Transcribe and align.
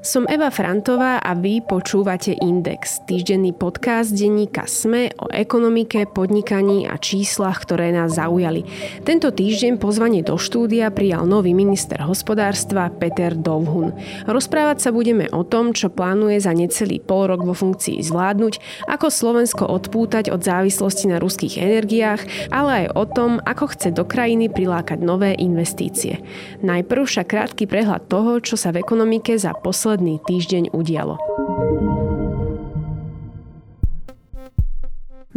Som 0.00 0.24
Eva 0.32 0.48
Frantová 0.48 1.20
a 1.20 1.36
vy 1.36 1.60
počúvate 1.60 2.32
Index, 2.32 3.04
týždenný 3.04 3.52
podcast 3.52 4.16
denníka 4.16 4.64
SME 4.64 5.12
o 5.20 5.28
ekonomike, 5.28 6.08
podnikaní 6.08 6.88
a 6.88 6.96
číslach, 6.96 7.60
ktoré 7.68 7.92
nás 7.92 8.16
zaujali. 8.16 8.64
Tento 9.04 9.28
týždeň 9.28 9.76
pozvanie 9.76 10.24
do 10.24 10.40
štúdia 10.40 10.88
prijal 10.88 11.28
nový 11.28 11.52
minister 11.52 12.00
hospodárstva 12.00 12.88
Peter 12.88 13.36
Dovhun. 13.36 13.92
Rozprávať 14.24 14.88
sa 14.88 14.88
budeme 14.88 15.28
o 15.36 15.44
tom, 15.44 15.76
čo 15.76 15.92
plánuje 15.92 16.40
za 16.40 16.56
necelý 16.56 16.96
pol 16.96 17.28
rok 17.28 17.44
vo 17.44 17.52
funkcii 17.52 18.00
zvládnuť, 18.00 18.88
ako 18.88 19.12
Slovensko 19.12 19.68
odpútať 19.68 20.32
od 20.32 20.40
závislosti 20.40 21.12
na 21.12 21.20
ruských 21.20 21.60
energiách, 21.60 22.48
ale 22.48 22.88
aj 22.88 22.96
o 22.96 23.04
tom, 23.04 23.30
ako 23.44 23.76
chce 23.76 23.92
do 23.92 24.08
krajiny 24.08 24.48
prilákať 24.48 24.96
nové 24.96 25.36
investície. 25.36 26.24
Najprv 26.64 27.04
však 27.04 27.36
krátky 27.36 27.68
prehľad 27.68 28.08
toho, 28.08 28.40
čo 28.40 28.56
sa 28.56 28.72
v 28.72 28.80
ekonomike 28.80 29.36
za 29.36 29.52
posledný 29.52 29.89
posledný 29.90 30.22
týždeň 30.22 30.70
udialo. 30.70 31.18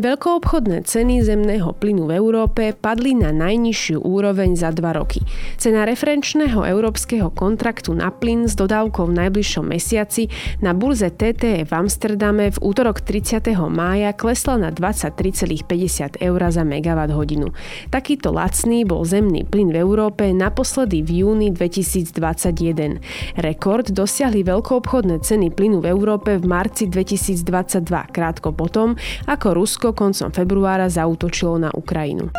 Veľkoobchodné 0.04 0.84
ceny 0.84 1.24
zemného 1.24 1.72
plynu 1.80 2.12
v 2.12 2.20
Európe 2.20 2.76
padli 2.76 3.16
na 3.16 3.32
najnižšiu 3.32 4.04
úroveň 4.04 4.60
za 4.60 4.76
dva 4.76 4.92
roky. 4.92 5.24
Cena 5.56 5.88
referenčného 5.88 6.60
európskeho 6.60 7.32
kontraktu 7.32 7.96
na 7.96 8.12
plyn 8.12 8.44
s 8.44 8.60
dodávkou 8.60 9.08
v 9.08 9.16
najbližšom 9.24 9.64
mesiaci 9.64 10.28
na 10.60 10.76
burze 10.76 11.08
TTE 11.08 11.64
v 11.64 11.72
Amsterdame 11.72 12.52
v 12.52 12.58
útorok 12.60 13.00
30. 13.00 13.48
mája 13.72 14.12
klesla 14.12 14.60
na 14.60 14.76
23,50 14.76 16.20
eur 16.20 16.42
za 16.52 16.68
megawatt 16.68 17.16
hodinu. 17.16 17.56
Takýto 17.88 18.36
lacný 18.36 18.84
bol 18.84 19.08
zemný 19.08 19.48
plyn 19.48 19.72
v 19.72 19.88
Európe 19.88 20.28
naposledy 20.36 21.00
v 21.00 21.24
júni 21.24 21.48
2021. 21.56 23.00
Rekord 23.40 23.88
dosiahli 23.88 24.44
veľkoobchodné 24.44 25.24
ceny 25.24 25.56
plynu 25.56 25.80
v 25.80 25.88
Európe 25.88 26.36
v 26.36 26.44
marci 26.44 26.92
2022, 26.92 27.88
krátko 28.12 28.52
potom, 28.52 29.00
ako 29.32 29.56
Rusko 29.56 29.93
Koncom 29.94 30.32
februára 30.32 30.90
zautočilo 30.90 31.58
na 31.58 31.70
Ukrajinu. 31.72 32.30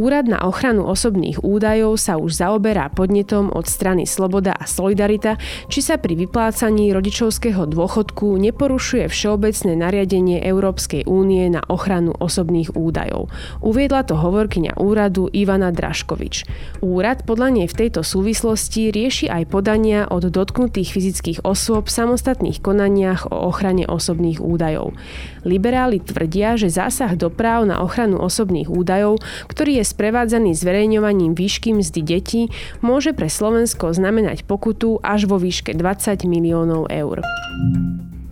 Úrad 0.00 0.32
na 0.32 0.40
ochranu 0.48 0.88
osobných 0.88 1.44
údajov 1.44 2.00
sa 2.00 2.16
už 2.16 2.40
zaoberá 2.40 2.88
podnetom 2.88 3.52
od 3.52 3.68
strany 3.68 4.08
Sloboda 4.08 4.56
a 4.56 4.64
Solidarita, 4.64 5.36
či 5.68 5.84
sa 5.84 6.00
pri 6.00 6.16
vyplácaní 6.16 6.88
rodičovského 6.96 7.68
dôchodku 7.68 8.40
neporušuje 8.40 9.12
všeobecné 9.12 9.76
nariadenie 9.76 10.40
Európskej 10.40 11.04
únie 11.04 11.52
na 11.52 11.60
ochranu 11.68 12.16
osobných 12.16 12.72
údajov. 12.72 13.28
Uviedla 13.60 14.08
to 14.08 14.16
hovorkyňa 14.16 14.80
úradu 14.80 15.28
Ivana 15.36 15.68
Draškovič. 15.68 16.48
Úrad 16.80 17.28
podľa 17.28 17.60
nej 17.60 17.68
v 17.68 17.84
tejto 17.84 18.00
súvislosti 18.00 18.88
rieši 18.88 19.28
aj 19.28 19.52
podania 19.52 20.08
od 20.08 20.32
dotknutých 20.32 20.96
fyzických 20.96 21.38
osôb 21.44 21.92
v 21.92 22.00
samostatných 22.00 22.64
konaniach 22.64 23.28
o 23.28 23.52
ochrane 23.52 23.84
osobných 23.84 24.40
údajov. 24.40 24.96
Liberáli 25.44 26.00
tvrdia, 26.00 26.56
že 26.56 26.72
zásah 26.72 27.12
do 27.20 27.28
práv 27.28 27.68
na 27.68 27.84
ochranu 27.84 28.16
osobných 28.16 28.72
údajov, 28.72 29.20
ktorý 29.52 29.76
je 29.76 29.89
sprevádzaný 29.90 30.54
zverejňovaním 30.54 31.34
výšky 31.34 31.74
mzdy 31.74 32.00
detí, 32.06 32.42
môže 32.78 33.10
pre 33.10 33.26
Slovensko 33.26 33.90
znamenať 33.90 34.46
pokutu 34.46 35.02
až 35.02 35.26
vo 35.26 35.42
výške 35.42 35.74
20 35.74 36.22
miliónov 36.30 36.86
eur. 36.86 37.26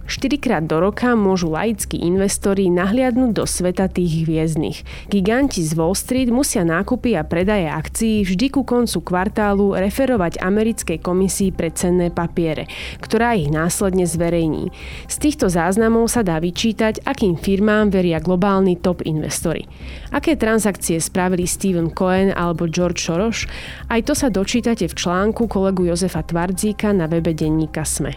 Štyrikrát 0.09 0.65
do 0.65 0.81
roka 0.81 1.13
môžu 1.13 1.53
laickí 1.53 2.01
investori 2.01 2.73
nahliadnúť 2.73 3.37
do 3.37 3.45
sveta 3.45 3.93
tých 3.93 4.25
hviezdnych. 4.25 4.81
Giganti 5.13 5.61
z 5.61 5.77
Wall 5.77 5.93
Street 5.93 6.33
musia 6.33 6.65
nákupy 6.65 7.13
a 7.13 7.29
predaje 7.29 7.69
akcií 7.69 8.25
vždy 8.25 8.49
ku 8.49 8.65
koncu 8.65 9.05
kvartálu 9.05 9.77
referovať 9.77 10.41
americkej 10.41 11.05
komisii 11.05 11.53
pre 11.53 11.69
cenné 11.77 12.09
papiere, 12.09 12.65
ktorá 13.05 13.37
ich 13.37 13.53
následne 13.53 14.09
zverejní. 14.09 14.73
Z 15.13 15.17
týchto 15.21 15.53
záznamov 15.53 16.09
sa 16.09 16.25
dá 16.25 16.41
vyčítať, 16.41 17.05
akým 17.05 17.37
firmám 17.37 17.93
veria 17.93 18.17
globálni 18.17 18.81
top 18.81 19.05
investori. 19.05 19.69
Aké 20.09 20.41
transakcie 20.41 20.97
spravili 21.05 21.45
Steven 21.45 21.93
Cohen 21.93 22.33
alebo 22.33 22.65
George 22.65 23.05
Soros? 23.05 23.45
Aj 23.93 24.01
to 24.01 24.17
sa 24.17 24.33
dočítate 24.33 24.89
v 24.89 24.97
článku 24.97 25.45
kolegu 25.53 25.85
Jozefa 25.85 26.25
Tvardzíka 26.25 26.97
na 26.97 27.05
webe 27.05 27.37
denníka 27.37 27.85
SME. 27.85 28.17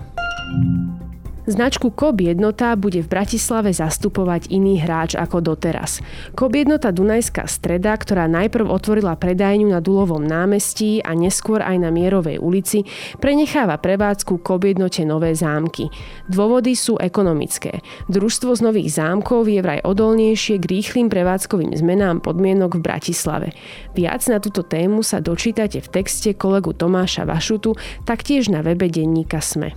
Značku 1.51 1.91
KOB 1.91 2.31
jednota 2.31 2.71
bude 2.79 3.03
v 3.03 3.11
Bratislave 3.11 3.75
zastupovať 3.75 4.47
iný 4.55 4.79
hráč 4.79 5.19
ako 5.19 5.43
doteraz. 5.43 5.99
KOB 6.31 6.63
jednota 6.63 6.95
Dunajská 6.95 7.43
streda, 7.43 7.91
ktorá 7.99 8.31
najprv 8.31 8.71
otvorila 8.71 9.19
predajňu 9.19 9.67
na 9.67 9.83
Dulovom 9.83 10.23
námestí 10.23 11.03
a 11.03 11.11
neskôr 11.11 11.59
aj 11.59 11.75
na 11.75 11.91
Mierovej 11.91 12.39
ulici, 12.39 12.87
prenecháva 13.19 13.75
prevádzku 13.83 14.39
KOB 14.39 14.71
jednote 14.71 15.03
Nové 15.03 15.35
zámky. 15.35 15.91
Dôvody 16.31 16.71
sú 16.71 16.95
ekonomické. 16.95 17.83
Družstvo 18.07 18.55
z 18.55 18.61
Nových 18.71 18.95
zámkov 18.95 19.51
je 19.51 19.59
vraj 19.59 19.83
odolnejšie 19.83 20.55
k 20.55 20.65
rýchlým 20.71 21.11
prevádzkovým 21.11 21.75
zmenám 21.75 22.23
podmienok 22.23 22.79
v 22.79 22.85
Bratislave. 22.87 23.47
Viac 23.91 24.23
na 24.31 24.39
túto 24.39 24.63
tému 24.63 25.03
sa 25.03 25.19
dočítate 25.19 25.83
v 25.83 25.91
texte 25.91 26.31
kolegu 26.31 26.71
Tomáša 26.71 27.27
Vašutu, 27.27 27.75
taktiež 28.07 28.47
na 28.47 28.63
webe 28.63 28.87
denníka 28.87 29.43
SME. 29.43 29.75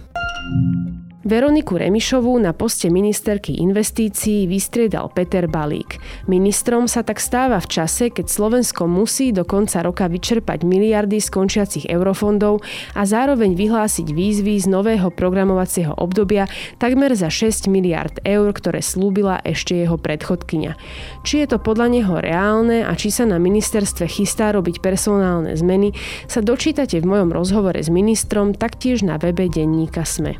Veroniku 1.24 1.80
Remišovú 1.80 2.36
na 2.36 2.52
poste 2.52 2.92
ministerky 2.92 3.56
investícií 3.56 4.44
vystriedal 4.44 5.08
Peter 5.08 5.48
Balík. 5.48 5.96
Ministrom 6.28 6.84
sa 6.84 7.00
tak 7.00 7.16
stáva 7.16 7.64
v 7.64 7.80
čase, 7.80 8.12
keď 8.12 8.28
Slovensko 8.28 8.84
musí 8.84 9.32
do 9.32 9.48
konca 9.48 9.80
roka 9.80 10.04
vyčerpať 10.04 10.68
miliardy 10.68 11.16
skončiacich 11.24 11.88
eurofondov 11.88 12.60
a 12.92 13.08
zároveň 13.08 13.56
vyhlásiť 13.56 14.12
výzvy 14.12 14.60
z 14.60 14.68
nového 14.68 15.08
programovacieho 15.08 15.96
obdobia 15.96 16.44
takmer 16.76 17.16
za 17.16 17.32
6 17.32 17.72
miliard 17.72 18.20
eur, 18.20 18.52
ktoré 18.52 18.84
slúbila 18.84 19.40
ešte 19.48 19.80
jeho 19.80 19.96
predchodkynia. 19.96 20.76
Či 21.24 21.40
je 21.40 21.56
to 21.56 21.56
podľa 21.56 21.88
neho 21.88 22.20
reálne 22.20 22.84
a 22.84 22.92
či 22.92 23.08
sa 23.08 23.24
na 23.24 23.40
ministerstve 23.40 24.12
chystá 24.12 24.52
robiť 24.52 24.84
personálne 24.84 25.56
zmeny, 25.56 25.96
sa 26.28 26.44
dočítate 26.44 27.00
v 27.00 27.08
mojom 27.08 27.32
rozhovore 27.32 27.80
s 27.80 27.88
ministrom 27.88 28.52
taktiež 28.52 29.00
na 29.00 29.16
webe 29.16 29.48
denníka 29.48 30.04
SME. 30.04 30.36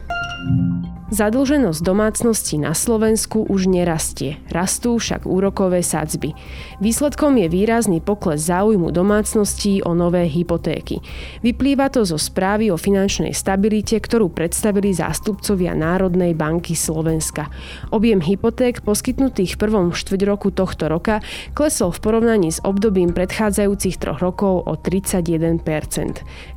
Zadlženosť 1.14 1.78
domácností 1.78 2.58
na 2.58 2.74
Slovensku 2.74 3.46
už 3.46 3.70
nerastie, 3.70 4.42
rastú 4.50 4.98
však 4.98 5.30
úrokové 5.30 5.78
sadzby. 5.78 6.34
Výsledkom 6.82 7.38
je 7.38 7.46
výrazný 7.46 8.02
pokles 8.02 8.42
záujmu 8.50 8.90
domácností 8.90 9.78
o 9.86 9.94
nové 9.94 10.26
hypotéky. 10.26 10.98
Vyplýva 11.38 11.86
to 11.94 12.02
zo 12.02 12.18
správy 12.18 12.74
o 12.74 12.76
finančnej 12.80 13.30
stabilite, 13.30 13.94
ktorú 14.02 14.26
predstavili 14.34 14.90
zástupcovia 14.90 15.78
Národnej 15.78 16.34
banky 16.34 16.74
Slovenska. 16.74 17.46
Objem 17.94 18.18
hypoték 18.18 18.82
poskytnutých 18.82 19.54
v 19.54 19.60
prvom 19.70 19.86
štvrť 19.94 20.20
roku 20.26 20.50
tohto 20.50 20.90
roka 20.90 21.22
klesol 21.54 21.94
v 21.94 22.02
porovnaní 22.02 22.50
s 22.50 22.58
obdobím 22.66 23.14
predchádzajúcich 23.14 24.02
troch 24.02 24.18
rokov 24.18 24.66
o 24.66 24.74
31%. 24.74 25.62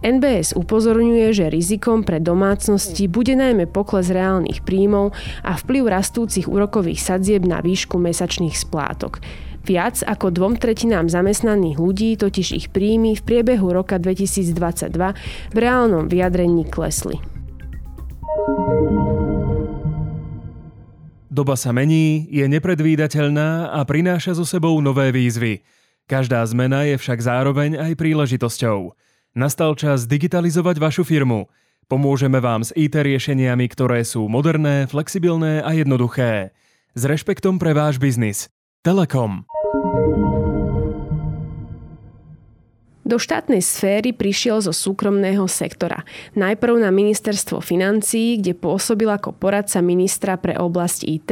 NBS 0.01 0.57
upozorňuje, 0.57 1.29
že 1.29 1.53
rizikom 1.53 2.01
pre 2.01 2.17
domácnosti 2.17 3.05
bude 3.05 3.37
najmä 3.37 3.69
pokles 3.69 4.09
reálnych 4.09 4.46
reálnych 4.47 4.63
príjmov 4.63 5.11
a 5.43 5.59
vplyv 5.59 5.83
rastúcich 5.91 6.47
úrokových 6.47 7.03
sadzieb 7.03 7.43
na 7.43 7.59
výšku 7.59 7.99
mesačných 7.99 8.55
splátok. 8.55 9.19
Viac 9.67 9.99
ako 10.07 10.31
dvom 10.31 10.55
tretinám 10.55 11.11
zamestnaných 11.11 11.75
ľudí 11.75 12.15
totiž 12.15 12.47
ich 12.55 12.67
príjmy 12.71 13.19
v 13.19 13.21
priebehu 13.27 13.67
roka 13.75 13.99
2022 13.99 14.55
v 15.51 15.57
reálnom 15.59 16.07
vyjadrení 16.07 16.63
klesli. 16.71 17.19
Doba 21.27 21.59
sa 21.59 21.75
mení, 21.75 22.31
je 22.31 22.47
nepredvídateľná 22.47 23.75
a 23.75 23.83
prináša 23.83 24.39
so 24.39 24.47
sebou 24.47 24.79
nové 24.79 25.11
výzvy. 25.11 25.61
Každá 26.07 26.39
zmena 26.47 26.87
je 26.87 26.95
však 26.95 27.19
zároveň 27.19 27.75
aj 27.75 27.99
príležitosťou. 27.99 28.95
Nastal 29.35 29.75
čas 29.75 30.07
digitalizovať 30.07 30.79
vašu 30.79 31.03
firmu– 31.03 31.45
Pomôžeme 31.87 32.43
vám 32.43 32.67
s 32.67 32.75
IT 32.75 32.99
riešeniami, 32.99 33.71
ktoré 33.71 34.03
sú 34.03 34.27
moderné, 34.27 34.91
flexibilné 34.91 35.63
a 35.63 35.71
jednoduché. 35.71 36.51
S 36.91 37.07
rešpektom 37.07 37.63
pre 37.63 37.71
váš 37.71 37.95
biznis. 37.95 38.51
Telekom. 38.83 39.47
Do 43.07 43.15
štátnej 43.15 43.63
sféry 43.63 44.11
prišiel 44.11 44.59
zo 44.59 44.75
súkromného 44.75 45.47
sektora. 45.47 46.03
Najprv 46.35 46.83
na 46.83 46.91
ministerstvo 46.91 47.63
financií, 47.63 48.35
kde 48.35 48.51
pôsobil 48.51 49.07
ako 49.07 49.31
poradca 49.31 49.79
ministra 49.79 50.35
pre 50.35 50.59
oblasť 50.59 51.07
IT, 51.07 51.31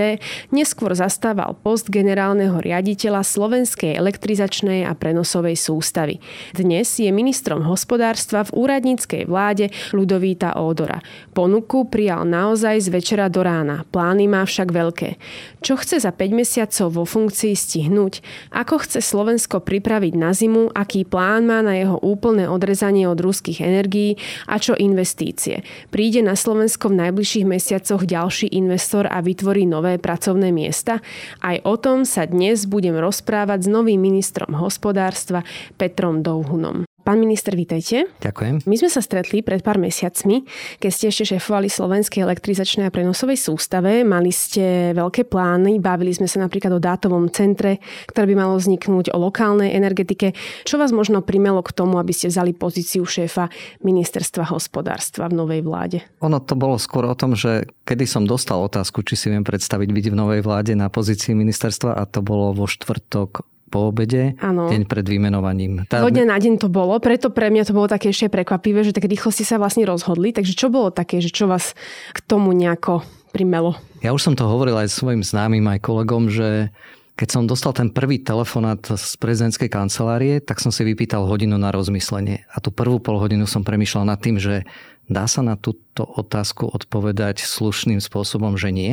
neskôr 0.55 0.95
zastával 0.95 1.51
post 1.59 1.91
generálneho 1.91 2.63
riaditeľa 2.63 3.27
Slovenskej 3.27 3.91
elektrizačnej 3.91 4.87
a 4.87 4.95
prenosovej 4.95 5.59
sústavy. 5.59 6.23
Dnes 6.55 6.87
je 6.95 7.11
ministrom 7.11 7.67
hospodárstva 7.67 8.47
v 8.47 8.55
úradníckej 8.55 9.27
vláde 9.27 9.67
Ludovíta 9.91 10.55
Ódora. 10.55 11.03
Ponuku 11.35 11.91
prijal 11.91 12.23
naozaj 12.23 12.87
z 12.87 12.87
večera 12.87 13.27
do 13.27 13.43
rána, 13.43 13.83
plány 13.91 14.31
má 14.31 14.47
však 14.47 14.71
veľké. 14.71 15.19
Čo 15.59 15.75
chce 15.75 15.99
za 15.99 16.15
5 16.15 16.39
mesiacov 16.39 16.87
vo 16.87 17.03
funkcii 17.03 17.51
stihnúť? 17.51 18.23
Ako 18.55 18.79
chce 18.79 19.03
Slovensko 19.03 19.59
pripraviť 19.59 20.13
na 20.15 20.31
zimu? 20.31 20.71
Aký 20.71 21.03
plán 21.03 21.43
má 21.43 21.64
na 21.65 21.73
jeho 21.73 21.97
úplné 21.97 22.45
odrezanie 22.45 23.09
od 23.09 23.17
ruských 23.17 23.65
energií 23.65 24.21
a 24.45 24.61
čo 24.61 24.77
investície. 24.77 25.65
Príde 25.89 26.21
na 26.21 26.37
Slovensko 26.37 26.93
v 26.93 27.09
najbližších 27.09 27.45
mesiacoch 27.49 28.05
ďalší 28.05 28.53
investor 28.53 29.09
a 29.09 29.25
vytvorí 29.25 29.65
nové 29.65 29.97
pracovné 29.97 30.53
miesta? 30.53 31.01
Aj 31.41 31.57
o 31.65 31.75
tom 31.81 32.05
sa 32.05 32.29
dnes 32.29 32.69
budem 32.69 32.93
rozprávať 32.95 33.65
s 33.65 33.71
novým 33.73 33.97
ministrom 33.97 34.53
hospodárstva 34.55 35.41
Petrom 35.81 36.21
Douhunom. 36.21 36.85
Pán 37.05 37.21
minister, 37.21 37.53
vítajte. 37.53 38.09
Ďakujem. 38.17 38.65
My 38.65 38.75
sme 38.81 38.89
sa 38.89 38.97
stretli 38.97 39.45
pred 39.45 39.61
pár 39.61 39.77
mesiacmi, 39.77 40.41
keď 40.81 40.89
ste 40.89 41.05
ešte 41.13 41.37
šefovali 41.37 41.69
Slovenskej 41.69 42.25
elektrizačnej 42.25 42.89
a 42.89 42.91
prenosovej 42.91 43.37
sústave. 43.37 44.01
Mali 44.01 44.33
ste 44.33 44.89
veľké 44.97 45.29
plány, 45.29 45.77
bavili 45.77 46.17
sme 46.17 46.25
sa 46.25 46.41
napríklad 46.41 46.73
o 46.73 46.81
dátovom 46.81 47.29
centre, 47.29 47.77
ktoré 48.09 48.33
by 48.33 48.35
malo 48.41 48.57
vzniknúť 48.57 49.13
o 49.13 49.21
lokálnej 49.21 49.77
energetike. 49.77 50.33
Čo 50.65 50.81
vás 50.81 50.89
možno 50.89 51.21
primelo 51.21 51.61
k 51.61 51.77
tomu, 51.77 52.01
aby 52.01 52.09
ste 52.09 52.33
vzali 52.33 52.57
pozíciu 52.57 53.05
šéfa 53.05 53.53
ministerstva 53.85 54.49
hospodárstva 54.49 55.29
v 55.29 55.37
novej 55.37 55.61
vláde? 55.61 56.01
Ono 56.25 56.41
to 56.41 56.57
bolo 56.57 56.81
skôr 56.81 57.05
o 57.05 57.13
tom, 57.13 57.37
že 57.37 57.69
kedy 57.85 58.09
som 58.09 58.25
dostal 58.25 58.57
otázku, 58.65 59.05
či 59.05 59.13
si 59.13 59.29
viem 59.29 59.45
predstaviť 59.45 59.93
byť 59.93 60.05
v 60.09 60.17
novej 60.17 60.41
vláde 60.41 60.73
na 60.73 60.89
pozícii 60.89 61.37
ministerstva 61.37 62.01
a 62.01 62.09
to 62.09 62.25
bolo 62.25 62.57
vo 62.57 62.65
štvrtok 62.65 63.45
po 63.69 63.89
obede, 63.89 64.37
ano. 64.37 64.69
deň 64.69 64.85
pred 64.85 65.05
vymenovaním. 65.05 65.89
Tá... 65.89 66.05
Vodne 66.05 66.29
na 66.29 66.37
deň 66.37 66.61
to 66.61 66.69
bolo, 66.69 66.95
preto 67.01 67.33
pre 67.33 67.49
mňa 67.49 67.63
to 67.65 67.73
bolo 67.73 67.89
také 67.89 68.13
ešte 68.13 68.29
prekvapivé, 68.29 68.85
že 68.85 68.93
tak 68.93 69.09
rýchlo 69.09 69.33
ste 69.33 69.43
sa 69.43 69.57
vlastne 69.57 69.83
rozhodli. 69.89 70.31
Takže 70.31 70.53
čo 70.53 70.69
bolo 70.69 70.93
také, 70.93 71.17
že 71.17 71.33
čo 71.33 71.49
vás 71.49 71.73
k 72.13 72.19
tomu 72.21 72.53
nejako 72.53 73.01
primelo? 73.33 73.75
Ja 74.05 74.13
už 74.13 74.21
som 74.21 74.37
to 74.37 74.45
hovoril 74.45 74.77
aj 74.77 74.93
svojim 74.93 75.25
známym, 75.25 75.65
aj 75.65 75.81
kolegom, 75.81 76.29
že 76.29 76.69
keď 77.15 77.27
som 77.31 77.47
dostal 77.47 77.71
ten 77.71 77.87
prvý 77.95 78.19
telefonát 78.19 78.83
z 78.83 79.15
prezidentskej 79.15 79.71
kancelárie, 79.71 80.43
tak 80.43 80.59
som 80.59 80.67
si 80.67 80.83
vypýtal 80.83 81.23
hodinu 81.23 81.55
na 81.55 81.71
rozmyslenie. 81.71 82.43
A 82.51 82.59
tú 82.59 82.75
prvú 82.75 82.99
pol 82.99 83.15
hodinu 83.23 83.47
som 83.47 83.63
premyšľal 83.63 84.03
nad 84.03 84.19
tým, 84.19 84.35
že 84.35 84.67
dá 85.07 85.23
sa 85.23 85.39
na 85.39 85.55
túto 85.55 86.03
otázku 86.03 86.67
odpovedať 86.67 87.39
slušným 87.47 88.03
spôsobom, 88.03 88.59
že 88.59 88.75
nie, 88.75 88.91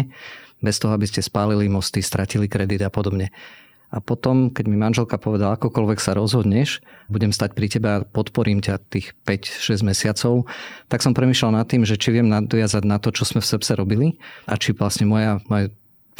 bez 0.62 0.78
toho, 0.78 0.94
aby 0.94 1.10
ste 1.10 1.18
spálili 1.18 1.66
mosty, 1.66 1.98
stratili 1.98 2.46
kredit 2.46 2.86
a 2.86 2.94
podobne. 2.94 3.34
A 3.92 4.00
potom, 4.00 4.48
keď 4.48 4.64
mi 4.72 4.80
manželka 4.80 5.20
povedala, 5.20 5.60
akokoľvek 5.60 6.00
sa 6.00 6.16
rozhodneš, 6.16 6.80
budem 7.12 7.28
stať 7.28 7.52
pri 7.52 7.66
tebe 7.68 7.88
a 7.92 8.02
podporím 8.08 8.64
ťa 8.64 8.80
tých 8.88 9.12
5-6 9.28 9.84
mesiacov, 9.84 10.48
tak 10.88 11.04
som 11.04 11.12
premyšľal 11.12 11.60
nad 11.60 11.68
tým, 11.68 11.84
že 11.84 12.00
či 12.00 12.16
viem 12.16 12.24
nadviazať 12.24 12.88
na 12.88 12.96
to, 12.96 13.12
čo 13.12 13.28
sme 13.28 13.44
v 13.44 13.50
SEPSE 13.52 13.76
robili 13.76 14.16
a 14.48 14.56
či 14.56 14.72
vlastne 14.72 15.04
moja, 15.04 15.44
moja 15.52 15.68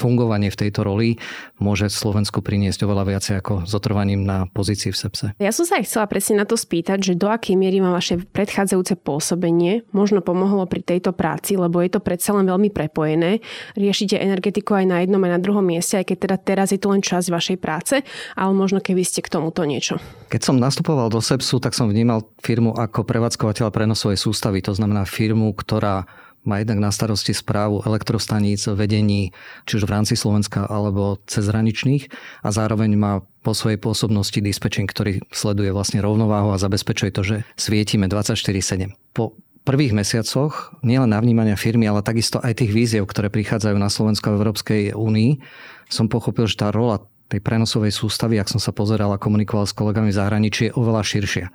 fungovanie 0.03 0.51
v 0.51 0.67
tejto 0.67 0.83
roli 0.83 1.23
môže 1.63 1.87
Slovensku 1.87 2.43
priniesť 2.43 2.83
oveľa 2.83 3.15
viacej 3.15 3.35
ako 3.39 3.55
zotrvaním 3.71 4.27
na 4.27 4.51
pozícii 4.51 4.91
v 4.91 4.99
SEPSE. 4.99 5.27
Ja 5.39 5.55
som 5.55 5.63
sa 5.63 5.79
aj 5.79 5.87
chcela 5.87 6.11
presne 6.11 6.43
na 6.43 6.47
to 6.51 6.59
spýtať, 6.59 6.99
že 6.99 7.15
do 7.15 7.31
akej 7.31 7.55
miery 7.55 7.79
má 7.79 7.95
vaše 7.95 8.19
predchádzajúce 8.19 8.99
pôsobenie 8.99 9.87
možno 9.95 10.19
pomohlo 10.19 10.67
pri 10.67 10.83
tejto 10.83 11.15
práci, 11.15 11.55
lebo 11.55 11.79
je 11.79 11.95
to 11.95 12.03
predsa 12.03 12.35
len 12.35 12.51
veľmi 12.51 12.75
prepojené. 12.75 13.39
Riešite 13.79 14.19
energetiku 14.19 14.75
aj 14.75 14.87
na 14.91 14.97
jednom 15.07 15.23
aj 15.23 15.31
na 15.39 15.41
druhom 15.41 15.63
mieste, 15.63 15.95
aj 15.95 16.11
keď 16.11 16.19
teda 16.27 16.37
teraz 16.43 16.69
je 16.75 16.81
to 16.83 16.91
len 16.91 16.99
časť 16.99 17.31
vašej 17.31 17.59
práce, 17.63 18.03
ale 18.35 18.51
možno 18.51 18.83
keby 18.83 19.07
ste 19.07 19.23
k 19.23 19.31
tomuto 19.31 19.63
niečo. 19.63 20.03
Keď 20.27 20.41
som 20.43 20.59
nastupoval 20.59 21.13
do 21.13 21.23
SEPSu, 21.23 21.63
tak 21.63 21.77
som 21.77 21.87
vnímal 21.87 22.27
firmu 22.43 22.75
ako 22.75 23.07
prevádzkovateľa 23.07 23.71
prenosovej 23.71 24.19
sústavy, 24.19 24.65
to 24.65 24.75
znamená 24.75 25.07
firmu, 25.07 25.53
ktorá 25.55 26.09
má 26.43 26.59
jednak 26.59 26.83
na 26.83 26.91
starosti 26.91 27.35
správu 27.35 27.83
elektrostaníc, 27.87 28.67
vedení, 28.75 29.31
či 29.67 29.79
už 29.79 29.87
v 29.87 29.95
rámci 29.95 30.15
Slovenska 30.19 30.67
alebo 30.67 31.23
cezhraničných 31.27 32.11
a 32.43 32.49
zároveň 32.51 32.91
má 32.99 33.13
po 33.43 33.55
svojej 33.55 33.79
pôsobnosti 33.79 34.39
dispečing, 34.39 34.87
ktorý 34.87 35.23
sleduje 35.31 35.71
vlastne 35.71 36.03
rovnováhu 36.03 36.55
a 36.55 36.63
zabezpečuje 36.63 37.11
to, 37.15 37.23
že 37.23 37.37
svietime 37.55 38.07
24-7. 38.07 38.95
Po 39.15 39.39
prvých 39.63 39.95
mesiacoch 39.95 40.75
nielen 40.83 41.15
na 41.15 41.23
vnímania 41.23 41.55
firmy, 41.55 41.87
ale 41.87 42.03
takisto 42.03 42.43
aj 42.43 42.59
tých 42.59 42.75
víziev, 42.75 43.07
ktoré 43.07 43.31
prichádzajú 43.31 43.77
na 43.79 43.91
Slovensko 43.91 44.31
a 44.31 44.37
Európskej 44.39 44.83
únii, 44.95 45.39
som 45.87 46.11
pochopil, 46.11 46.51
že 46.51 46.59
tá 46.59 46.75
rola 46.75 47.03
tej 47.31 47.41
prenosovej 47.41 47.95
sústavy, 47.95 48.37
ak 48.37 48.51
som 48.53 48.61
sa 48.61 48.77
pozeral 48.77 49.09
a 49.15 49.23
komunikoval 49.23 49.65
s 49.65 49.73
kolegami 49.73 50.13
v 50.13 50.19
zahraničí, 50.19 50.63
je 50.69 50.77
oveľa 50.77 51.03
širšia. 51.07 51.47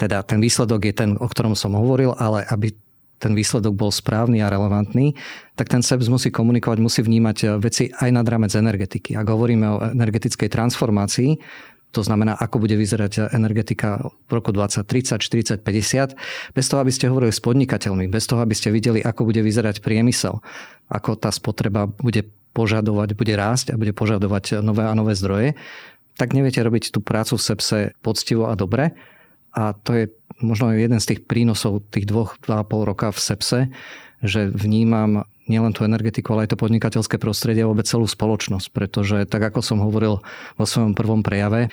Teda 0.00 0.24
ten 0.24 0.40
výsledok 0.40 0.80
je 0.88 0.94
ten, 0.96 1.10
o 1.20 1.28
ktorom 1.28 1.52
som 1.52 1.76
hovoril, 1.76 2.16
ale 2.16 2.40
aby 2.48 2.72
ten 3.20 3.36
výsledok 3.36 3.76
bol 3.76 3.92
správny 3.92 4.40
a 4.40 4.48
relevantný, 4.48 5.12
tak 5.54 5.68
ten 5.68 5.84
SEPS 5.84 6.08
musí 6.08 6.32
komunikovať, 6.32 6.78
musí 6.80 7.00
vnímať 7.04 7.36
eh, 7.44 7.48
veci 7.60 7.92
aj 7.92 8.10
nad 8.10 8.26
rámec 8.26 8.50
energetiky. 8.56 9.14
Ak 9.14 9.28
hovoríme 9.28 9.66
o 9.68 9.76
energetickej 9.92 10.48
transformácii, 10.48 11.36
to 11.90 12.06
znamená, 12.06 12.38
ako 12.38 12.62
bude 12.62 12.78
vyzerať 12.78 13.34
energetika 13.34 13.98
v 14.30 14.32
roku 14.38 14.54
2030, 14.54 15.18
40, 15.18 15.66
50, 15.66 16.54
bez 16.54 16.66
toho, 16.70 16.78
aby 16.78 16.92
ste 16.94 17.10
hovorili 17.10 17.34
s 17.34 17.42
podnikateľmi, 17.42 18.06
bez 18.06 18.30
toho, 18.30 18.46
aby 18.46 18.54
ste 18.54 18.70
videli, 18.70 19.02
ako 19.02 19.26
bude 19.26 19.42
vyzerať 19.42 19.82
priemysel, 19.82 20.38
ako 20.86 21.18
tá 21.18 21.34
spotreba 21.34 21.90
bude 21.90 22.30
požadovať, 22.54 23.18
bude 23.18 23.34
rásť 23.34 23.74
a 23.74 23.78
bude 23.78 23.90
požadovať 23.90 24.62
nové 24.62 24.86
a 24.86 24.94
nové 24.94 25.18
zdroje, 25.18 25.58
tak 26.14 26.30
neviete 26.30 26.62
robiť 26.62 26.94
tú 26.94 27.02
prácu 27.02 27.38
v 27.38 27.42
SEPSE 27.42 27.78
poctivo 28.06 28.46
a 28.50 28.54
dobre. 28.54 28.94
A 29.56 29.74
to 29.74 29.90
je 29.94 30.04
možno 30.40 30.72
jeden 30.72 30.98
z 31.02 31.14
tých 31.14 31.20
prínosov 31.26 31.84
tých 31.90 32.08
dvoch, 32.08 32.38
dva 32.40 32.62
a 32.62 32.66
pol 32.66 32.86
roka 32.86 33.10
v 33.10 33.18
SEPSE, 33.18 33.60
že 34.24 34.48
vnímam 34.52 35.26
nielen 35.50 35.74
tú 35.74 35.82
energetiku, 35.82 36.36
ale 36.36 36.46
aj 36.46 36.54
to 36.54 36.62
podnikateľské 36.62 37.18
prostredie 37.18 37.66
a 37.66 37.70
vôbec 37.70 37.88
celú 37.88 38.06
spoločnosť. 38.06 38.70
Pretože 38.70 39.16
tak 39.26 39.42
ako 39.42 39.60
som 39.60 39.82
hovoril 39.82 40.22
vo 40.54 40.64
svojom 40.64 40.94
prvom 40.94 41.26
prejave, 41.26 41.72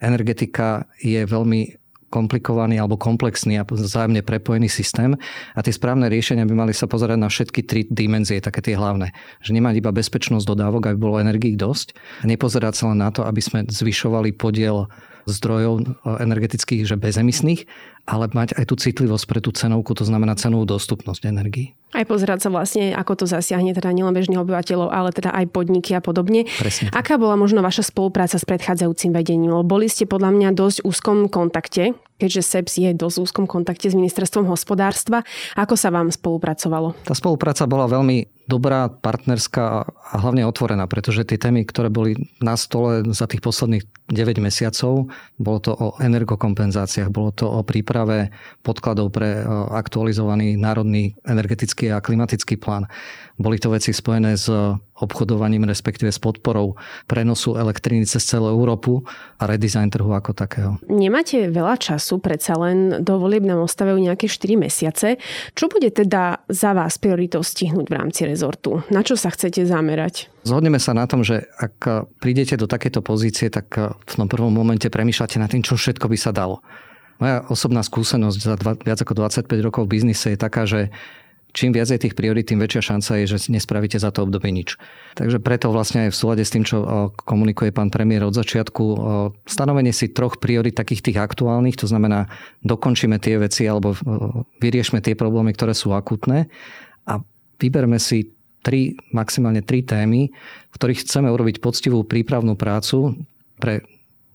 energetika 0.00 0.88
je 1.02 1.20
veľmi 1.28 1.76
komplikovaný 2.08 2.80
alebo 2.80 2.96
komplexný 2.96 3.60
a 3.60 3.68
vzájomne 3.68 4.24
prepojený 4.24 4.72
systém 4.72 5.12
a 5.52 5.60
tie 5.60 5.76
správne 5.76 6.08
riešenia 6.08 6.48
by 6.48 6.54
mali 6.56 6.72
sa 6.72 6.88
pozerať 6.88 7.20
na 7.20 7.28
všetky 7.28 7.60
tri 7.68 7.84
dimenzie, 7.84 8.40
také 8.40 8.64
tie 8.64 8.80
hlavné. 8.80 9.12
Že 9.44 9.60
nemať 9.60 9.84
iba 9.84 9.92
bezpečnosť 9.92 10.48
dodávok, 10.48 10.88
aby 10.88 10.96
bolo 10.96 11.20
energii 11.20 11.52
dosť 11.52 11.92
a 12.24 12.32
nepozerať 12.32 12.74
sa 12.80 12.84
len 12.92 13.04
na 13.04 13.12
to, 13.12 13.28
aby 13.28 13.44
sme 13.44 13.68
zvyšovali 13.68 14.32
podiel 14.40 14.88
zdrojov 15.30 15.74
e, 15.80 15.84
energetických, 16.24 16.88
že 16.88 16.96
bezemisných, 16.96 17.68
ale 18.08 18.28
mať 18.32 18.56
aj 18.56 18.64
tú 18.68 18.74
citlivosť 18.80 19.24
pre 19.28 19.40
tú 19.44 19.52
cenovku, 19.52 19.92
to 19.92 20.08
znamená 20.08 20.34
cenovú 20.34 20.64
dostupnosť 20.64 21.28
energii. 21.28 21.76
Aj 21.96 22.04
pozerať 22.04 22.44
sa 22.44 22.52
vlastne, 22.52 22.92
ako 22.92 23.24
to 23.24 23.24
zasiahne 23.24 23.72
teda 23.72 23.88
nielen 23.96 24.12
bežných 24.12 24.40
obyvateľov, 24.44 24.92
ale 24.92 25.08
teda 25.12 25.32
aj 25.32 25.48
podniky 25.48 25.96
a 25.96 26.04
podobne. 26.04 26.44
Presne. 26.60 26.92
Aká 26.92 27.16
bola 27.16 27.36
možno 27.36 27.64
vaša 27.64 27.88
spolupráca 27.88 28.36
s 28.36 28.44
predchádzajúcim 28.44 29.12
vedením? 29.16 29.56
Lebo 29.56 29.64
boli 29.64 29.88
ste 29.88 30.04
podľa 30.04 30.36
mňa 30.36 30.48
dosť 30.52 30.84
úzkom 30.84 31.32
kontakte, 31.32 31.96
keďže 32.20 32.44
SEPS 32.44 32.72
je 32.76 32.90
dosť 32.92 33.16
úzkom 33.24 33.46
kontakte 33.48 33.88
s 33.88 33.96
ministerstvom 33.96 34.44
hospodárstva. 34.52 35.24
Ako 35.56 35.80
sa 35.80 35.88
vám 35.88 36.12
spolupracovalo? 36.12 36.92
Tá 37.08 37.16
spolupráca 37.16 37.64
bola 37.64 37.88
veľmi 37.88 38.37
dobrá, 38.48 38.88
partnerská 38.88 39.84
a 39.84 40.14
hlavne 40.18 40.48
otvorená, 40.48 40.88
pretože 40.88 41.22
tie 41.28 41.36
témy, 41.36 41.68
ktoré 41.68 41.92
boli 41.92 42.16
na 42.40 42.56
stole 42.56 43.04
za 43.12 43.28
tých 43.28 43.44
posledných 43.44 43.84
9 44.08 44.40
mesiacov, 44.40 45.12
bolo 45.36 45.58
to 45.60 45.76
o 45.76 45.92
energokompenzáciách, 46.00 47.12
bolo 47.12 47.30
to 47.36 47.44
o 47.44 47.60
príprave 47.60 48.32
podkladov 48.64 49.12
pre 49.12 49.44
aktualizovaný 49.76 50.56
národný 50.56 51.12
energetický 51.28 51.92
a 51.92 52.00
klimatický 52.00 52.56
plán. 52.56 52.88
Boli 53.38 53.62
to 53.62 53.70
veci 53.70 53.94
spojené 53.94 54.34
s 54.34 54.50
obchodovaním, 54.98 55.62
respektíve 55.62 56.10
s 56.10 56.18
podporou 56.18 56.74
prenosu 57.06 57.54
elektriny 57.54 58.02
cez 58.02 58.26
celú 58.26 58.50
Európu 58.50 59.06
a 59.38 59.46
redesign 59.46 59.94
trhu 59.94 60.10
ako 60.10 60.34
takého. 60.34 60.74
Nemáte 60.90 61.46
veľa 61.46 61.78
času, 61.78 62.18
predsa 62.18 62.58
len 62.58 62.98
do 62.98 63.14
volieb 63.22 63.46
nám 63.46 63.62
ostávajú 63.62 64.02
nejaké 64.02 64.26
4 64.26 64.58
mesiace. 64.58 65.22
Čo 65.54 65.70
bude 65.70 65.94
teda 65.94 66.42
za 66.50 66.74
vás 66.74 66.98
prioritou 66.98 67.46
stihnúť 67.46 67.86
v 67.86 67.94
rámci 67.94 68.26
rezortu? 68.26 68.82
Na 68.90 69.06
čo 69.06 69.14
sa 69.14 69.30
chcete 69.30 69.62
zamerať? 69.62 70.26
Zhodneme 70.42 70.82
sa 70.82 70.90
na 70.90 71.06
tom, 71.06 71.22
že 71.22 71.46
ak 71.62 72.10
prídete 72.18 72.58
do 72.58 72.66
takéto 72.66 73.06
pozície, 73.06 73.54
tak 73.54 73.70
v 73.78 74.12
tom 74.18 74.26
prvom 74.26 74.50
momente 74.50 74.90
premýšľate 74.90 75.38
nad 75.38 75.46
tým, 75.46 75.62
čo 75.62 75.78
všetko 75.78 76.10
by 76.10 76.18
sa 76.18 76.34
dalo. 76.34 76.58
Moja 77.22 77.46
osobná 77.46 77.86
skúsenosť 77.86 78.38
za 78.38 78.54
dva, 78.58 78.74
viac 78.78 78.98
ako 78.98 79.14
25 79.14 79.46
rokov 79.62 79.86
v 79.86 79.98
biznise 79.98 80.34
je 80.34 80.38
taká, 80.38 80.66
že 80.66 80.90
čím 81.58 81.74
viac 81.74 81.90
je 81.90 81.98
tých 81.98 82.14
priorit, 82.14 82.46
tým 82.46 82.62
väčšia 82.62 82.94
šanca 82.94 83.18
je, 83.18 83.34
že 83.34 83.50
nespravíte 83.50 83.98
za 83.98 84.14
to 84.14 84.22
obdobie 84.22 84.54
nič. 84.54 84.78
Takže 85.18 85.42
preto 85.42 85.74
vlastne 85.74 86.06
aj 86.06 86.14
v 86.14 86.18
súlade 86.22 86.46
s 86.46 86.54
tým, 86.54 86.62
čo 86.62 87.10
komunikuje 87.26 87.74
pán 87.74 87.90
premiér 87.90 88.30
od 88.30 88.38
začiatku, 88.38 88.84
stanovenie 89.42 89.90
si 89.90 90.14
troch 90.14 90.38
priorit 90.38 90.78
takých 90.78 91.10
tých 91.10 91.18
aktuálnych, 91.18 91.74
to 91.74 91.90
znamená 91.90 92.30
dokončíme 92.62 93.18
tie 93.18 93.42
veci 93.42 93.66
alebo 93.66 93.98
vyriešme 94.62 95.02
tie 95.02 95.18
problémy, 95.18 95.50
ktoré 95.58 95.74
sú 95.74 95.90
akutné 95.90 96.46
a 97.10 97.18
vyberme 97.58 97.98
si 97.98 98.30
tri, 98.62 98.94
maximálne 99.10 99.66
tri 99.66 99.82
témy, 99.82 100.30
v 100.70 100.74
ktorých 100.78 101.02
chceme 101.02 101.26
urobiť 101.26 101.58
poctivú 101.58 102.06
prípravnú 102.06 102.54
prácu 102.54 103.18
pre 103.58 103.82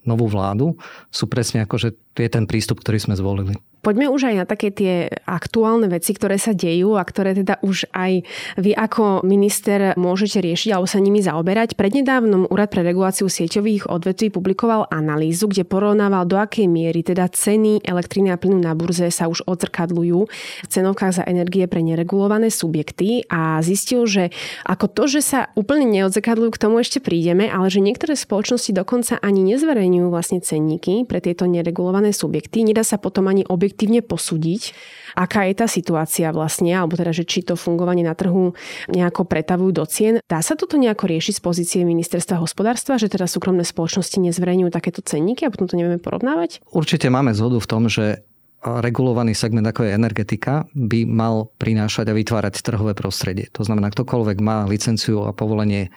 novú 0.03 0.27
vládu, 0.27 0.75
sú 1.07 1.31
presne 1.31 1.63
ako, 1.63 1.79
že 1.79 1.89
je 2.19 2.27
ten 2.27 2.43
prístup, 2.43 2.83
ktorý 2.83 2.99
sme 2.99 3.15
zvolili. 3.15 3.55
Poďme 3.83 4.07
už 4.07 4.31
aj 4.31 4.35
na 4.39 4.45
také 4.47 4.71
tie 4.71 5.11
aktuálne 5.27 5.91
veci, 5.91 6.15
ktoré 6.15 6.39
sa 6.39 6.55
dejú 6.55 6.95
a 6.95 7.03
ktoré 7.03 7.35
teda 7.35 7.59
už 7.59 7.91
aj 7.91 8.23
vy 8.55 8.71
ako 8.71 9.27
minister 9.27 9.91
môžete 9.99 10.39
riešiť 10.39 10.71
alebo 10.71 10.87
sa 10.87 11.03
nimi 11.03 11.19
zaoberať. 11.19 11.75
Prednedávnom 11.75 12.47
Úrad 12.47 12.71
pre 12.71 12.79
reguláciu 12.79 13.27
sieťových 13.27 13.91
odvetví 13.91 14.31
publikoval 14.31 14.87
analýzu, 14.87 15.51
kde 15.51 15.67
porovnával 15.67 16.23
do 16.23 16.39
akej 16.39 16.71
miery 16.71 17.03
teda 17.03 17.27
ceny 17.27 17.83
elektriny 17.83 18.31
a 18.31 18.39
plynu 18.39 18.63
na 18.63 18.71
burze 18.71 19.11
sa 19.11 19.27
už 19.27 19.43
odzrkadľujú 19.51 20.19
v 20.63 20.67
cenovkách 20.71 21.19
za 21.19 21.23
energie 21.27 21.67
pre 21.67 21.83
neregulované 21.83 22.47
subjekty 22.47 23.27
a 23.27 23.59
zistil, 23.59 24.07
že 24.07 24.31
ako 24.63 24.87
to, 24.95 25.03
že 25.11 25.21
sa 25.21 25.39
úplne 25.59 25.91
neodzrkadľujú, 25.91 26.55
k 26.55 26.61
tomu 26.61 26.79
ešte 26.79 27.03
prídeme, 27.03 27.51
ale 27.51 27.67
že 27.67 27.83
niektoré 27.83 28.15
spoločnosti 28.15 28.71
dokonca 28.71 29.19
ani 29.19 29.43
nezverejňujú 29.43 30.07
vlastne 30.07 30.39
cenníky 30.39 31.03
pre 31.03 31.19
tieto 31.19 31.43
neregulované 31.51 32.15
subjekty. 32.15 32.63
Nedá 32.63 32.87
sa 32.87 32.95
potom 32.95 33.27
ani 33.27 33.43
objektívne 33.73 34.05
posúdiť, 34.05 34.77
aká 35.17 35.49
je 35.49 35.57
tá 35.57 35.65
situácia 35.65 36.29
vlastne, 36.29 36.77
alebo 36.77 36.93
teda, 36.93 37.09
že 37.09 37.25
či 37.25 37.41
to 37.41 37.57
fungovanie 37.57 38.05
na 38.05 38.13
trhu 38.13 38.53
nejako 38.85 39.25
pretavujú 39.25 39.71
do 39.73 39.85
cien. 39.89 40.13
Dá 40.29 40.45
sa 40.45 40.53
toto 40.53 40.77
nejako 40.77 41.09
riešiť 41.09 41.41
z 41.41 41.41
pozície 41.41 41.81
ministerstva 41.81 42.37
hospodárstva, 42.37 43.01
že 43.01 43.09
teda 43.09 43.25
súkromné 43.25 43.65
spoločnosti 43.65 44.21
nezverejňujú 44.21 44.69
takéto 44.69 45.01
cenníky 45.01 45.49
a 45.49 45.51
potom 45.51 45.65
to 45.65 45.73
nevieme 45.73 45.97
porovnávať? 45.97 46.61
Určite 46.69 47.09
máme 47.09 47.33
zhodu 47.33 47.57
v 47.57 47.65
tom, 47.65 47.89
že 47.89 48.21
regulovaný 48.63 49.33
segment 49.33 49.65
ako 49.65 49.89
je 49.89 49.97
energetika 49.97 50.69
by 50.71 51.03
mal 51.03 51.51
prinášať 51.57 52.13
a 52.13 52.15
vytvárať 52.15 52.63
trhové 52.63 52.93
prostredie. 52.95 53.49
To 53.57 53.65
znamená, 53.65 53.89
ktokoľvek 53.89 54.37
má 54.39 54.69
licenciu 54.69 55.25
a 55.25 55.35
povolenie 55.35 55.89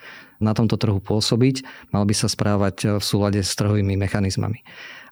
na 0.43 0.57
tomto 0.57 0.81
trhu 0.81 0.99
pôsobiť, 0.99 1.63
mal 1.95 2.09
by 2.09 2.15
sa 2.17 2.27
správať 2.27 2.99
v 2.99 3.05
súlade 3.05 3.41
s 3.45 3.55
trhovými 3.55 3.95
mechanizmami 4.01 4.67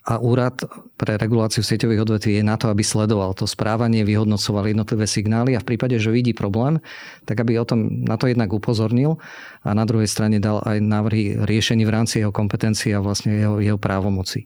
a 0.05 0.21
úrad 0.21 0.61
pre 1.01 1.17
reguláciu 1.17 1.65
sieťových 1.65 2.05
odvetví 2.05 2.37
je 2.37 2.45
na 2.45 2.61
to, 2.61 2.69
aby 2.69 2.85
sledoval 2.85 3.33
to 3.33 3.49
správanie, 3.49 4.05
vyhodnocoval 4.05 4.69
jednotlivé 4.69 5.09
signály 5.09 5.57
a 5.57 5.65
v 5.65 5.69
prípade, 5.73 5.97
že 5.97 6.13
vidí 6.13 6.37
problém, 6.37 6.77
tak 7.25 7.41
aby 7.41 7.57
o 7.57 7.65
tom 7.65 8.05
na 8.05 8.21
to 8.21 8.29
jednak 8.29 8.53
upozornil 8.53 9.17
a 9.65 9.73
na 9.73 9.89
druhej 9.89 10.05
strane 10.05 10.45
dal 10.45 10.61
aj 10.61 10.77
návrhy 10.85 11.41
riešení 11.49 11.89
v 11.89 11.95
rámci 11.97 12.21
jeho 12.21 12.37
kompetencií 12.37 12.93
a 12.93 13.01
vlastne 13.01 13.33
jeho, 13.33 13.57
jeho 13.65 13.81
právomoci. 13.81 14.45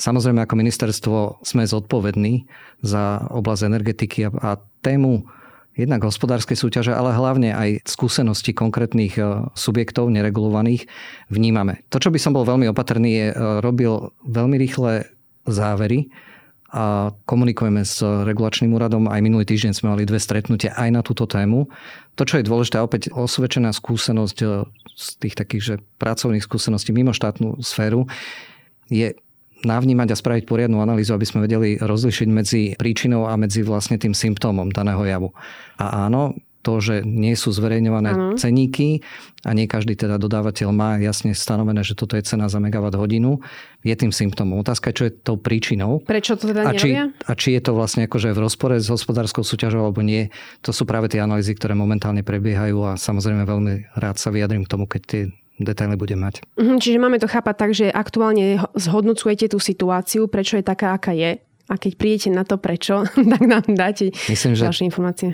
Samozrejme, 0.00 0.40
ako 0.40 0.54
ministerstvo 0.56 1.44
sme 1.44 1.68
zodpovední 1.68 2.48
za 2.80 3.28
oblasť 3.28 3.62
energetiky 3.68 4.26
a, 4.26 4.30
a 4.40 4.50
tému 4.80 5.28
jednak 5.74 6.06
hospodárskej 6.06 6.54
súťaže, 6.54 6.94
ale 6.94 7.14
hlavne 7.14 7.50
aj 7.50 7.82
skúsenosti 7.86 8.54
konkrétnych 8.54 9.18
e, 9.18 9.50
subjektov 9.58 10.10
neregulovaných 10.10 10.86
vnímame. 11.30 11.82
To, 11.90 11.98
čo 11.98 12.14
by 12.14 12.18
som 12.18 12.32
bol 12.32 12.46
veľmi 12.46 12.70
opatrný, 12.70 13.10
je 13.10 13.26
e, 13.30 13.36
robil 13.60 14.14
veľmi 14.22 14.56
rýchle 14.58 15.10
závery 15.44 16.08
a 16.74 17.14
komunikujeme 17.26 17.86
s 17.86 18.02
regulačným 18.02 18.74
úradom. 18.74 19.06
Aj 19.06 19.22
minulý 19.22 19.46
týždeň 19.46 19.78
sme 19.78 19.94
mali 19.94 20.02
dve 20.06 20.18
stretnutia 20.18 20.74
aj 20.74 20.90
na 20.90 21.02
túto 21.06 21.26
tému. 21.26 21.70
To, 22.18 22.22
čo 22.26 22.42
je 22.42 22.46
dôležité, 22.46 22.82
opäť 22.82 23.14
osvedčená 23.14 23.74
skúsenosť 23.74 24.38
e, 24.42 24.46
z 24.94 25.06
tých 25.18 25.34
takých 25.34 25.62
že 25.62 25.74
pracovných 25.98 26.46
skúseností 26.46 26.94
mimo 26.94 27.10
štátnu 27.10 27.62
sféru, 27.66 28.06
je 28.92 29.16
navnímať 29.64 30.08
a 30.12 30.20
spraviť 30.20 30.44
poriadnu 30.44 30.78
analýzu, 30.80 31.16
aby 31.16 31.26
sme 31.26 31.44
vedeli 31.44 31.80
rozlišiť 31.80 32.28
medzi 32.30 32.62
príčinou 32.78 33.26
a 33.28 33.34
medzi 33.34 33.64
vlastne 33.64 33.98
tým 33.98 34.12
symptómom 34.12 34.70
daného 34.70 35.02
javu. 35.04 35.30
A 35.80 36.06
áno, 36.08 36.38
to, 36.64 36.80
že 36.80 37.04
nie 37.04 37.36
sú 37.36 37.52
zverejňované 37.52 38.10
ano. 38.16 38.26
ceníky 38.40 39.04
a 39.44 39.52
nie 39.52 39.68
každý 39.68 40.00
teda 40.00 40.16
dodávateľ 40.16 40.72
má 40.72 40.96
jasne 40.96 41.36
stanovené, 41.36 41.84
že 41.84 41.92
toto 41.92 42.16
je 42.16 42.24
cena 42.24 42.48
za 42.48 42.56
megawatt 42.56 42.96
hodinu, 42.96 43.44
je 43.84 43.92
tým 43.92 44.08
symptómom. 44.08 44.64
Otázka 44.64 44.90
je, 44.90 44.96
čo 44.96 45.04
je 45.04 45.12
tou 45.12 45.36
príčinou. 45.36 46.00
Prečo 46.00 46.40
to 46.40 46.48
teda 46.48 46.64
a 46.64 46.72
či, 46.72 46.96
a 46.96 47.32
či 47.36 47.48
je 47.52 47.60
to 47.60 47.76
vlastne 47.76 48.08
akože 48.08 48.32
v 48.32 48.40
rozpore 48.40 48.80
s 48.80 48.88
hospodárskou 48.88 49.44
súťažou 49.44 49.84
alebo 49.84 50.00
nie. 50.00 50.32
To 50.64 50.72
sú 50.72 50.88
práve 50.88 51.12
tie 51.12 51.20
analýzy, 51.20 51.52
ktoré 51.52 51.76
momentálne 51.76 52.24
prebiehajú 52.24 52.80
a 52.88 52.96
samozrejme 52.96 53.44
veľmi 53.44 53.92
rád 54.00 54.16
sa 54.16 54.32
vyjadrím 54.32 54.64
k 54.64 54.72
tomu, 54.72 54.88
keď 54.88 55.02
tie 55.04 55.22
detaily 55.60 55.94
budem 55.94 56.18
mať. 56.18 56.42
Mhm, 56.58 56.82
čiže 56.82 56.98
máme 56.98 57.22
to 57.22 57.30
chápať 57.30 57.54
tak, 57.54 57.70
že 57.74 57.86
aktuálne 57.90 58.58
zhodnocujete 58.74 59.54
tú 59.54 59.58
situáciu, 59.62 60.26
prečo 60.26 60.58
je 60.58 60.64
taká, 60.66 60.94
aká 60.96 61.14
je. 61.14 61.38
A 61.64 61.74
keď 61.80 61.92
prídete 61.96 62.28
na 62.28 62.44
to 62.44 62.60
prečo, 62.60 63.06
tak 63.32 63.42
nám 63.46 63.64
dáte 63.70 64.12
Myslím, 64.28 64.58
že 64.58 64.66
ďalšie 64.66 64.88
informácie. 64.90 65.30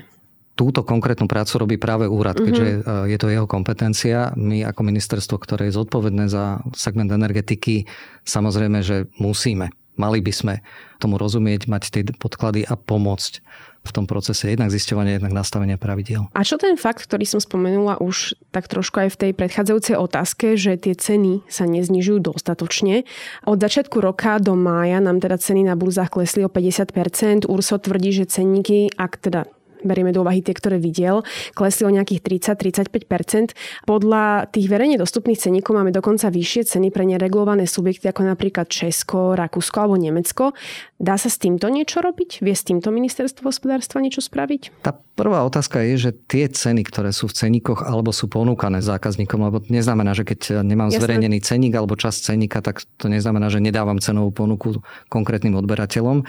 Túto 0.51 0.83
konkrétnu 0.83 1.25
prácu 1.25 1.63
robí 1.63 1.75
práve 1.79 2.05
úrad, 2.05 2.37
mm-hmm. 2.37 2.47
keďže 2.51 2.67
e, 2.67 2.79
je 3.15 3.17
to 3.17 3.27
jeho 3.31 3.47
kompetencia. 3.47 4.35
My 4.35 4.67
ako 4.67 4.83
ministerstvo, 4.83 5.39
ktoré 5.41 5.71
je 5.71 5.79
zodpovedné 5.79 6.27
za 6.27 6.61
segment 6.75 7.09
energetiky, 7.09 7.87
samozrejme, 8.27 8.83
že 8.83 9.09
musíme, 9.17 9.73
mali 9.95 10.19
by 10.21 10.33
sme 10.35 10.53
tomu 11.01 11.17
rozumieť, 11.17 11.65
mať 11.71 11.83
tie 11.89 12.03
podklady 12.13 12.67
a 12.67 12.77
pomôcť 12.77 13.41
v 13.81 13.91
tom 13.91 14.05
procese 14.05 14.53
jednak 14.53 14.69
zisťovania, 14.69 15.17
jednak 15.17 15.33
nastavenia 15.33 15.77
pravidiel. 15.81 16.29
A 16.37 16.45
čo 16.45 16.61
ten 16.61 16.77
fakt, 16.77 17.01
ktorý 17.09 17.25
som 17.25 17.41
spomenula 17.41 17.97
už 17.97 18.37
tak 18.53 18.69
trošku 18.69 19.01
aj 19.01 19.09
v 19.17 19.19
tej 19.27 19.31
predchádzajúcej 19.33 19.95
otázke, 19.97 20.53
že 20.53 20.77
tie 20.77 20.93
ceny 20.93 21.49
sa 21.49 21.65
neznižujú 21.65 22.21
dostatočne. 22.21 23.09
Od 23.49 23.57
začiatku 23.57 23.97
roka 23.97 24.37
do 24.37 24.53
mája 24.53 25.01
nám 25.01 25.17
teda 25.17 25.41
ceny 25.41 25.65
na 25.65 25.73
burzách 25.73 26.13
klesli 26.13 26.45
o 26.45 26.49
50%. 26.49 27.49
Urso 27.49 27.75
tvrdí, 27.81 28.13
že 28.13 28.29
cenníky, 28.29 28.93
ak 28.93 29.17
teda 29.17 29.49
berieme 29.83 30.15
do 30.15 30.21
úvahy 30.23 30.41
tie, 30.41 30.55
ktoré 30.55 30.77
videl, 30.77 31.21
klesli 31.53 31.83
o 31.87 31.91
nejakých 31.91 32.21
30-35%. 32.55 33.53
Podľa 33.85 34.51
tých 34.53 34.67
verejne 34.69 34.97
dostupných 34.97 35.39
ceníkov 35.39 35.77
máme 35.77 35.91
dokonca 35.91 36.31
vyššie 36.31 36.77
ceny 36.77 36.89
pre 36.89 37.03
neregulované 37.05 37.65
subjekty 37.65 38.09
ako 38.09 38.27
napríklad 38.27 38.69
Česko, 38.69 39.33
Rakúsko 39.35 39.77
alebo 39.83 39.97
Nemecko. 39.97 40.55
Dá 41.01 41.17
sa 41.17 41.27
s 41.27 41.41
týmto 41.41 41.67
niečo 41.69 41.99
robiť? 41.99 42.45
Vie 42.45 42.53
s 42.53 42.61
týmto 42.61 42.93
ministerstvo 42.93 43.49
hospodárstva 43.49 44.01
niečo 44.05 44.21
spraviť? 44.21 44.85
Tá 44.85 44.93
prvá 45.17 45.41
otázka 45.45 45.81
je, 45.81 46.09
že 46.09 46.11
tie 46.29 46.45
ceny, 46.49 46.85
ktoré 46.85 47.09
sú 47.13 47.29
v 47.29 47.37
ceníkoch 47.37 47.85
alebo 47.85 48.13
sú 48.13 48.29
ponúkané 48.29 48.81
zákazníkom, 48.81 49.39
lebo 49.41 49.57
neznamená, 49.69 50.13
že 50.13 50.25
keď 50.25 50.65
nemám 50.65 50.89
Jasne. 50.89 50.97
zverejnený 51.01 51.37
ceník 51.41 51.73
alebo 51.73 51.97
čas 51.97 52.21
ceníka, 52.21 52.61
tak 52.61 52.85
to 52.97 53.09
neznamená, 53.09 53.49
že 53.49 53.61
nedávam 53.61 53.97
cenovú 53.97 54.33
ponuku 54.33 54.81
konkrétnym 55.09 55.57
odberateľom 55.57 56.25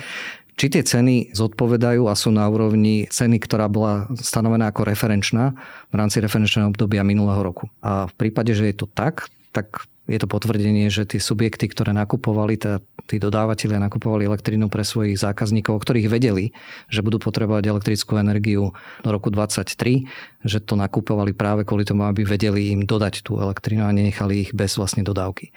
či 0.56 0.66
tie 0.68 0.84
ceny 0.84 1.32
zodpovedajú 1.32 2.06
a 2.06 2.14
sú 2.14 2.28
na 2.28 2.44
úrovni 2.46 3.08
ceny, 3.08 3.40
ktorá 3.40 3.66
bola 3.72 4.06
stanovená 4.14 4.68
ako 4.68 4.84
referenčná 4.84 5.56
v 5.88 5.94
rámci 5.96 6.20
referenčného 6.20 6.70
obdobia 6.70 7.00
minulého 7.02 7.40
roku. 7.40 7.72
A 7.80 8.06
v 8.06 8.14
prípade, 8.14 8.52
že 8.52 8.68
je 8.68 8.76
to 8.76 8.86
tak, 8.86 9.32
tak 9.52 9.88
je 10.10 10.18
to 10.18 10.26
potvrdenie, 10.26 10.90
že 10.90 11.06
tie 11.06 11.22
subjekty, 11.22 11.70
ktoré 11.70 11.94
nakupovali, 11.94 12.58
tá, 12.58 12.82
tí 13.06 13.22
dodávateľia 13.22 13.78
nakupovali 13.86 14.26
elektrínu 14.26 14.66
pre 14.66 14.82
svojich 14.82 15.14
zákazníkov, 15.14 15.78
o 15.78 15.82
ktorých 15.82 16.10
vedeli, 16.10 16.50
že 16.90 17.06
budú 17.06 17.22
potrebovať 17.22 17.70
elektrickú 17.70 18.18
energiu 18.18 18.74
do 19.06 19.08
roku 19.08 19.30
2023, 19.30 20.04
že 20.42 20.58
to 20.58 20.74
nakupovali 20.74 21.30
práve 21.32 21.62
kvôli 21.62 21.86
tomu, 21.86 22.02
aby 22.10 22.26
vedeli 22.26 22.74
im 22.74 22.82
dodať 22.82 23.22
tú 23.22 23.38
elektrínu 23.38 23.86
a 23.86 23.94
nenechali 23.94 24.48
ich 24.48 24.50
bez 24.50 24.74
vlastne 24.74 25.06
dodávky. 25.06 25.54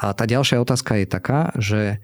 A 0.00 0.16
tá 0.16 0.24
ďalšia 0.24 0.64
otázka 0.64 0.98
je 0.98 1.06
taká, 1.06 1.52
že 1.60 2.02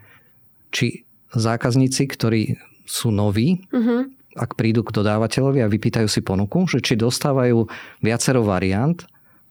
či 0.70 1.09
zákazníci, 1.34 2.10
ktorí 2.10 2.58
sú 2.86 3.14
noví, 3.14 3.62
uh-huh. 3.70 4.10
ak 4.34 4.58
prídu 4.58 4.82
k 4.82 4.90
dodávateľovi 4.90 5.62
a 5.62 5.70
vypýtajú 5.70 6.10
si 6.10 6.20
ponuku, 6.26 6.66
že 6.66 6.82
či 6.82 6.98
dostávajú 6.98 7.70
viacero 8.02 8.42
variant, 8.42 8.98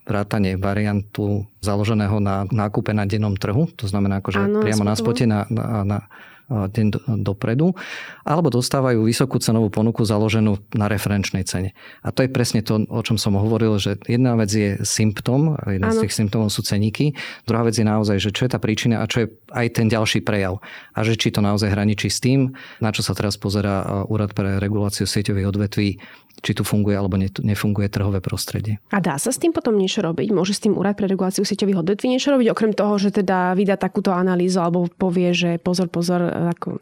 vrátanie 0.03 0.57
variantu 0.57 1.45
založeného 1.61 2.17
na 2.17 2.43
nákupe 2.49 2.91
na 2.91 3.05
dennom 3.05 3.37
trhu, 3.37 3.69
to 3.77 3.85
znamená 3.85 4.19
akože 4.19 4.41
ano, 4.41 4.59
priamo 4.65 4.83
na 4.83 4.97
spote 4.97 5.29
na, 5.29 5.45
na, 5.47 5.85
na 5.85 5.97
deň 6.49 7.17
dopredu, 7.21 7.77
alebo 8.25 8.49
dostávajú 8.49 9.05
vysokú 9.05 9.37
cenovú 9.37 9.69
ponuku 9.69 10.01
založenú 10.01 10.57
na 10.73 10.89
referenčnej 10.89 11.45
cene. 11.45 11.77
A 12.01 12.09
to 12.09 12.25
je 12.25 12.29
presne 12.29 12.65
to, 12.65 12.83
o 12.89 13.01
čom 13.05 13.21
som 13.21 13.37
hovoril, 13.37 13.77
že 13.77 14.01
jedna 14.09 14.33
vec 14.33 14.49
je 14.49 14.81
symptom, 14.81 15.55
jeden 15.69 15.85
ano. 15.85 15.93
z 15.93 16.09
tých 16.09 16.17
symptómov 16.17 16.49
sú 16.49 16.65
ceníky, 16.65 17.13
druhá 17.45 17.61
vec 17.63 17.77
je 17.77 17.85
naozaj, 17.85 18.17
že 18.17 18.33
čo 18.33 18.49
je 18.49 18.51
tá 18.51 18.59
príčina 18.59 19.01
a 19.01 19.09
čo 19.09 19.23
je 19.23 19.27
aj 19.53 19.67
ten 19.77 19.87
ďalší 19.87 20.25
prejav. 20.25 20.57
A 20.97 21.05
že 21.05 21.15
či 21.15 21.29
to 21.29 21.39
naozaj 21.39 21.69
hraničí 21.69 22.09
s 22.09 22.19
tým, 22.19 22.53
na 22.81 22.89
čo 22.89 23.05
sa 23.05 23.13
teraz 23.13 23.37
pozera 23.37 24.05
Úrad 24.09 24.33
pre 24.33 24.57
reguláciu 24.57 25.05
sieťových 25.05 25.49
odvetví, 25.49 25.89
či 26.39 26.55
tu 26.55 26.63
funguje 26.63 26.95
alebo 26.95 27.19
nefunguje 27.19 27.91
trhové 27.91 28.23
prostredie. 28.23 28.79
A 28.95 29.03
dá 29.03 29.19
sa 29.19 29.27
s 29.27 29.41
tým 29.41 29.51
potom 29.51 29.75
niečo 29.75 29.99
robiť? 29.99 30.31
Môže 30.31 30.55
s 30.55 30.63
tým 30.63 30.71
úrad 30.79 30.95
pre 30.95 31.11
reguláciu 31.11 31.43
sieťových 31.43 31.83
odvetví 31.83 32.07
niečo 32.07 32.31
robiť, 32.31 32.47
okrem 32.47 32.71
toho, 32.71 32.95
že 32.95 33.11
teda 33.11 33.51
vydá 33.59 33.75
takúto 33.75 34.15
analýzu 34.15 34.63
alebo 34.63 34.87
povie, 34.87 35.35
že 35.35 35.59
pozor, 35.59 35.91
pozor, 35.91 36.31
ako 36.47 36.79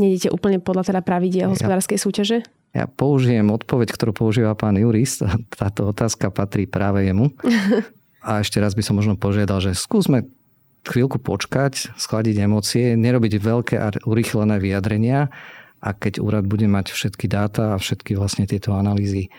nedete 0.00 0.32
úplne 0.32 0.62
podľa 0.62 0.94
teda 0.94 1.00
pravidiel 1.04 1.52
hospodárskej 1.52 1.98
súťaže? 2.00 2.38
Ja 2.70 2.86
použijem 2.86 3.50
odpoveď, 3.50 3.90
ktorú 3.90 4.12
používa 4.14 4.54
pán 4.54 4.78
Juris. 4.78 5.20
Táto 5.60 5.90
otázka 5.90 6.30
patrí 6.30 6.70
práve 6.70 7.04
jemu. 7.04 7.34
A 8.20 8.44
ešte 8.44 8.60
raz 8.60 8.76
by 8.76 8.84
som 8.84 9.00
možno 9.00 9.16
požiadal, 9.16 9.64
že 9.64 9.72
skúsme 9.72 10.28
chvíľku 10.84 11.16
počkať, 11.20 11.96
schladiť 11.96 12.36
emócie, 12.44 12.92
nerobiť 12.92 13.32
veľké 13.40 13.76
a 13.80 13.96
urychlené 14.04 14.60
vyjadrenia 14.60 15.32
a 15.80 15.88
keď 15.96 16.20
úrad 16.20 16.44
bude 16.44 16.68
mať 16.68 16.92
všetky 16.92 17.28
dáta 17.28 17.72
a 17.72 17.80
všetky 17.80 18.16
vlastne 18.16 18.44
tieto 18.44 18.76
analýzy, 18.76 19.32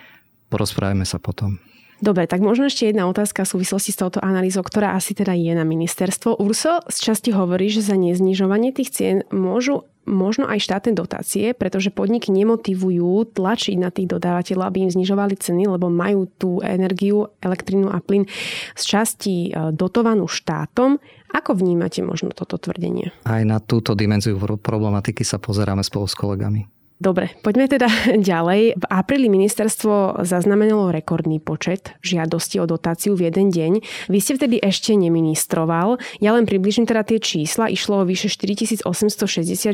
porozprávame 0.50 1.06
sa 1.06 1.22
potom. 1.22 1.62
Dobre, 2.02 2.26
tak 2.26 2.42
možno 2.42 2.66
ešte 2.66 2.90
jedna 2.90 3.06
otázka 3.06 3.46
v 3.46 3.52
súvislosti 3.54 3.94
s 3.94 4.00
touto 4.02 4.18
analýzou, 4.18 4.66
ktorá 4.66 4.98
asi 4.98 5.14
teda 5.14 5.38
je 5.38 5.54
na 5.54 5.62
ministerstvo. 5.62 6.34
Urso 6.42 6.82
z 6.90 6.98
časti 6.98 7.30
hovorí, 7.30 7.70
že 7.70 7.78
za 7.78 7.94
neznižovanie 7.94 8.74
tých 8.74 8.90
cien 8.90 9.16
môžu 9.30 9.86
možno 10.02 10.50
aj 10.50 10.58
štátne 10.66 10.98
dotácie, 10.98 11.54
pretože 11.54 11.94
podniky 11.94 12.34
nemotivujú 12.34 13.38
tlačiť 13.38 13.76
na 13.78 13.94
tých 13.94 14.10
dodávateľov, 14.10 14.66
aby 14.66 14.78
im 14.82 14.90
znižovali 14.90 15.38
ceny, 15.38 15.70
lebo 15.70 15.86
majú 15.94 16.26
tú 16.26 16.58
energiu, 16.58 17.30
elektrínu 17.38 17.86
a 17.86 18.02
plyn 18.02 18.26
z 18.74 18.82
časti 18.82 19.54
e, 19.54 19.70
dotovanú 19.70 20.26
štátom. 20.26 20.98
Ako 21.30 21.54
vnímate 21.54 22.02
možno 22.02 22.34
toto 22.34 22.58
tvrdenie? 22.58 23.14
Aj 23.22 23.46
na 23.46 23.62
túto 23.62 23.94
dimenziu 23.94 24.34
problematiky 24.42 25.22
sa 25.22 25.38
pozeráme 25.38 25.86
spolu 25.86 26.10
s 26.10 26.18
kolegami. 26.18 26.81
Dobre, 27.02 27.34
poďme 27.42 27.66
teda 27.66 27.90
ďalej. 28.30 28.78
V 28.78 28.84
apríli 28.86 29.26
ministerstvo 29.26 30.22
zaznamenalo 30.22 30.94
rekordný 30.94 31.42
počet 31.42 31.98
žiadostí 31.98 32.62
o 32.62 32.66
dotáciu 32.70 33.18
v 33.18 33.26
jeden 33.26 33.50
deň. 33.50 33.72
Vy 34.06 34.18
ste 34.22 34.38
vtedy 34.38 34.62
ešte 34.62 34.94
neministroval. 34.94 35.98
Ja 36.22 36.30
len 36.30 36.46
približím 36.46 36.86
teda 36.86 37.02
tie 37.02 37.18
čísla. 37.18 37.66
Išlo 37.66 38.06
o 38.06 38.06
vyše 38.06 38.30
4860 38.30 38.86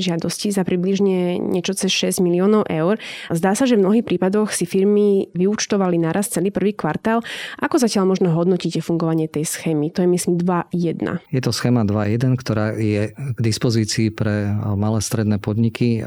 žiadostí 0.01 0.49
za 0.49 0.65
približne 0.65 1.37
niečo 1.37 1.77
cez 1.77 1.93
6 2.17 2.25
miliónov 2.25 2.65
eur. 2.65 2.97
Zdá 3.29 3.53
sa, 3.53 3.69
že 3.69 3.77
v 3.77 3.85
mnohých 3.85 4.09
prípadoch 4.09 4.49
si 4.49 4.65
firmy 4.65 5.29
vyúčtovali 5.37 6.01
naraz 6.01 6.33
celý 6.33 6.49
prvý 6.49 6.73
kvartál. 6.73 7.21
Ako 7.61 7.77
zatiaľ 7.77 8.09
možno 8.09 8.33
hodnotíte 8.33 8.81
fungovanie 8.81 9.29
tej 9.29 9.45
schémy? 9.45 9.93
To 9.93 10.01
je 10.01 10.09
myslím 10.09 10.41
2.1. 10.41 11.21
Je 11.29 11.41
to 11.45 11.53
schéma 11.53 11.85
2.1, 11.85 12.41
ktorá 12.41 12.73
je 12.73 13.13
k 13.13 13.39
dispozícii 13.45 14.17
pre 14.17 14.49
malé 14.81 15.05
stredné 15.05 15.37
podniky 15.37 16.01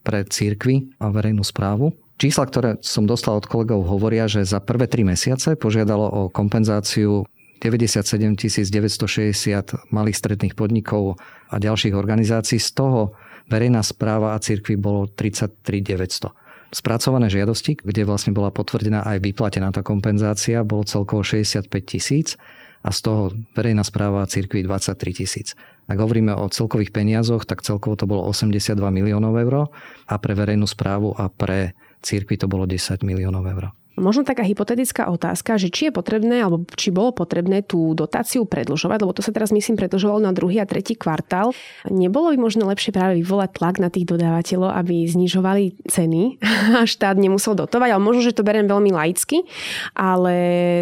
pre 0.00 0.24
církvy 0.26 0.96
a 1.00 1.12
verejnú 1.12 1.44
správu. 1.44 1.92
Čísla, 2.20 2.44
ktoré 2.44 2.70
som 2.84 3.08
dostal 3.08 3.40
od 3.40 3.48
kolegov, 3.48 3.88
hovoria, 3.88 4.28
že 4.28 4.44
za 4.44 4.60
prvé 4.60 4.84
tri 4.84 5.08
mesiace 5.08 5.56
požiadalo 5.56 6.04
o 6.04 6.22
kompenzáciu 6.28 7.24
97 7.60 8.36
960 8.36 9.92
malých 9.92 10.16
stredných 10.16 10.56
podnikov 10.56 11.20
a 11.48 11.60
ďalších 11.60 11.96
organizácií. 11.96 12.60
Z 12.60 12.76
toho 12.76 13.16
verejná 13.48 13.80
správa 13.80 14.36
a 14.36 14.40
církvy 14.40 14.76
bolo 14.80 15.08
33 15.08 15.56
900. 15.64 16.32
Spracované 16.70 17.26
žiadosti, 17.26 17.82
kde 17.82 18.06
vlastne 18.06 18.30
bola 18.30 18.54
potvrdená 18.54 19.02
aj 19.02 19.18
vyplatená 19.26 19.74
tá 19.74 19.82
kompenzácia, 19.82 20.62
bolo 20.62 20.86
celkovo 20.86 21.26
65 21.26 21.66
tisíc 21.82 22.38
a 22.80 22.88
z 22.92 22.98
toho 23.04 23.22
verejná 23.52 23.84
správa 23.84 24.24
a 24.24 24.30
církvy 24.30 24.64
23 24.64 25.12
tisíc. 25.12 25.48
Ak 25.90 25.98
hovoríme 25.98 26.32
o 26.32 26.48
celkových 26.48 26.94
peniazoch, 26.94 27.44
tak 27.44 27.60
celkovo 27.60 27.98
to 27.98 28.06
bolo 28.08 28.24
82 28.30 28.78
miliónov 28.78 29.34
eur 29.36 29.68
a 30.06 30.14
pre 30.16 30.32
verejnú 30.32 30.64
správu 30.64 31.12
a 31.18 31.28
pre 31.28 31.76
církvy 32.00 32.40
to 32.40 32.46
bolo 32.48 32.64
10 32.64 33.04
miliónov 33.04 33.44
eur. 33.44 33.74
Možno 34.00 34.24
taká 34.24 34.40
hypotetická 34.40 35.12
otázka, 35.12 35.60
že 35.60 35.68
či 35.68 35.92
je 35.92 35.92
potrebné, 35.92 36.40
alebo 36.40 36.64
či 36.72 36.88
bolo 36.88 37.12
potrebné 37.12 37.60
tú 37.60 37.92
dotáciu 37.92 38.48
predlžovať, 38.48 38.98
lebo 39.04 39.12
to 39.12 39.20
sa 39.20 39.28
teraz 39.28 39.52
myslím 39.52 39.76
predlžovalo 39.76 40.24
na 40.24 40.32
druhý 40.32 40.56
a 40.56 40.66
tretí 40.66 40.96
kvartál. 40.96 41.52
Nebolo 41.84 42.32
by 42.32 42.38
možno 42.40 42.64
lepšie 42.64 42.96
práve 42.96 43.20
vyvolať 43.20 43.60
tlak 43.60 43.76
na 43.76 43.92
tých 43.92 44.08
dodávateľov, 44.08 44.72
aby 44.72 45.04
znižovali 45.04 45.84
ceny 45.84 46.40
a 46.80 46.88
štát 46.88 47.20
nemusel 47.20 47.52
dotovať, 47.52 47.92
ale 47.92 48.00
možno, 48.00 48.24
že 48.24 48.32
to 48.32 48.40
beriem 48.40 48.64
veľmi 48.64 48.88
laicky, 48.88 49.44
ale 49.92 50.32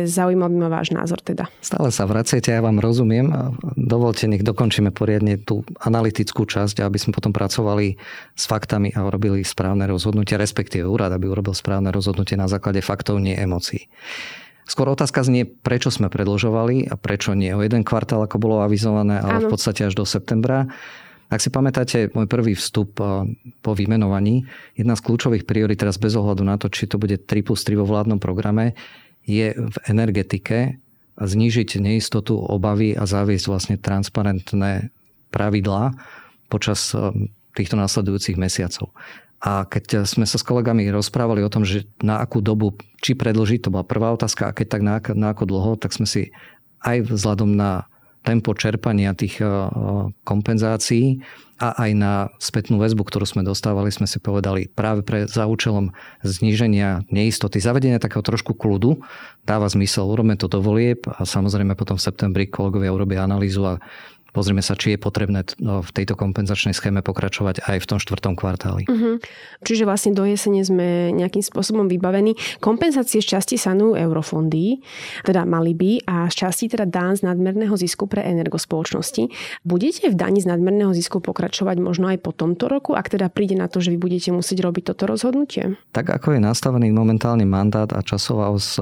zaujímal 0.07 0.47
by 0.47 0.59
ma 0.63 0.71
váš 0.71 0.95
názor 0.95 1.19
teda. 1.19 1.51
Stále 1.59 1.91
sa 1.91 2.07
vracete, 2.07 2.55
ja 2.55 2.63
vám 2.63 2.79
rozumiem. 2.79 3.35
Dovolte, 3.75 4.31
nech 4.31 4.47
dokončíme 4.47 4.95
poriadne 4.95 5.43
tú 5.43 5.67
analytickú 5.83 6.47
časť, 6.47 6.87
aby 6.87 7.03
sme 7.03 7.11
potom 7.11 7.35
pracovali 7.35 7.99
s 8.39 8.45
faktami 8.47 8.95
a 8.95 9.03
urobili 9.03 9.43
správne 9.43 9.91
rozhodnutie, 9.91 10.39
respektíve 10.39 10.87
úrad, 10.87 11.11
aby 11.11 11.27
urobil 11.27 11.57
správne 11.57 11.91
rozhodnutie 11.91 12.39
na 12.39 12.47
základe 12.47 12.79
faktov 12.79 13.08
faktov, 13.09 13.25
nie 13.25 13.33
emócií. 13.33 13.89
Skôr 14.69 14.93
otázka 14.93 15.25
znie, 15.25 15.49
prečo 15.49 15.89
sme 15.89 16.13
predlžovali 16.13 16.93
a 16.93 16.95
prečo 17.01 17.33
nie 17.33 17.57
o 17.57 17.65
jeden 17.65 17.89
kvartál, 17.89 18.21
ako 18.21 18.37
bolo 18.37 18.61
avizované, 18.61 19.17
ale 19.17 19.41
ano. 19.41 19.49
v 19.49 19.57
podstate 19.57 19.89
až 19.89 19.97
do 19.97 20.05
septembra. 20.05 20.69
Ak 21.33 21.41
si 21.41 21.49
pamätáte 21.49 22.13
môj 22.13 22.29
prvý 22.29 22.53
vstup 22.53 23.01
eh, 23.01 23.33
po 23.65 23.73
vymenovaní, 23.73 24.45
jedna 24.77 24.93
z 24.93 25.05
kľúčových 25.09 25.49
priorit 25.49 25.81
teraz 25.81 25.97
bez 25.97 26.13
ohľadu 26.13 26.45
na 26.45 26.61
to, 26.61 26.69
či 26.69 26.85
to 26.85 27.01
bude 27.01 27.17
3 27.17 27.49
plus 27.49 27.65
3 27.65 27.81
vo 27.81 27.89
vládnom 27.89 28.21
programe, 28.21 28.77
je 29.25 29.57
v 29.57 29.77
energetike 29.89 30.77
znížiť 31.17 31.81
neistotu, 31.81 32.37
obavy 32.37 32.93
a 32.93 33.09
zaviesť 33.09 33.47
vlastne 33.49 33.77
transparentné 33.81 34.93
pravidlá 35.33 35.97
počas 36.53 36.93
eh, 36.93 37.09
týchto 37.57 37.81
následujúcich 37.81 38.37
mesiacov. 38.37 38.93
A 39.39 39.63
keď 39.71 40.03
sme 40.03 40.27
sa 40.27 40.35
s 40.35 40.43
kolegami 40.43 40.91
rozprávali 40.91 41.47
o 41.47 41.53
tom, 41.53 41.63
že 41.63 41.87
na 42.03 42.19
akú 42.19 42.43
dobu, 42.43 42.75
či 42.99 43.15
predlžiť, 43.15 43.67
to 43.67 43.73
bola 43.73 43.87
prvá 43.87 44.11
otázka, 44.11 44.51
a 44.51 44.57
keď 44.57 44.67
tak 44.67 44.83
na, 44.83 44.99
na 45.15 45.31
ako 45.31 45.47
dlho, 45.47 45.73
tak 45.79 45.95
sme 45.95 46.11
si 46.11 46.35
aj 46.83 47.07
vzhľadom 47.07 47.55
na 47.55 47.87
tempo 48.27 48.53
čerpania 48.53 49.15
tých 49.15 49.41
eh, 49.41 49.49
kompenzácií 50.27 51.23
a 51.59 51.75
aj 51.75 51.91
na 51.99 52.13
spätnú 52.39 52.79
väzbu, 52.79 53.03
ktorú 53.03 53.27
sme 53.27 53.43
dostávali, 53.43 53.91
sme 53.91 54.07
si 54.07 54.23
povedali 54.23 54.71
práve 54.71 55.03
pre 55.03 55.27
za 55.27 55.51
účelom 55.51 55.91
zníženia 56.23 57.03
neistoty, 57.11 57.59
zavedenia 57.59 57.99
takého 57.99 58.23
trošku 58.23 58.55
kľudu 58.55 59.03
dáva 59.43 59.67
zmysel, 59.67 60.07
urobme 60.07 60.39
to 60.39 60.47
do 60.47 60.63
volieb 60.63 61.03
a 61.11 61.27
samozrejme 61.27 61.75
potom 61.75 61.99
v 61.99 62.07
septembri 62.07 62.45
kolegovia 62.47 62.95
urobia 62.95 63.27
analýzu 63.27 63.67
a 63.67 63.75
pozrieme 64.33 64.61
sa, 64.61 64.77
či 64.77 64.95
je 64.95 64.99
potrebné 65.01 65.45
no, 65.59 65.81
v 65.81 65.91
tejto 65.91 66.15
kompenzačnej 66.15 66.77
schéme 66.77 67.01
pokračovať 67.01 67.65
aj 67.65 67.77
v 67.81 67.87
tom 67.89 67.99
štvrtom 67.99 68.35
kvartáli. 68.37 68.85
Uh-huh. 68.87 69.17
Čiže 69.65 69.89
vlastne 69.89 70.13
do 70.15 70.25
jesene 70.29 70.61
sme 70.63 71.11
nejakým 71.17 71.43
spôsobom 71.43 71.89
vybavení. 71.89 72.37
Kompenzácie 72.61 73.25
z 73.25 73.39
časti 73.39 73.57
sanujú 73.57 73.97
eurofondy, 73.97 74.85
teda 75.25 75.49
mali 75.49 75.73
by, 75.73 75.91
a 76.07 76.17
z 76.29 76.47
časti 76.47 76.71
teda 76.71 76.87
dán 76.89 77.17
z 77.17 77.25
nadmerného 77.25 77.75
zisku 77.75 78.07
pre 78.07 78.25
energospoločnosti. 78.25 79.33
Budete 79.65 80.13
v 80.13 80.17
daní 80.17 80.45
z 80.45 80.49
nadmerného 80.49 80.93
zisku 80.93 81.19
pokračovať 81.19 81.77
možno 81.81 82.13
aj 82.13 82.21
po 82.23 82.31
tomto 82.31 82.69
roku, 82.69 82.95
ak 82.95 83.11
teda 83.13 83.33
príde 83.33 83.57
na 83.57 83.67
to, 83.67 83.81
že 83.83 83.93
vy 83.95 83.99
budete 83.99 84.31
musieť 84.31 84.63
robiť 84.63 84.93
toto 84.95 85.09
rozhodnutie? 85.09 85.77
Tak 85.93 86.09
ako 86.09 86.37
je 86.37 86.41
nastavený 86.45 86.93
momentálny 86.95 87.49
mandát 87.49 87.91
a 87.91 88.01
časová 88.05 88.53
os, 88.53 88.79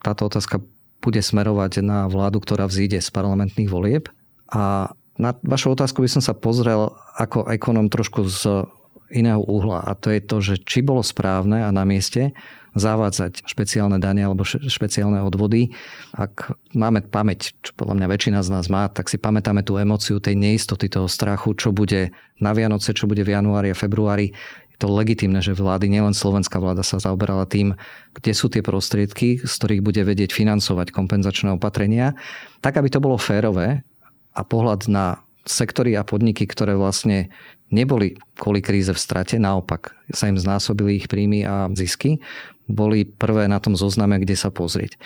táto 0.00 0.22
otázka 0.26 0.60
bude 1.00 1.24
smerovať 1.24 1.80
na 1.80 2.04
vládu, 2.12 2.44
ktorá 2.44 2.68
vzíde 2.68 3.00
z 3.00 3.08
parlamentných 3.08 3.72
volieb 3.72 4.12
a 4.50 4.92
na 5.20 5.30
vašu 5.44 5.76
otázku 5.76 6.00
by 6.00 6.10
som 6.10 6.22
sa 6.24 6.32
pozrel 6.32 6.96
ako 7.20 7.46
ekonom 7.52 7.92
trošku 7.92 8.24
z 8.24 8.64
iného 9.10 9.42
uhla. 9.42 9.84
A 9.84 9.92
to 9.98 10.08
je 10.08 10.20
to, 10.22 10.36
že 10.40 10.54
či 10.62 10.80
bolo 10.80 11.02
správne 11.02 11.66
a 11.66 11.70
na 11.74 11.82
mieste 11.84 12.32
zavádzať 12.78 13.42
špeciálne 13.50 13.98
dane 13.98 14.22
alebo 14.22 14.46
špeciálne 14.46 15.18
odvody. 15.26 15.74
Ak 16.14 16.54
máme 16.70 17.02
pamäť, 17.02 17.58
čo 17.66 17.74
podľa 17.74 17.98
mňa 17.98 18.06
väčšina 18.06 18.38
z 18.46 18.48
nás 18.54 18.70
má, 18.70 18.86
tak 18.86 19.10
si 19.10 19.18
pamätáme 19.18 19.66
tú 19.66 19.74
emociu 19.74 20.22
tej 20.22 20.38
neistoty, 20.38 20.86
toho 20.86 21.10
strachu, 21.10 21.58
čo 21.58 21.74
bude 21.74 22.14
na 22.38 22.54
Vianoce, 22.54 22.94
čo 22.94 23.10
bude 23.10 23.26
v 23.26 23.34
januári 23.34 23.74
a 23.74 23.76
februári. 23.78 24.30
Je 24.70 24.78
to 24.78 24.86
legitimné, 24.86 25.42
že 25.42 25.58
vlády, 25.58 25.90
nielen 25.90 26.14
slovenská 26.14 26.62
vláda 26.62 26.86
sa 26.86 27.02
zaoberala 27.02 27.42
tým, 27.50 27.74
kde 28.14 28.32
sú 28.38 28.46
tie 28.46 28.62
prostriedky, 28.62 29.42
z 29.42 29.50
ktorých 29.50 29.82
bude 29.82 30.06
vedieť 30.06 30.30
financovať 30.30 30.94
kompenzačné 30.94 31.50
opatrenia, 31.50 32.14
tak 32.62 32.78
aby 32.78 32.86
to 32.86 33.02
bolo 33.02 33.18
férové 33.18 33.82
a 34.34 34.40
pohľad 34.46 34.86
na 34.90 35.22
sektory 35.48 35.96
a 35.96 36.06
podniky, 36.06 36.46
ktoré 36.46 36.76
vlastne 36.76 37.32
neboli 37.72 38.18
kvôli 38.36 38.60
kríze 38.60 38.90
v 38.90 39.00
strate, 39.00 39.38
naopak 39.38 39.94
sa 40.10 40.28
im 40.28 40.36
znásobili 40.36 41.00
ich 41.00 41.06
príjmy 41.06 41.46
a 41.46 41.70
zisky, 41.72 42.18
boli 42.70 43.06
prvé 43.06 43.50
na 43.50 43.58
tom 43.58 43.74
zozname, 43.74 44.22
kde 44.22 44.38
sa 44.38 44.50
pozrieť. 44.50 44.98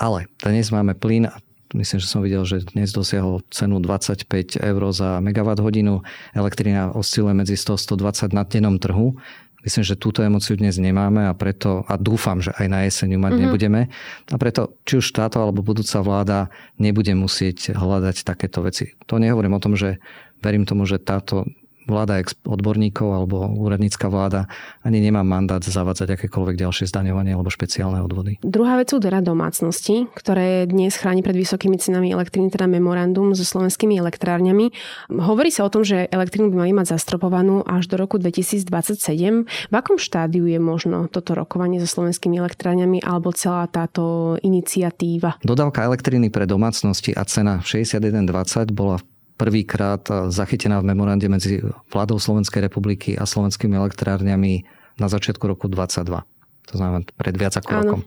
Ale 0.00 0.28
dnes 0.40 0.72
máme 0.72 0.96
plyn 0.96 1.28
a 1.28 1.36
myslím, 1.76 2.00
že 2.00 2.08
som 2.08 2.24
videl, 2.24 2.44
že 2.48 2.64
dnes 2.72 2.92
dosiahol 2.92 3.44
cenu 3.52 3.80
25 3.80 4.60
eur 4.60 4.82
za 4.92 5.20
megawatt 5.20 5.60
hodinu. 5.60 6.04
Elektrina 6.32 6.92
osciluje 6.92 7.36
medzi 7.36 7.56
100-120 7.56 8.32
na 8.32 8.44
dennom 8.48 8.76
trhu. 8.80 9.16
Myslím, 9.62 9.82
že 9.86 9.94
túto 9.94 10.26
emociu 10.26 10.58
dnes 10.58 10.74
nemáme 10.82 11.30
a 11.30 11.32
preto, 11.38 11.86
a 11.86 11.94
dúfam, 11.94 12.42
že 12.42 12.50
aj 12.58 12.66
na 12.66 12.82
jeseň 12.82 13.14
mať 13.14 13.18
mm-hmm. 13.18 13.42
nebudeme. 13.46 13.80
A 14.28 14.36
preto, 14.36 14.74
či 14.82 14.98
už 14.98 15.14
táto 15.14 15.38
alebo 15.38 15.62
budúca 15.62 16.02
vláda 16.02 16.50
nebude 16.82 17.14
musieť 17.14 17.70
hľadať 17.78 18.26
takéto 18.26 18.66
veci. 18.66 18.98
To 19.06 19.22
nehovorím 19.22 19.54
o 19.54 19.62
tom, 19.62 19.78
že 19.78 20.02
verím 20.42 20.66
tomu, 20.66 20.82
že 20.82 20.98
táto 20.98 21.46
vláda 21.86 22.22
odborníkov 22.46 23.08
alebo 23.08 23.48
úradnícka 23.50 24.06
vláda 24.06 24.46
ani 24.86 25.02
nemá 25.02 25.26
mandát 25.26 25.62
zavádzať 25.62 26.18
akékoľvek 26.18 26.56
ďalšie 26.58 26.86
zdaňovanie 26.90 27.34
alebo 27.34 27.50
špeciálne 27.50 28.02
odvody. 28.02 28.38
Druhá 28.42 28.78
vec 28.78 28.90
sú 28.90 29.02
teda 29.02 29.22
domácnosti, 29.22 30.06
ktoré 30.14 30.66
dnes 30.68 30.94
chráni 30.94 31.24
pred 31.24 31.34
vysokými 31.34 31.78
cenami 31.78 32.12
elektriny, 32.14 32.52
teda 32.52 32.68
memorandum 32.70 33.34
so 33.34 33.42
slovenskými 33.42 33.98
elektrárňami. 33.98 34.70
Hovorí 35.10 35.50
sa 35.50 35.66
o 35.66 35.72
tom, 35.72 35.82
že 35.82 36.06
elektrínu 36.10 36.50
by 36.52 36.56
mali 36.66 36.72
mať 36.74 36.98
zastropovanú 36.98 37.64
až 37.66 37.88
do 37.90 37.96
roku 37.98 38.18
2027. 38.18 39.46
V 39.46 39.74
akom 39.74 39.96
štádiu 39.98 40.46
je 40.46 40.58
možno 40.62 41.06
toto 41.10 41.34
rokovanie 41.34 41.82
so 41.82 41.88
slovenskými 41.88 42.38
elektrárňami 42.38 43.02
alebo 43.02 43.34
celá 43.34 43.66
táto 43.66 44.36
iniciatíva? 44.40 45.42
Dodávka 45.42 45.84
elektriny 45.86 46.28
pre 46.28 46.44
domácnosti 46.46 47.14
a 47.14 47.24
cena 47.26 47.60
61,20 47.64 48.70
bola 48.72 48.98
v 49.00 49.11
prvýkrát 49.42 50.06
zachytená 50.30 50.78
v 50.78 50.94
memorande 50.94 51.26
medzi 51.26 51.58
vládou 51.90 52.22
Slovenskej 52.22 52.62
republiky 52.62 53.18
a 53.18 53.26
slovenskými 53.26 53.74
elektrárňami 53.74 54.62
na 55.02 55.10
začiatku 55.10 55.42
roku 55.50 55.66
22. 55.66 56.22
To 56.70 56.74
znamená 56.78 57.02
pred 57.18 57.34
viac 57.34 57.58
ako 57.58 57.70
Áno. 57.74 57.78
rokom. 57.82 58.00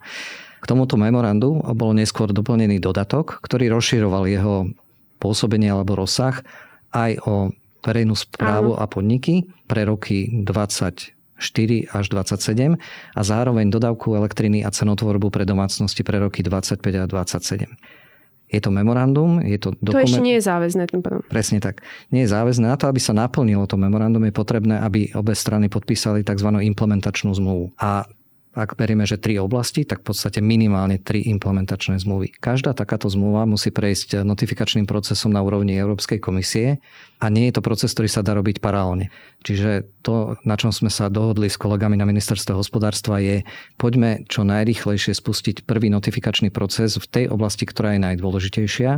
K 0.64 0.66
tomuto 0.66 0.96
memorandu 0.96 1.60
bol 1.76 1.92
neskôr 1.92 2.32
doplnený 2.32 2.80
dodatok, 2.80 3.44
ktorý 3.44 3.68
rozširoval 3.76 4.32
jeho 4.32 4.72
pôsobenie 5.20 5.68
alebo 5.68 6.00
rozsah 6.00 6.40
aj 6.96 7.20
o 7.28 7.52
verejnú 7.84 8.16
správu 8.16 8.80
Áno. 8.80 8.82
a 8.82 8.88
podniky 8.88 9.44
pre 9.68 9.84
roky 9.84 10.32
20 10.32 11.16
4 11.36 11.92
až 11.92 12.06
27 12.16 12.80
a 13.12 13.22
zároveň 13.22 13.68
dodávku 13.68 14.16
elektriny 14.16 14.64
a 14.64 14.72
cenotvorbu 14.72 15.28
pre 15.28 15.44
domácnosti 15.44 16.00
pre 16.00 16.24
roky 16.24 16.40
25 16.40 16.80
a 16.80 17.06
27. 17.12 17.68
Je 18.46 18.62
to 18.62 18.70
memorandum, 18.70 19.42
je 19.42 19.58
to 19.58 19.74
dokument... 19.82 20.06
To 20.06 20.06
ešte 20.06 20.22
nie 20.22 20.38
je 20.38 20.44
záväzné 20.46 20.86
tým 20.86 21.02
pádom. 21.02 21.26
Presne 21.26 21.58
tak. 21.58 21.82
Nie 22.14 22.30
je 22.30 22.34
záväzné. 22.34 22.70
Na 22.70 22.78
to, 22.78 22.86
aby 22.86 23.02
sa 23.02 23.12
naplnilo 23.12 23.66
to 23.66 23.76
memorandum, 23.76 24.22
je 24.26 24.34
potrebné, 24.34 24.78
aby 24.80 25.10
obe 25.18 25.34
strany 25.34 25.66
podpísali 25.66 26.22
tzv. 26.22 26.50
implementačnú 26.54 27.34
zmluvu. 27.34 27.74
A 27.82 28.06
ak 28.56 28.80
berieme, 28.80 29.04
že 29.04 29.20
tri 29.20 29.36
oblasti, 29.36 29.84
tak 29.84 30.02
v 30.02 30.16
podstate 30.16 30.40
minimálne 30.40 30.96
tri 30.96 31.28
implementačné 31.28 32.00
zmluvy. 32.00 32.32
Každá 32.40 32.72
takáto 32.72 33.12
zmluva 33.12 33.44
musí 33.44 33.70
prejsť 33.70 34.24
notifikačným 34.24 34.88
procesom 34.88 35.36
na 35.36 35.44
úrovni 35.44 35.76
Európskej 35.76 36.24
komisie 36.24 36.80
a 37.20 37.28
nie 37.28 37.52
je 37.52 37.60
to 37.60 37.62
proces, 37.64 37.92
ktorý 37.92 38.08
sa 38.08 38.24
dá 38.24 38.32
robiť 38.36 38.64
paralelne. 38.64 39.12
Čiže 39.46 39.86
to, 40.02 40.40
na 40.42 40.58
čom 40.58 40.74
sme 40.74 40.90
sa 40.90 41.12
dohodli 41.12 41.52
s 41.52 41.60
kolegami 41.60 42.00
na 42.00 42.08
ministerstve 42.08 42.58
hospodárstva 42.58 43.22
je, 43.22 43.46
poďme 43.78 44.26
čo 44.26 44.42
najrychlejšie 44.42 45.14
spustiť 45.14 45.70
prvý 45.70 45.94
notifikačný 45.94 46.50
proces 46.50 46.98
v 46.98 47.06
tej 47.06 47.26
oblasti, 47.30 47.68
ktorá 47.70 47.94
je 47.94 48.04
najdôležitejšia 48.10 48.92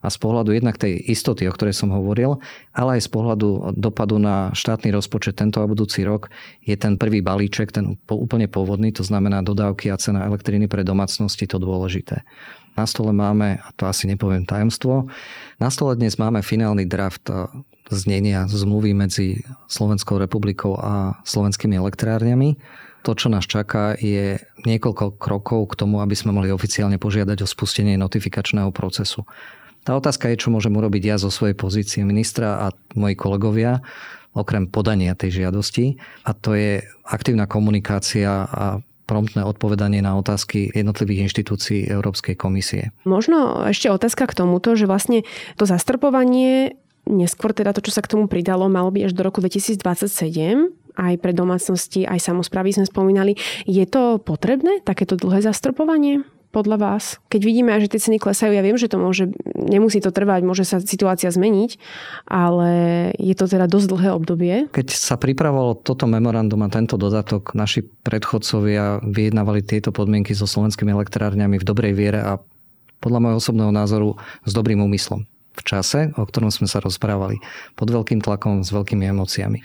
a 0.00 0.08
z 0.08 0.16
pohľadu 0.16 0.56
jednak 0.56 0.80
tej 0.80 0.96
istoty, 0.98 1.44
o 1.50 1.52
ktorej 1.52 1.76
som 1.76 1.92
hovoril, 1.92 2.40
ale 2.72 2.96
aj 2.96 3.06
z 3.06 3.10
pohľadu 3.12 3.76
dopadu 3.76 4.16
na 4.16 4.54
štátny 4.56 4.88
rozpočet 4.94 5.36
tento 5.36 5.60
a 5.60 5.68
budúci 5.68 6.00
rok 6.06 6.32
je 6.64 6.74
ten 6.80 6.96
prvý 6.96 7.20
balíček, 7.20 7.74
ten 7.74 8.00
úplne 8.08 8.48
pôvodný, 8.48 8.92
to 9.00 9.02
znamená 9.08 9.40
dodávky 9.40 9.88
a 9.88 9.96
cena 9.96 10.28
elektriny 10.28 10.68
pre 10.68 10.84
domácnosti, 10.84 11.48
to 11.48 11.56
dôležité. 11.56 12.20
Na 12.76 12.84
stole 12.84 13.16
máme, 13.16 13.56
a 13.56 13.72
to 13.72 13.88
asi 13.88 14.04
nepoviem 14.04 14.44
tajomstvo, 14.44 15.08
na 15.56 15.72
stole 15.72 15.96
dnes 15.96 16.20
máme 16.20 16.44
finálny 16.44 16.84
draft 16.84 17.32
znenia 17.88 18.44
zmluvy 18.44 18.92
medzi 18.92 19.40
Slovenskou 19.72 20.20
republikou 20.20 20.76
a 20.76 21.16
slovenskými 21.24 21.80
elektrárňami. 21.80 22.60
To, 23.08 23.16
čo 23.16 23.32
nás 23.32 23.48
čaká, 23.48 23.96
je 23.96 24.36
niekoľko 24.68 25.16
krokov 25.16 25.72
k 25.72 25.80
tomu, 25.80 26.04
aby 26.04 26.12
sme 26.12 26.36
mohli 26.36 26.52
oficiálne 26.52 27.00
požiadať 27.00 27.40
o 27.40 27.48
spustenie 27.48 27.96
notifikačného 27.96 28.68
procesu. 28.76 29.24
Tá 29.80 29.96
otázka 29.96 30.28
je, 30.28 30.44
čo 30.44 30.52
môžem 30.52 30.76
urobiť 30.76 31.02
ja 31.08 31.16
zo 31.16 31.32
svojej 31.32 31.56
pozície 31.56 32.04
ministra 32.04 32.68
a 32.68 32.76
moji 32.92 33.16
kolegovia, 33.16 33.80
okrem 34.36 34.68
podania 34.68 35.16
tej 35.16 35.42
žiadosti. 35.42 35.96
A 36.28 36.36
to 36.36 36.54
je 36.54 36.84
aktívna 37.08 37.48
komunikácia 37.48 38.46
a 38.46 38.84
promptné 39.10 39.42
odpovedanie 39.42 39.98
na 39.98 40.14
otázky 40.14 40.70
jednotlivých 40.70 41.26
inštitúcií 41.26 41.90
Európskej 41.90 42.38
komisie. 42.38 42.94
Možno 43.02 43.66
ešte 43.66 43.90
otázka 43.90 44.30
k 44.30 44.38
tomuto, 44.46 44.78
že 44.78 44.86
vlastne 44.86 45.26
to 45.58 45.66
zastropovanie 45.66 46.78
Neskôr 47.10 47.56
teda 47.56 47.72
to, 47.72 47.80
čo 47.80 47.96
sa 47.96 48.04
k 48.04 48.12
tomu 48.12 48.28
pridalo, 48.28 48.68
malo 48.68 48.92
byť 48.92 49.02
až 49.08 49.12
do 49.16 49.24
roku 49.24 49.40
2027 49.40 50.70
aj 51.00 51.14
pre 51.18 51.32
domácnosti, 51.32 52.04
aj 52.04 52.20
samozprávy 52.20 52.76
sme 52.76 52.84
spomínali. 52.84 53.40
Je 53.64 53.82
to 53.88 54.20
potrebné, 54.20 54.84
takéto 54.84 55.16
dlhé 55.16 55.40
zastropovanie? 55.40 56.22
Podľa 56.50 56.76
vás? 56.78 57.22
Keď 57.30 57.42
vidíme, 57.42 57.70
že 57.78 57.90
tie 57.90 58.02
ceny 58.02 58.18
klesajú, 58.18 58.52
ja 58.52 58.62
viem, 58.62 58.74
že 58.74 58.90
to 58.90 58.98
môže, 58.98 59.30
nemusí 59.54 60.02
to 60.02 60.10
trvať, 60.10 60.42
môže 60.42 60.66
sa 60.66 60.82
situácia 60.82 61.30
zmeniť, 61.30 61.78
ale 62.26 62.70
je 63.16 63.34
to 63.38 63.46
teda 63.46 63.70
dosť 63.70 63.86
dlhé 63.90 64.08
obdobie. 64.14 64.54
Keď 64.74 64.88
sa 64.90 65.14
pripravovalo 65.14 65.78
toto 65.80 66.10
memorandum 66.10 66.60
a 66.66 66.68
tento 66.68 66.98
dodatok, 66.98 67.54
naši 67.54 67.86
predchodcovia 67.86 69.02
vyjednávali 69.06 69.62
tieto 69.62 69.94
podmienky 69.94 70.34
so 70.34 70.44
slovenskými 70.44 70.90
elektrárňami 70.90 71.56
v 71.56 71.64
dobrej 71.64 71.94
viere 71.94 72.20
a 72.20 72.42
podľa 73.00 73.18
môjho 73.22 73.40
osobného 73.40 73.72
názoru 73.72 74.18
s 74.44 74.52
dobrým 74.52 74.84
úmyslom 74.84 75.24
v 75.50 75.62
čase, 75.66 76.14
o 76.14 76.24
ktorom 76.24 76.48
sme 76.48 76.70
sa 76.70 76.78
rozprávali, 76.78 77.42
pod 77.74 77.90
veľkým 77.90 78.22
tlakom, 78.22 78.62
s 78.62 78.70
veľkými 78.70 79.04
emóciami. 79.10 79.60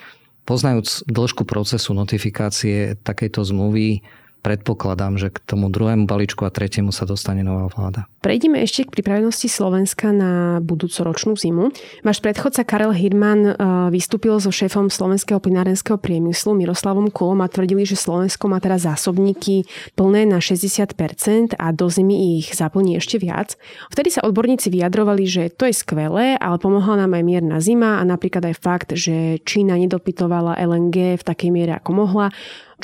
Poznajúc 0.45 1.09
dĺžku 1.09 1.47
procesu 1.47 1.93
notifikácie 1.97 2.99
takejto 3.01 3.41
zmluvy, 3.41 4.05
predpokladám, 4.45 5.17
že 5.17 5.33
k 5.33 5.41
tomu 5.41 5.73
druhému 5.73 6.05
balíčku 6.05 6.45
a 6.45 6.53
tretiemu 6.53 6.93
sa 6.93 7.09
dostane 7.09 7.41
nová 7.41 7.65
vláda. 7.65 8.05
Prejdeme 8.21 8.61
ešte 8.61 8.85
k 8.85 8.93
pripravenosti 8.93 9.49
Slovenska 9.49 10.13
na 10.13 10.61
budúcoročnú 10.61 11.33
zimu. 11.33 11.73
Váš 12.05 12.21
predchodca 12.21 12.61
Karel 12.61 12.93
Hirman 12.93 13.41
eh, 13.41 13.53
vystúpil 13.89 14.37
so 14.37 14.53
šéfom 14.53 14.93
slovenského 14.93 15.41
plinárenského 15.41 15.97
priemyslu 15.97 16.53
Miroslavom 16.53 17.09
Kulom 17.09 17.41
a 17.41 17.49
tvrdili, 17.49 17.89
že 17.89 17.97
Slovensko 17.97 18.45
má 18.45 18.61
teraz 18.61 18.85
zásobníky 18.85 19.65
plné 19.97 20.29
na 20.29 20.37
60% 20.37 21.57
a 21.57 21.67
do 21.73 21.89
zimy 21.89 22.37
ich 22.37 22.53
zaplní 22.53 23.01
ešte 23.01 23.17
viac. 23.17 23.57
Vtedy 23.89 24.13
sa 24.13 24.21
odborníci 24.21 24.69
vyjadrovali, 24.69 25.25
že 25.25 25.43
to 25.49 25.65
je 25.65 25.73
skvelé, 25.73 26.37
ale 26.37 26.61
pomohla 26.61 27.05
nám 27.05 27.17
aj 27.17 27.23
mierna 27.25 27.57
zima 27.57 27.97
a 27.97 28.03
napríklad 28.05 28.45
aj 28.53 28.55
fakt, 28.61 28.89
že 28.93 29.41
Čína 29.41 29.73
nedopytovala 29.81 30.61
LNG 30.61 31.17
v 31.17 31.23
takej 31.25 31.49
miere, 31.49 31.81
ako 31.81 31.91
mohla. 31.97 32.29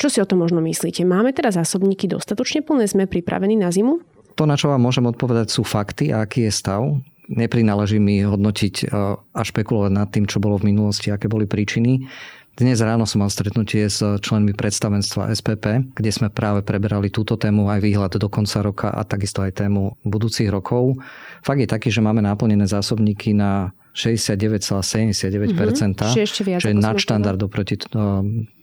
Čo 0.00 0.08
si 0.08 0.18
o 0.22 0.28
tom 0.28 0.40
možno 0.40 0.64
myslíte? 0.64 1.04
Máme 1.04 1.36
teda 1.36 1.52
zásobníky 1.52 2.08
dostatočne 2.08 2.64
plné? 2.64 2.88
Sme 2.88 3.04
pripravení 3.04 3.58
na 3.58 3.68
zimu? 3.68 4.00
To, 4.40 4.48
na 4.48 4.56
čo 4.56 4.72
vám 4.72 4.80
môžem 4.80 5.04
odpovedať, 5.04 5.52
sú 5.52 5.62
fakty 5.62 6.08
a 6.10 6.24
aký 6.24 6.48
je 6.48 6.52
stav. 6.52 6.80
Neprináleží 7.28 8.00
mi 8.00 8.24
hodnotiť 8.24 8.74
e, 8.82 8.84
a 9.16 9.40
špekulovať 9.44 9.92
nad 9.92 10.08
tým, 10.08 10.24
čo 10.24 10.40
bolo 10.40 10.56
v 10.56 10.72
minulosti, 10.72 11.12
aké 11.12 11.28
boli 11.28 11.44
príčiny. 11.44 12.08
Dnes 12.52 12.84
ráno 12.84 13.08
som 13.08 13.24
mal 13.24 13.32
stretnutie 13.32 13.88
s 13.88 14.04
členmi 14.20 14.52
predstavenstva 14.52 15.32
SPP, 15.32 15.96
kde 15.96 16.10
sme 16.12 16.28
práve 16.28 16.60
preberali 16.60 17.08
túto 17.08 17.40
tému 17.40 17.72
aj 17.72 17.80
výhľad 17.80 18.12
do 18.20 18.28
konca 18.28 18.60
roka 18.60 18.88
a 18.92 19.00
takisto 19.08 19.40
aj 19.40 19.56
tému 19.56 19.96
budúcich 20.04 20.52
rokov. 20.52 21.00
Fakt 21.40 21.64
je 21.64 21.68
taký, 21.68 21.88
že 21.88 22.04
máme 22.04 22.20
naplnené 22.20 22.68
zásobníky 22.68 23.32
na 23.32 23.72
69,79%, 23.92 25.52
mm-hmm. 25.52 26.60
čo 26.60 26.68
je 26.68 26.76
nadštandard 26.76 27.36
oproti 27.44 27.76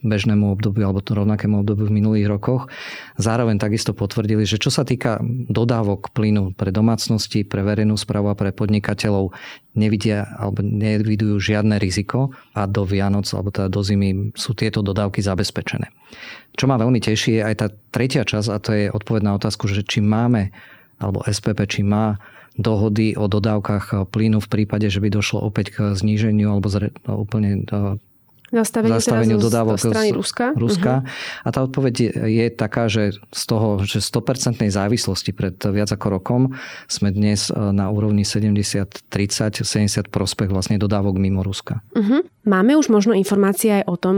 bežnému 0.02 0.50
obdobiu 0.50 0.90
alebo 0.90 1.06
rovnakému 1.06 1.62
obdobiu 1.62 1.86
v 1.86 2.02
minulých 2.02 2.26
rokoch. 2.26 2.66
Zároveň 3.14 3.62
takisto 3.62 3.94
potvrdili, 3.94 4.42
že 4.42 4.58
čo 4.58 4.74
sa 4.74 4.82
týka 4.82 5.22
dodávok 5.46 6.10
plynu 6.10 6.58
pre 6.58 6.74
domácnosti, 6.74 7.46
pre 7.46 7.62
verejnú 7.62 7.94
správu 7.94 8.34
a 8.34 8.34
pre 8.34 8.50
podnikateľov, 8.50 9.30
nevidia 9.78 10.26
alebo 10.34 10.66
nevidujú 10.66 11.38
žiadne 11.38 11.78
riziko 11.78 12.34
a 12.58 12.66
do 12.66 12.82
Vianoc 12.82 13.30
alebo 13.30 13.54
teda 13.54 13.70
do 13.70 13.86
zimy 13.86 14.34
sú 14.34 14.58
tieto 14.58 14.82
dodávky 14.82 15.22
zabezpečené. 15.22 15.94
Čo 16.58 16.66
ma 16.66 16.74
veľmi 16.74 16.98
teší 16.98 17.38
je 17.38 17.42
aj 17.46 17.54
tá 17.54 17.66
tretia 17.94 18.26
časť 18.26 18.48
a 18.50 18.58
to 18.58 18.70
je 18.74 18.90
odpoveď 18.90 19.22
na 19.22 19.38
otázku, 19.38 19.70
že 19.70 19.86
či 19.86 20.02
máme 20.02 20.50
alebo 20.98 21.22
SPP, 21.22 21.58
či 21.70 21.80
má 21.86 22.18
dohody 22.60 23.16
o 23.16 23.26
dodávkach 23.26 24.12
plynu 24.12 24.38
v 24.44 24.48
prípade, 24.48 24.86
že 24.92 25.00
by 25.00 25.08
došlo 25.08 25.40
opäť 25.40 25.74
k 25.74 25.76
zníženiu 25.96 26.52
alebo 26.52 26.68
zre, 26.68 26.92
no, 27.08 27.24
úplne 27.24 27.64
zastaveniu, 28.50 28.98
zastaveniu 28.98 29.36
dodávok 29.38 29.78
z 29.78 29.84
strany 29.88 30.10
Ruska. 30.10 30.46
Ruska. 30.58 30.92
Uh-huh. 31.00 31.46
A 31.46 31.48
tá 31.54 31.62
odpoveď 31.62 31.94
je, 31.94 32.10
je 32.42 32.46
taká, 32.50 32.90
že 32.90 33.14
z 33.30 33.42
toho, 33.46 33.80
že 33.86 34.02
100% 34.02 34.66
závislosti 34.66 35.30
pred 35.30 35.54
viac 35.70 35.90
ako 35.94 36.06
rokom 36.20 36.42
sme 36.90 37.14
dnes 37.14 37.48
e, 37.48 37.54
na 37.54 37.88
úrovni 37.88 38.26
70-30, 38.26 39.62
70 39.62 40.10
prospech 40.10 40.50
vlastne 40.50 40.76
dodávok 40.76 41.16
mimo 41.16 41.46
Ruska. 41.46 41.80
Uh-huh. 41.94 42.26
Máme 42.42 42.74
už 42.74 42.90
možno 42.90 43.14
informácie 43.14 43.82
aj 43.82 43.84
o 43.86 43.96
tom, 43.96 44.16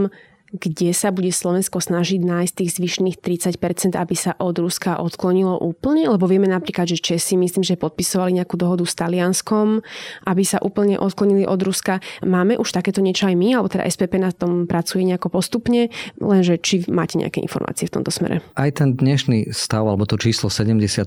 kde 0.53 0.93
sa 0.93 1.09
bude 1.09 1.33
Slovensko 1.33 1.81
snažiť 1.81 2.21
nájsť 2.21 2.53
tých 2.53 2.71
zvyšných 2.77 3.17
30%, 3.17 3.97
aby 3.97 4.13
sa 4.13 4.37
od 4.37 4.53
Ruska 4.61 5.01
odklonilo 5.01 5.57
úplne? 5.57 6.05
Lebo 6.05 6.29
vieme 6.29 6.45
napríklad, 6.45 6.85
že 6.85 7.01
Česi 7.01 7.33
myslím, 7.41 7.65
že 7.65 7.73
podpisovali 7.73 8.37
nejakú 8.37 8.53
dohodu 8.53 8.85
s 8.85 8.93
Talianskom, 8.93 9.81
aby 10.29 10.43
sa 10.45 10.61
úplne 10.61 11.01
odklonili 11.01 11.49
od 11.49 11.57
Ruska. 11.57 12.05
Máme 12.21 12.61
už 12.61 12.69
takéto 12.69 13.01
niečo 13.01 13.25
aj 13.25 13.33
my, 13.33 13.57
alebo 13.57 13.65
teda 13.73 13.89
SPP 13.89 14.21
na 14.21 14.29
tom 14.29 14.69
pracuje 14.69 15.01
nejako 15.01 15.33
postupne, 15.33 15.89
lenže 16.21 16.61
či 16.61 16.85
máte 16.85 17.17
nejaké 17.17 17.41
informácie 17.41 17.89
v 17.89 17.97
tomto 17.97 18.13
smere? 18.13 18.45
Aj 18.53 18.69
ten 18.69 18.93
dnešný 18.93 19.49
stav, 19.49 19.89
alebo 19.89 20.05
to 20.05 20.21
číslo 20.21 20.53
70% 20.53 21.01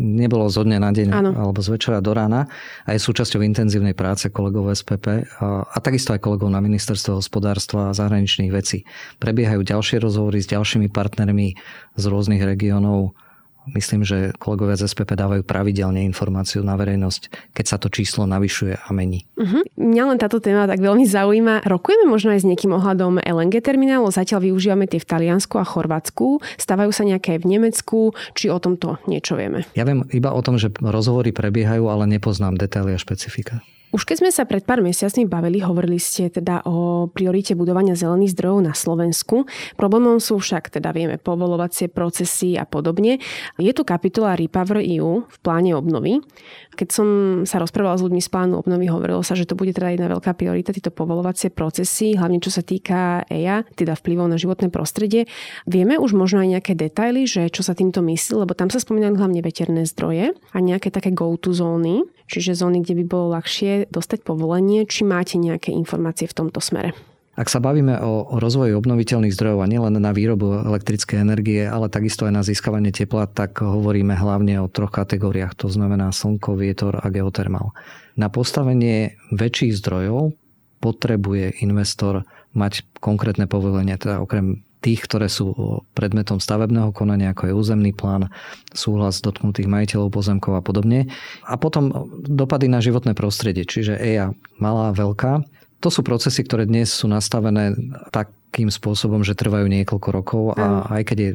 nebolo 0.00 0.48
zo 0.48 0.64
dňa 0.64 0.78
na 0.80 0.90
deň, 0.96 1.08
ano. 1.12 1.30
alebo 1.36 1.60
z 1.60 1.76
večera 1.76 2.00
do 2.00 2.16
rána 2.16 2.48
a 2.88 2.96
je 2.96 3.04
súčasťou 3.04 3.44
intenzívnej 3.44 3.92
práce 3.92 4.32
kolegov 4.32 4.72
SPP 4.72 5.28
a, 5.44 5.68
a 5.68 5.76
takisto 5.84 6.16
aj 6.16 6.24
kolegov 6.24 6.48
na 6.48 6.64
ministerstve 6.64 7.20
hospodárstva 7.20 7.92
a 7.92 7.96
zahraničných 7.96 8.48
vecí 8.48 8.61
veci. 8.62 8.86
Prebiehajú 9.18 9.66
ďalšie 9.66 9.98
rozhovory 9.98 10.38
s 10.38 10.46
ďalšími 10.46 10.86
partnermi 10.94 11.58
z 11.98 12.04
rôznych 12.06 12.46
regiónov. 12.46 13.18
Myslím, 13.62 14.02
že 14.02 14.34
kolegovia 14.42 14.74
z 14.74 14.90
SPP 14.90 15.14
dávajú 15.14 15.46
pravidelne 15.46 16.02
informáciu 16.02 16.66
na 16.66 16.74
verejnosť, 16.74 17.54
keď 17.54 17.64
sa 17.70 17.78
to 17.78 17.94
číslo 17.94 18.26
navyšuje 18.26 18.74
a 18.74 18.88
mení. 18.90 19.22
Uh-huh. 19.38 19.62
Mňa 19.78 20.04
len 20.10 20.18
táto 20.18 20.42
téma 20.42 20.66
tak 20.66 20.82
veľmi 20.82 21.06
zaujíma. 21.06 21.62
Rokujeme 21.62 22.10
možno 22.10 22.34
aj 22.34 22.42
s 22.42 22.48
niekým 22.48 22.74
ohľadom 22.74 23.22
LNG 23.22 23.62
terminálu. 23.62 24.10
Zatiaľ 24.10 24.50
využívame 24.50 24.90
tie 24.90 24.98
v 24.98 25.06
Taliansku 25.06 25.62
a 25.62 25.64
Chorvátsku. 25.66 26.42
Stávajú 26.58 26.90
sa 26.90 27.06
nejaké 27.06 27.38
v 27.38 27.54
Nemecku. 27.54 28.18
Či 28.34 28.50
o 28.50 28.58
tomto 28.58 28.98
niečo 29.06 29.38
vieme? 29.38 29.62
Ja 29.78 29.86
viem 29.86 30.10
iba 30.10 30.34
o 30.34 30.42
tom, 30.42 30.58
že 30.58 30.74
rozhovory 30.82 31.30
prebiehajú, 31.30 31.86
ale 31.86 32.10
nepoznám 32.10 32.58
detaily 32.58 32.94
a 32.94 32.98
špecifika. 32.98 33.62
Už 33.92 34.08
keď 34.08 34.24
sme 34.24 34.30
sa 34.32 34.48
pred 34.48 34.64
pár 34.64 34.80
mesiacmi 34.80 35.28
bavili, 35.28 35.60
hovorili 35.60 36.00
ste 36.00 36.32
teda 36.32 36.64
o 36.64 37.12
priorite 37.12 37.52
budovania 37.52 37.92
zelených 37.92 38.32
zdrojov 38.32 38.58
na 38.64 38.72
Slovensku. 38.72 39.44
Problémom 39.76 40.16
sú 40.16 40.40
však, 40.40 40.72
teda 40.72 40.96
vieme, 40.96 41.20
povolovacie 41.20 41.92
procesy 41.92 42.56
a 42.56 42.64
podobne. 42.64 43.20
Je 43.60 43.68
tu 43.76 43.84
kapitola 43.84 44.32
Repower 44.32 44.80
EU 44.80 45.28
v 45.28 45.36
pláne 45.44 45.76
obnovy. 45.76 46.24
Keď 46.72 46.88
som 46.88 47.08
sa 47.44 47.60
rozprávala 47.60 48.00
s 48.00 48.04
ľuďmi 48.08 48.24
z 48.24 48.32
plánu 48.32 48.64
obnovy, 48.64 48.88
hovorilo 48.88 49.20
sa, 49.20 49.36
že 49.36 49.44
to 49.44 49.60
bude 49.60 49.76
teda 49.76 49.92
jedna 49.92 50.08
veľká 50.08 50.32
priorita, 50.40 50.72
tieto 50.72 50.88
povolovacie 50.88 51.52
procesy, 51.52 52.16
hlavne 52.16 52.40
čo 52.40 52.48
sa 52.48 52.64
týka 52.64 53.28
EIA, 53.28 53.68
teda 53.76 53.92
vplyvov 53.92 54.24
na 54.24 54.40
životné 54.40 54.72
prostredie. 54.72 55.28
Vieme 55.68 56.00
už 56.00 56.16
možno 56.16 56.40
aj 56.40 56.48
nejaké 56.48 56.72
detaily, 56.72 57.28
že 57.28 57.52
čo 57.52 57.60
sa 57.60 57.76
týmto 57.76 58.00
myslí, 58.00 58.40
lebo 58.40 58.56
tam 58.56 58.72
sa 58.72 58.80
spomínajú 58.80 59.20
hlavne 59.20 59.44
veterné 59.44 59.84
zdroje 59.84 60.32
a 60.32 60.56
nejaké 60.64 60.88
také 60.88 61.12
go-to 61.12 61.52
zóny, 61.52 62.08
čiže 62.32 62.56
zóny, 62.56 62.80
kde 62.80 62.96
by 62.98 63.04
bolo 63.04 63.36
ľahšie 63.36 63.92
dostať 63.92 64.24
povolenie. 64.24 64.88
Či 64.88 65.04
máte 65.04 65.36
nejaké 65.36 65.76
informácie 65.76 66.24
v 66.24 66.36
tomto 66.40 66.64
smere? 66.64 66.96
Ak 67.32 67.48
sa 67.48 67.64
bavíme 67.64 67.96
o, 68.04 68.36
rozvoji 68.36 68.76
obnoviteľných 68.76 69.32
zdrojov 69.32 69.64
a 69.64 69.70
nielen 69.70 69.96
na 69.96 70.12
výrobu 70.12 70.68
elektrickej 70.68 71.24
energie, 71.24 71.64
ale 71.64 71.88
takisto 71.88 72.28
aj 72.28 72.32
na 72.32 72.44
získavanie 72.44 72.92
tepla, 72.92 73.24
tak 73.24 73.64
hovoríme 73.64 74.12
hlavne 74.12 74.60
o 74.60 74.68
troch 74.68 74.92
kategóriách, 74.92 75.56
to 75.56 75.72
znamená 75.72 76.12
slnko, 76.12 76.60
vietor 76.60 77.00
a 77.00 77.08
geotermal. 77.08 77.72
Na 78.20 78.28
postavenie 78.28 79.16
väčších 79.32 79.80
zdrojov 79.80 80.36
potrebuje 80.84 81.64
investor 81.64 82.28
mať 82.52 82.84
konkrétne 83.00 83.48
povolenie, 83.48 83.96
teda 83.96 84.20
okrem 84.20 84.60
tých, 84.82 85.06
ktoré 85.06 85.30
sú 85.30 85.54
predmetom 85.94 86.42
stavebného 86.42 86.90
konania, 86.90 87.30
ako 87.30 87.46
je 87.46 87.54
územný 87.54 87.94
plán, 87.94 88.34
súhlas 88.74 89.22
dotknutých 89.22 89.70
majiteľov 89.70 90.10
pozemkov 90.10 90.58
a 90.58 90.62
podobne. 90.62 91.06
A 91.46 91.54
potom 91.54 92.10
dopady 92.26 92.66
na 92.66 92.82
životné 92.82 93.14
prostredie, 93.14 93.62
čiže 93.62 93.94
EIA 93.94 94.34
malá, 94.58 94.90
veľká, 94.90 95.46
to 95.78 95.88
sú 95.90 96.02
procesy, 96.02 96.42
ktoré 96.42 96.66
dnes 96.66 96.90
sú 96.90 97.10
nastavené 97.10 97.74
takým 98.10 98.70
spôsobom, 98.70 99.22
že 99.22 99.38
trvajú 99.38 99.66
niekoľko 99.66 100.08
rokov 100.14 100.42
a 100.54 100.86
aj 100.98 101.02
keď 101.10 101.18
je 101.18 101.30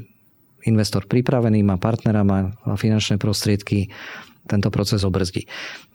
investor 0.68 1.08
pripravený, 1.08 1.64
má 1.64 1.80
partnera, 1.80 2.28
má 2.28 2.52
finančné 2.76 3.16
prostriedky, 3.16 3.88
tento 4.48 4.72
proces 4.72 5.04
obrzdí. 5.04 5.48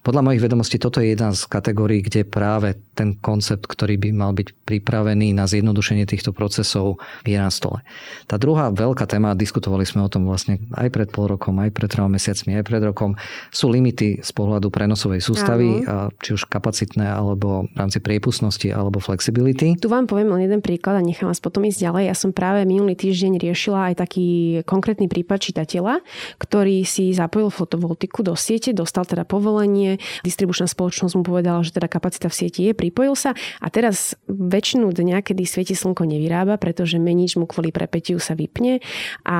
Podľa 0.03 0.23
mojich 0.27 0.43
vedomostí 0.43 0.83
toto 0.83 0.99
je 0.99 1.15
jedna 1.15 1.31
z 1.31 1.47
kategórií, 1.47 2.03
kde 2.03 2.27
práve 2.27 2.75
ten 2.99 3.15
koncept, 3.15 3.71
ktorý 3.71 4.03
by 4.03 4.11
mal 4.11 4.35
byť 4.35 4.67
pripravený 4.67 5.31
na 5.31 5.47
zjednodušenie 5.47 6.11
týchto 6.11 6.35
procesov, 6.35 6.99
je 7.23 7.39
na 7.39 7.47
stole. 7.55 7.87
Tá 8.27 8.35
druhá 8.35 8.75
veľká 8.75 9.07
téma, 9.07 9.39
diskutovali 9.39 9.87
sme 9.87 10.03
o 10.03 10.11
tom 10.11 10.27
vlastne 10.27 10.59
aj 10.75 10.91
pred 10.91 11.09
pol 11.15 11.31
rokom, 11.31 11.55
aj 11.63 11.71
pred 11.71 11.87
troma 11.87 12.19
mesiacmi, 12.19 12.59
aj 12.59 12.67
pred 12.67 12.83
rokom, 12.83 13.15
sú 13.55 13.71
limity 13.71 14.19
z 14.27 14.31
pohľadu 14.35 14.75
prenosovej 14.75 15.23
sústavy, 15.23 15.87
Áno. 15.87 16.11
či 16.19 16.35
už 16.35 16.51
kapacitné, 16.51 17.07
alebo 17.07 17.71
v 17.71 17.77
rámci 17.79 18.03
priepustnosti, 18.03 18.67
alebo 18.75 18.99
flexibility. 18.99 19.79
Tu 19.79 19.87
vám 19.87 20.11
poviem 20.11 20.35
len 20.35 20.51
jeden 20.51 20.67
príklad 20.67 20.99
a 20.99 21.03
nechám 21.07 21.31
vás 21.31 21.39
potom 21.39 21.63
ísť 21.63 21.79
ďalej. 21.79 22.11
Ja 22.11 22.17
som 22.19 22.35
práve 22.35 22.67
minulý 22.67 22.99
týždeň 22.99 23.39
riešila 23.39 23.95
aj 23.95 24.03
taký 24.03 24.27
konkrétny 24.67 25.07
prípad 25.07 25.39
čitateľa, 25.39 26.03
ktorý 26.43 26.83
si 26.83 27.15
zapojil 27.15 27.55
fotovoltiku 27.55 28.27
do 28.27 28.35
siete, 28.35 28.75
dostal 28.75 29.07
teda 29.07 29.23
povolenie, 29.23 29.92
Distribučná 30.23 30.69
spoločnosť 30.69 31.15
mu 31.19 31.23
povedala, 31.27 31.65
že 31.65 31.75
teda 31.75 31.89
kapacita 31.91 32.29
v 32.31 32.35
sieti 32.37 32.61
je, 32.69 32.73
pripojil 32.73 33.17
sa. 33.19 33.35
A 33.61 33.67
teraz 33.73 34.15
väčšinu 34.29 34.93
dňa, 34.93 35.25
kedy 35.25 35.43
svieti 35.45 35.75
slnko 35.75 36.07
nevyrába, 36.07 36.57
pretože 36.57 37.01
menič 37.01 37.35
mu 37.41 37.49
kvôli 37.49 37.75
prepetiu 37.75 38.21
sa 38.23 38.37
vypne 38.37 38.79
a 39.27 39.39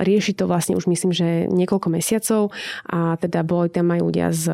rieši 0.00 0.32
to 0.38 0.48
vlastne 0.48 0.78
už 0.78 0.88
myslím, 0.88 1.12
že 1.12 1.46
niekoľko 1.50 1.88
mesiacov. 1.92 2.54
A 2.88 3.18
teda 3.18 3.44
boli 3.44 3.68
tam 3.68 3.92
aj 3.92 4.00
ľudia 4.00 4.28
z, 4.32 4.44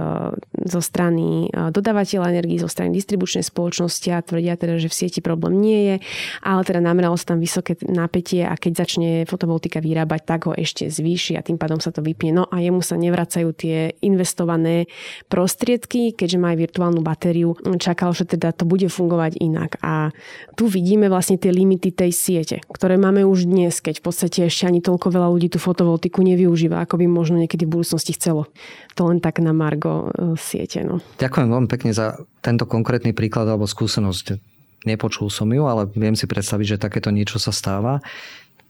zo 0.67 0.81
strany 0.83 1.49
e, 1.49 1.71
dodávateľa 1.71 2.33
energii, 2.33 2.61
zo 2.61 2.71
strany 2.71 2.95
distribučnej 2.95 3.45
spoločnosti 3.45 4.09
a 4.11 4.25
tvrdia 4.25 4.59
teda, 4.59 4.81
že 4.81 4.91
v 4.91 4.99
sieti 4.99 5.21
problém 5.21 5.59
nie 5.59 5.81
je, 5.85 5.97
ale 6.43 6.61
teda 6.65 6.81
nameralo 6.83 7.15
sa 7.15 7.35
tam 7.35 7.41
vysoké 7.43 7.79
napätie 7.87 8.45
a 8.45 8.55
keď 8.57 8.73
začne 8.85 9.11
fotovoltika 9.29 9.79
vyrábať, 9.79 10.21
tak 10.25 10.41
ho 10.51 10.53
ešte 10.57 10.89
zvýši 10.89 11.39
a 11.39 11.45
tým 11.45 11.61
pádom 11.61 11.79
sa 11.79 11.95
to 11.95 12.03
vypne. 12.03 12.35
No 12.35 12.45
a 12.49 12.59
jemu 12.59 12.81
sa 12.83 12.99
nevracajú 12.99 13.51
tie 13.55 13.95
investované 14.01 14.91
prostriedky, 15.39 16.11
keďže 16.19 16.43
má 16.43 16.51
aj 16.51 16.59
virtuálnu 16.67 16.99
batériu, 16.99 17.55
čakal, 17.79 18.11
že 18.11 18.27
teda 18.27 18.51
to 18.51 18.67
bude 18.67 18.91
fungovať 18.91 19.39
inak. 19.39 19.79
A 19.87 20.11
tu 20.59 20.67
vidíme 20.67 21.07
vlastne 21.07 21.39
tie 21.39 21.55
limity 21.55 21.95
tej 21.95 22.11
siete, 22.11 22.59
ktoré 22.67 22.99
máme 22.99 23.23
už 23.23 23.47
dnes, 23.47 23.79
keď 23.79 24.03
v 24.03 24.05
podstate 24.11 24.51
ešte 24.51 24.67
ani 24.67 24.83
toľko 24.83 25.15
veľa 25.15 25.31
ľudí 25.31 25.47
tú 25.55 25.63
fotovoltiku 25.63 26.27
nevyužíva, 26.27 26.83
ako 26.83 26.99
by 26.99 27.07
možno 27.07 27.39
niekedy 27.39 27.71
v 27.71 27.79
budúcnosti 27.79 28.19
chcelo. 28.19 28.51
To 28.99 29.07
len 29.07 29.23
tak 29.23 29.39
na 29.39 29.55
margo 29.55 30.11
e, 30.11 30.35
siete. 30.35 30.83
No. 30.83 30.99
Ďakujem 31.23 31.47
veľmi 31.55 31.69
pekne 31.71 31.95
za 31.95 32.19
tento 32.43 32.67
konkrétny 32.67 33.15
príklad 33.15 33.47
alebo 33.47 33.71
skúsenosť. 33.71 34.43
Nepočul 34.91 35.31
som 35.31 35.47
ju, 35.55 35.71
ale 35.71 35.87
viem 35.95 36.19
si 36.19 36.27
predstaviť, 36.27 36.75
že 36.75 36.83
takéto 36.83 37.15
niečo 37.15 37.39
sa 37.39 37.55
stáva. 37.55 38.03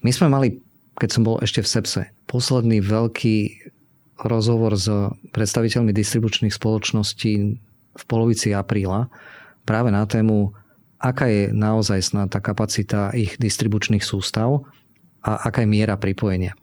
My 0.04 0.12
sme 0.12 0.28
mali, 0.28 0.61
keď 1.00 1.16
som 1.16 1.24
bol 1.24 1.40
ešte 1.40 1.64
v 1.64 1.68
SEPSE, 1.72 2.02
posledný 2.28 2.85
veľký 2.85 3.37
rozhovor 4.18 4.74
s 4.74 4.90
predstaviteľmi 5.31 5.94
distribučných 5.94 6.54
spoločností 6.54 7.33
v 7.98 8.02
polovici 8.07 8.54
apríla 8.54 9.11
práve 9.62 9.90
na 9.94 10.02
tému, 10.07 10.54
aká 10.98 11.31
je 11.31 11.54
naozaj 11.54 12.14
tá 12.31 12.42
kapacita 12.42 13.14
ich 13.14 13.38
distribučných 13.38 14.02
sústav 14.02 14.66
a 15.22 15.46
aká 15.46 15.62
je 15.62 15.70
miera 15.70 15.94
pripojenia. 15.94 16.54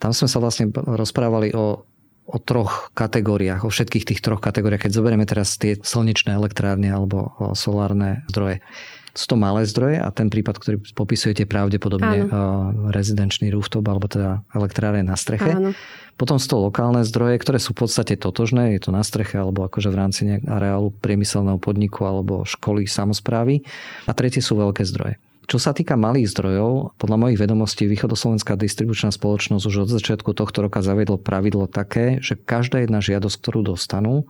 Tam 0.00 0.16
sme 0.16 0.26
sa 0.26 0.40
vlastne 0.40 0.72
rozprávali 0.72 1.52
o, 1.52 1.84
o 2.24 2.36
troch 2.40 2.88
kategóriách, 2.96 3.68
o 3.68 3.70
všetkých 3.70 4.08
tých 4.08 4.20
troch 4.24 4.40
kategóriách, 4.40 4.88
keď 4.88 4.92
zoberieme 4.96 5.28
teraz 5.28 5.60
tie 5.60 5.76
slnečné 5.76 6.32
elektrárne 6.32 6.88
alebo 6.88 7.30
solárne 7.52 8.24
zdroje. 8.32 8.64
Sú 9.10 9.34
to 9.34 9.36
malé 9.36 9.66
zdroje 9.66 9.98
a 9.98 10.08
ten 10.14 10.30
prípad, 10.30 10.56
ktorý 10.56 10.76
popisujete 10.94 11.42
pravdepodobne 11.44 12.30
Áno. 12.30 12.94
rezidenčný 12.94 13.50
rooftop 13.50 13.82
alebo 13.90 14.06
teda 14.06 14.46
elektráre 14.54 15.02
na 15.02 15.18
streche. 15.18 15.50
Áno. 15.50 15.74
Potom 16.20 16.36
sú 16.36 16.52
to 16.52 16.68
lokálne 16.68 17.00
zdroje, 17.00 17.40
ktoré 17.40 17.56
sú 17.56 17.72
v 17.72 17.88
podstate 17.88 18.12
totožné, 18.20 18.76
je 18.76 18.84
to 18.84 18.90
na 18.92 19.00
streche 19.00 19.40
alebo 19.40 19.64
akože 19.64 19.88
v 19.88 19.96
rámci 19.96 20.22
areálu 20.44 20.92
priemyselného 21.00 21.56
podniku 21.56 22.04
alebo 22.04 22.44
školy, 22.44 22.84
samozprávy. 22.84 23.64
A 24.04 24.12
tretie 24.12 24.44
sú 24.44 24.60
veľké 24.60 24.84
zdroje. 24.84 25.16
Čo 25.48 25.56
sa 25.56 25.72
týka 25.72 25.96
malých 25.96 26.28
zdrojov, 26.30 26.94
podľa 27.00 27.16
mojich 27.16 27.40
vedomostí 27.40 27.88
Východoslovenská 27.88 28.54
distribučná 28.54 29.10
spoločnosť 29.10 29.64
už 29.64 29.88
od 29.88 29.90
začiatku 29.96 30.36
tohto 30.36 30.68
roka 30.68 30.84
zaviedlo 30.84 31.16
pravidlo 31.16 31.64
také, 31.66 32.20
že 32.20 32.36
každá 32.36 32.84
jedna 32.84 33.00
žiadosť, 33.00 33.40
ktorú 33.40 33.74
dostanú, 33.74 34.28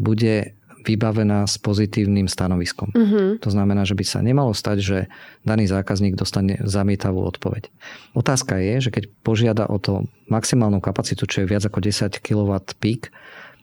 bude 0.00 0.57
vybavená 0.86 1.46
s 1.46 1.58
pozitívnym 1.58 2.30
stanoviskom. 2.30 2.90
Uh-huh. 2.94 3.40
To 3.42 3.50
znamená, 3.50 3.82
že 3.82 3.98
by 3.98 4.04
sa 4.06 4.20
nemalo 4.22 4.54
stať, 4.54 4.78
že 4.78 4.98
daný 5.42 5.66
zákazník 5.66 6.14
dostane 6.14 6.60
zamietavú 6.62 7.24
odpoveď. 7.24 7.70
Otázka 8.14 8.58
je, 8.58 8.88
že 8.88 8.90
keď 8.94 9.04
požiada 9.22 9.64
o 9.66 9.78
to 9.80 10.06
maximálnu 10.30 10.78
kapacitu, 10.78 11.26
čo 11.26 11.44
je 11.44 11.50
viac 11.50 11.64
ako 11.66 11.82
10 11.82 12.20
kW 12.22 12.52
pík, 12.78 13.10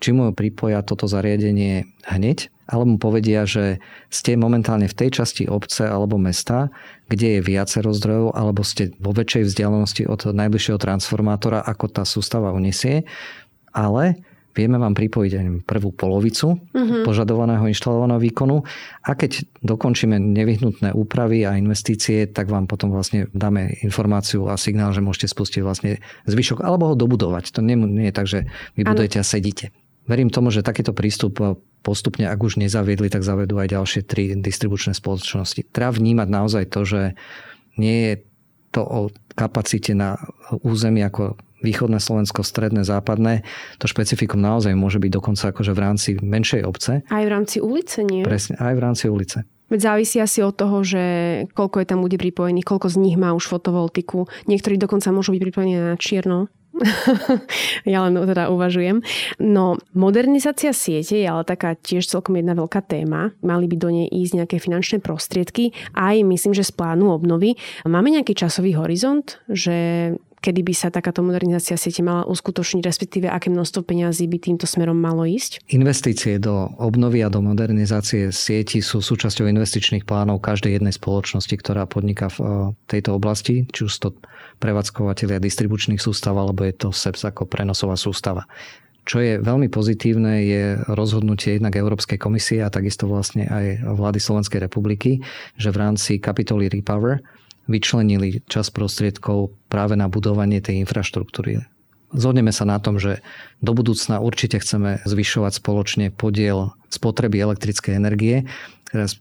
či 0.04 0.12
mu 0.12 0.28
pripoja 0.36 0.84
toto 0.84 1.08
zariadenie 1.08 1.88
hneď, 2.04 2.51
alebo 2.65 2.97
mu 2.97 2.97
povedia, 2.97 3.45
že 3.45 3.80
ste 4.10 4.36
momentálne 4.36 4.89
v 4.89 4.97
tej 4.97 5.21
časti 5.21 5.45
obce 5.45 5.86
alebo 5.86 6.17
mesta, 6.17 6.73
kde 7.08 7.39
je 7.39 7.45
viacero 7.45 7.93
zdrojov, 7.93 8.34
alebo 8.34 8.65
ste 8.65 8.91
vo 8.97 9.13
väčšej 9.13 9.54
vzdialenosti 9.54 10.04
od 10.10 10.34
najbližšieho 10.34 10.82
transformátora, 10.82 11.62
ako 11.62 11.86
tá 11.93 12.04
sústava 12.04 12.51
uniesie, 12.51 13.06
ale 13.71 14.19
vieme 14.55 14.79
vám 14.79 14.95
pripojiť 14.95 15.31
aj 15.35 15.45
prvú 15.67 15.91
polovicu 15.91 16.55
uh-huh. 16.55 17.03
požadovaného 17.03 17.67
inštalovaného 17.67 18.23
výkonu 18.23 18.63
a 19.03 19.11
keď 19.13 19.43
dokončíme 19.61 20.15
nevyhnutné 20.15 20.95
úpravy 20.95 21.43
a 21.43 21.59
investície, 21.59 22.25
tak 22.31 22.47
vám 22.47 22.65
potom 22.65 22.89
vlastne 22.89 23.27
dáme 23.35 23.75
informáciu 23.83 24.47
a 24.47 24.55
signál, 24.55 24.95
že 24.95 25.03
môžete 25.03 25.35
spustiť 25.35 25.61
vlastne 25.61 25.99
zvyšok 26.25 26.63
alebo 26.63 26.89
ho 26.89 26.95
dobudovať. 26.95 27.51
To 27.53 27.59
nie, 27.59 27.75
nie 27.75 28.07
je 28.09 28.15
tak, 28.15 28.27
že 28.31 28.47
vybudujete 28.79 29.19
a 29.19 29.27
sedíte. 29.27 29.75
Verím 30.07 30.29
tomu, 30.29 30.53
že 30.53 30.61
takýto 30.61 30.93
prístup 30.93 31.41
postupne, 31.81 32.29
ak 32.29 32.39
už 32.41 32.61
nezaviedli, 32.61 33.09
tak 33.09 33.25
zavedú 33.25 33.57
aj 33.57 33.73
ďalšie 33.73 34.01
tri 34.05 34.33
distribučné 34.37 34.93
spoločnosti. 34.93 35.65
Treba 35.69 35.93
vnímať 35.93 36.27
naozaj 36.29 36.63
to, 36.69 36.81
že 36.85 37.01
nie 37.77 37.97
je 38.09 38.13
to 38.69 38.81
o 38.85 39.01
kapacite 39.33 39.95
na 39.97 40.19
území 40.61 40.99
ako 41.01 41.39
východné 41.63 41.99
Slovensko, 42.01 42.43
stredné, 42.43 42.83
západné, 42.83 43.45
to 43.79 43.85
špecifikum 43.87 44.41
naozaj 44.41 44.75
môže 44.75 44.99
byť 44.99 45.11
dokonca 45.11 45.51
akože 45.53 45.71
v 45.71 45.79
rámci 45.79 46.09
menšej 46.19 46.61
obce. 46.67 46.91
Aj 47.07 47.23
v 47.23 47.31
rámci 47.31 47.63
ulice, 47.63 48.03
nie? 48.03 48.25
Presne, 48.25 48.59
aj 48.59 48.73
v 48.75 48.81
rámci 48.81 49.05
ulice. 49.07 49.47
Veď 49.65 49.79
závisí 49.81 50.21
asi 50.21 50.45
od 50.45 50.53
toho, 50.53 50.85
že 50.85 51.03
koľko 51.57 51.81
je 51.81 51.87
tam 51.89 52.05
ľudí 52.05 52.21
pripojených, 52.21 52.69
koľko 52.69 52.87
z 52.93 53.01
nich 53.01 53.17
má 53.17 53.33
už 53.33 53.49
fotovoltiku. 53.49 54.29
Niektorí 54.45 54.77
dokonca 54.77 55.09
môžu 55.09 55.33
byť 55.33 55.41
pripojení 55.41 55.73
na 55.73 55.97
čierno. 55.97 56.53
ja 57.87 58.03
len 58.03 58.19
teda 58.19 58.51
uvažujem. 58.51 58.99
No, 59.39 59.79
modernizácia 59.95 60.75
siete 60.75 61.15
je 61.15 61.27
ale 61.27 61.47
taká 61.47 61.73
tiež 61.73 62.03
celkom 62.03 62.35
jedna 62.35 62.51
veľká 62.51 62.83
téma. 62.83 63.31
Mali 63.39 63.65
by 63.71 63.75
do 63.79 63.89
nej 63.89 64.07
ísť 64.11 64.43
nejaké 64.43 64.57
finančné 64.59 64.99
prostriedky. 64.99 65.71
Aj 65.95 66.15
myslím, 66.19 66.51
že 66.51 66.67
z 66.67 66.75
plánu 66.75 67.15
obnovy. 67.15 67.55
Máme 67.87 68.11
nejaký 68.11 68.35
časový 68.35 68.75
horizont, 68.75 69.39
že 69.47 70.11
kedy 70.45 70.62
by 70.62 70.73
sa 70.77 70.93
takáto 70.93 71.25
modernizácia 71.25 71.73
siete 71.73 72.05
mala 72.05 72.21
uskutočniť, 72.29 72.86
respektíve 72.86 73.25
aké 73.25 73.49
množstvo 73.49 73.81
peňazí 73.81 74.29
by 74.29 74.38
týmto 74.38 74.69
smerom 74.69 74.93
malo 74.93 75.25
ísť? 75.25 75.65
Investície 75.73 76.38
do 76.38 76.69
obnovy 76.77 77.25
a 77.25 77.34
do 77.34 77.41
modernizácie 77.41 78.29
sieti 78.29 78.86
sú 78.86 79.01
súčasťou 79.01 79.49
investičných 79.49 80.05
plánov 80.05 80.45
každej 80.45 80.77
jednej 80.77 80.93
spoločnosti, 80.93 81.55
ktorá 81.58 81.89
podniká 81.89 82.29
v 82.29 82.38
eh, 82.38 82.49
tejto 82.86 83.17
oblasti, 83.17 83.65
či 83.73 83.89
už 83.89 83.93
to 83.97 84.13
prevádzkovateľia 84.62 85.41
distribučných 85.41 85.97
sústav, 85.97 86.38
alebo 86.38 86.62
je 86.62 86.77
to 86.77 86.93
SEPS 86.93 87.34
ako 87.34 87.49
prenosová 87.49 87.97
sústava. 87.97 88.45
Čo 89.05 89.21
je 89.21 89.38
veľmi 89.38 89.69
pozitívne, 89.69 90.41
je 90.45 90.63
rozhodnutie 90.89 91.62
jednak 91.62 91.77
Európskej 91.77 92.17
komisie 92.17 92.65
a 92.65 92.73
takisto 92.73 93.05
vlastne 93.05 93.45
aj 93.45 93.86
vlády 93.86 94.17
Slovenskej 94.17 94.65
republiky, 94.65 95.21
že 95.62 95.69
v 95.69 95.77
rámci 95.77 96.17
kapitoly 96.17 96.73
Repower 96.73 97.21
vyčlenili 97.65 98.45
čas 98.45 98.69
prostriedkov 98.69 99.54
práve 99.69 99.97
na 99.97 100.06
budovanie 100.10 100.62
tej 100.62 100.86
infraštruktúry. 100.86 101.65
Zhodneme 102.15 102.54
sa 102.54 102.63
na 102.63 102.80
tom, 102.80 103.01
že 103.01 103.19
do 103.60 103.75
budúcna 103.75 104.21
určite 104.23 104.62
chceme 104.62 105.04
zvyšovať 105.04 105.60
spoločne 105.60 106.06
podiel 106.13 106.71
spotreby 106.88 107.41
elektrickej 107.43 107.97
energie, 107.97 108.47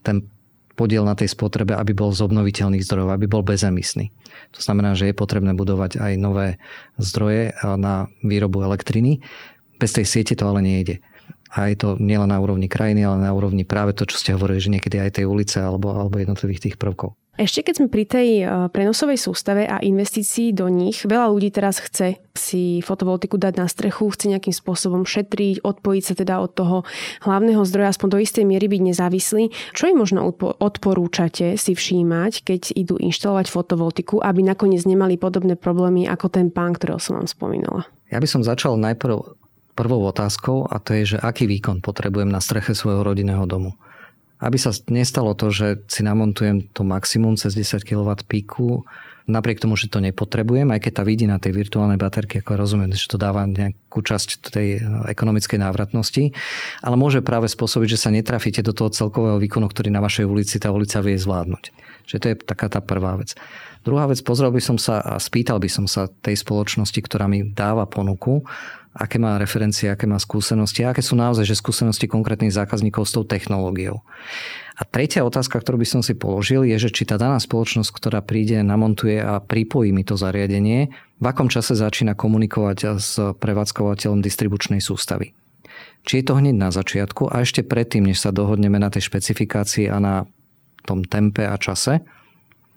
ten 0.05 0.29
podiel 0.75 1.07
na 1.07 1.15
tej 1.15 1.31
spotrebe, 1.31 1.75
aby 1.75 1.95
bol 1.95 2.11
z 2.11 2.23
obnoviteľných 2.27 2.83
zdrojov, 2.83 3.15
aby 3.15 3.27
bol 3.31 3.47
bezemisný. 3.47 4.11
To 4.55 4.61
znamená, 4.63 4.99
že 4.99 5.11
je 5.11 5.15
potrebné 5.15 5.55
budovať 5.55 5.99
aj 6.03 6.13
nové 6.19 6.59
zdroje 6.99 7.55
na 7.63 8.11
výrobu 8.23 8.63
elektriny. 8.63 9.23
Bez 9.79 9.95
tej 9.95 10.07
siete 10.07 10.35
to 10.39 10.47
ale 10.47 10.63
nejde. 10.63 11.03
A 11.55 11.71
je 11.71 11.79
to 11.79 11.89
nielen 12.03 12.35
na 12.35 12.43
úrovni 12.43 12.67
krajiny, 12.67 13.07
ale 13.07 13.23
na 13.23 13.31
úrovni 13.31 13.63
práve 13.63 13.95
to, 13.95 14.03
čo 14.11 14.19
ste 14.19 14.35
hovorili, 14.35 14.59
že 14.59 14.75
niekedy 14.75 14.99
aj 14.99 15.23
tej 15.23 15.31
ulice 15.31 15.63
alebo, 15.63 15.95
alebo 15.95 16.19
jednotlivých 16.19 16.71
tých 16.71 16.77
prvkov. 16.77 17.15
Ešte 17.35 17.67
keď 17.67 17.75
sme 17.75 17.89
pri 17.91 18.05
tej 18.07 18.29
e, 18.39 18.45
prenosovej 18.71 19.19
sústave 19.19 19.67
a 19.67 19.83
investícií 19.83 20.55
do 20.55 20.71
nich, 20.71 21.03
veľa 21.03 21.35
ľudí 21.35 21.51
teraz 21.51 21.83
chce 21.83 22.23
si 22.31 22.79
fotovoltiku 22.79 23.35
dať 23.35 23.59
na 23.59 23.67
strechu, 23.67 24.07
chce 24.07 24.31
nejakým 24.31 24.55
spôsobom 24.55 25.03
šetriť, 25.03 25.67
odpojiť 25.67 26.03
sa 26.07 26.15
teda 26.15 26.39
od 26.39 26.55
toho 26.55 26.77
hlavného 27.27 27.59
zdroja, 27.67 27.91
aspoň 27.91 28.09
do 28.15 28.23
istej 28.23 28.47
miery 28.47 28.71
byť 28.71 28.83
nezávislý. 28.87 29.51
Čo 29.75 29.91
im 29.91 29.99
možno 29.99 30.31
odporúčate 30.63 31.59
si 31.59 31.75
všímať, 31.75 32.47
keď 32.47 32.71
idú 32.71 33.03
inštalovať 33.03 33.51
fotovoltiku, 33.51 34.23
aby 34.23 34.47
nakoniec 34.47 34.87
nemali 34.87 35.19
podobné 35.19 35.59
problémy 35.59 36.07
ako 36.07 36.31
ten 36.31 36.55
pán, 36.55 36.79
ktorého 36.79 37.03
som 37.03 37.19
vám 37.19 37.27
spomínala? 37.27 37.83
Ja 38.15 38.23
by 38.23 38.31
som 38.31 38.47
začal 38.47 38.79
najprv 38.79 39.43
prvou 39.75 40.07
otázkou 40.07 40.71
a 40.71 40.79
to 40.79 40.95
je, 40.95 41.17
že 41.17 41.19
aký 41.19 41.51
výkon 41.51 41.83
potrebujem 41.83 42.31
na 42.31 42.39
streche 42.39 42.73
svojho 42.73 43.03
rodinného 43.03 43.45
domu. 43.45 43.75
Aby 44.39 44.59
sa 44.59 44.75
nestalo 44.91 45.35
to, 45.35 45.51
že 45.51 45.83
si 45.91 46.07
namontujem 46.07 46.71
to 46.75 46.83
maximum 46.87 47.35
cez 47.35 47.55
10 47.55 47.83
kW 47.87 48.15
píku, 48.27 48.87
napriek 49.25 49.61
tomu, 49.61 49.73
že 49.75 49.89
to 49.89 50.05
nepotrebujem, 50.05 50.69
aj 50.69 50.81
keď 50.85 50.93
tá 51.01 51.03
vidí 51.03 51.25
na 51.25 51.41
tej 51.41 51.57
virtuálnej 51.57 51.97
baterke, 51.97 52.45
ako 52.45 52.61
rozumiem, 52.61 52.93
že 52.93 53.09
to 53.09 53.17
dáva 53.17 53.49
nejakú 53.49 54.05
časť 54.05 54.53
tej 54.53 54.85
ekonomickej 55.09 55.59
návratnosti, 55.65 56.37
ale 56.85 56.97
môže 57.01 57.25
práve 57.25 57.49
spôsobiť, 57.49 57.97
že 57.97 58.03
sa 58.05 58.13
netrafíte 58.13 58.61
do 58.61 58.77
toho 58.77 58.93
celkového 58.93 59.41
výkonu, 59.41 59.65
ktorý 59.73 59.89
na 59.89 60.05
vašej 60.05 60.29
ulici 60.29 60.61
tá 60.61 60.69
ulica 60.69 61.01
vie 61.01 61.17
zvládnuť. 61.17 61.65
Čiže 62.05 62.21
to 62.21 62.27
je 62.29 62.37
taká 62.37 62.69
tá 62.69 62.85
prvá 62.85 63.17
vec. 63.17 63.33
Druhá 63.81 64.05
vec, 64.09 64.21
pozrel 64.21 64.53
by 64.53 64.61
som 64.61 64.77
sa 64.77 65.01
a 65.01 65.17
spýtal 65.17 65.57
by 65.57 65.73
som 65.73 65.89
sa 65.89 66.09
tej 66.21 66.37
spoločnosti, 66.37 67.01
ktorá 67.01 67.25
mi 67.25 67.49
dáva 67.49 67.89
ponuku, 67.89 68.45
aké 68.95 69.19
má 69.19 69.37
referencie, 69.43 69.91
aké 69.91 70.07
má 70.07 70.23
skúsenosti 70.23 70.87
a 70.87 70.95
aké 70.95 71.03
sú 71.03 71.19
naozaj 71.19 71.51
že 71.51 71.59
skúsenosti 71.59 72.07
konkrétnych 72.07 72.55
zákazníkov 72.55 73.11
s 73.11 73.13
tou 73.19 73.27
technológiou. 73.27 74.07
A 74.75 74.83
tretia 74.87 75.27
otázka, 75.27 75.59
ktorú 75.59 75.83
by 75.83 75.87
som 75.87 76.03
si 76.03 76.15
položil, 76.15 76.67
je, 76.67 76.79
že 76.79 76.91
či 76.91 77.07
tá 77.07 77.19
daná 77.19 77.39
spoločnosť, 77.39 77.91
ktorá 77.95 78.23
príde, 78.23 78.59
namontuje 78.63 79.19
a 79.19 79.39
pripojí 79.39 79.95
mi 79.95 80.03
to 80.07 80.19
zariadenie, 80.19 80.95
v 81.19 81.27
akom 81.27 81.47
čase 81.47 81.79
začína 81.79 82.19
komunikovať 82.19 82.79
s 82.99 83.19
prevádzkovateľom 83.39 84.19
distribučnej 84.23 84.83
sústavy. 84.83 85.35
Či 86.07 86.21
je 86.21 86.25
to 86.27 86.39
hneď 86.39 86.55
na 86.59 86.71
začiatku 86.75 87.31
a 87.31 87.43
ešte 87.43 87.63
predtým, 87.67 88.07
než 88.07 88.23
sa 88.23 88.35
dohodneme 88.35 88.79
na 88.79 88.91
tej 88.91 89.11
špecifikácii 89.11 89.91
a 89.91 89.99
na 90.03 90.15
tom 90.85 91.07
tempe 91.07 91.47
a 91.47 91.57
čase, 91.57 92.03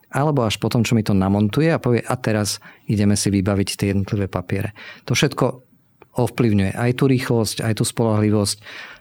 alebo 0.08 0.48
až 0.48 0.56
potom, 0.64 0.88
čo 0.88 0.96
mi 0.96 1.04
to 1.04 1.12
namontuje 1.12 1.68
a 1.68 1.82
povie, 1.82 2.00
a 2.00 2.16
teraz 2.16 2.64
ideme 2.88 3.20
si 3.20 3.28
vybaviť 3.28 3.70
tie 3.76 3.88
jednotlivé 3.92 4.32
papiere. 4.32 4.72
To 5.04 5.12
všetko 5.12 5.67
ovplyvňuje 6.18 6.74
aj 6.74 6.92
tú 6.98 7.06
rýchlosť, 7.06 7.62
aj 7.62 7.74
tú 7.80 7.84
spolahlivosť 7.86 8.58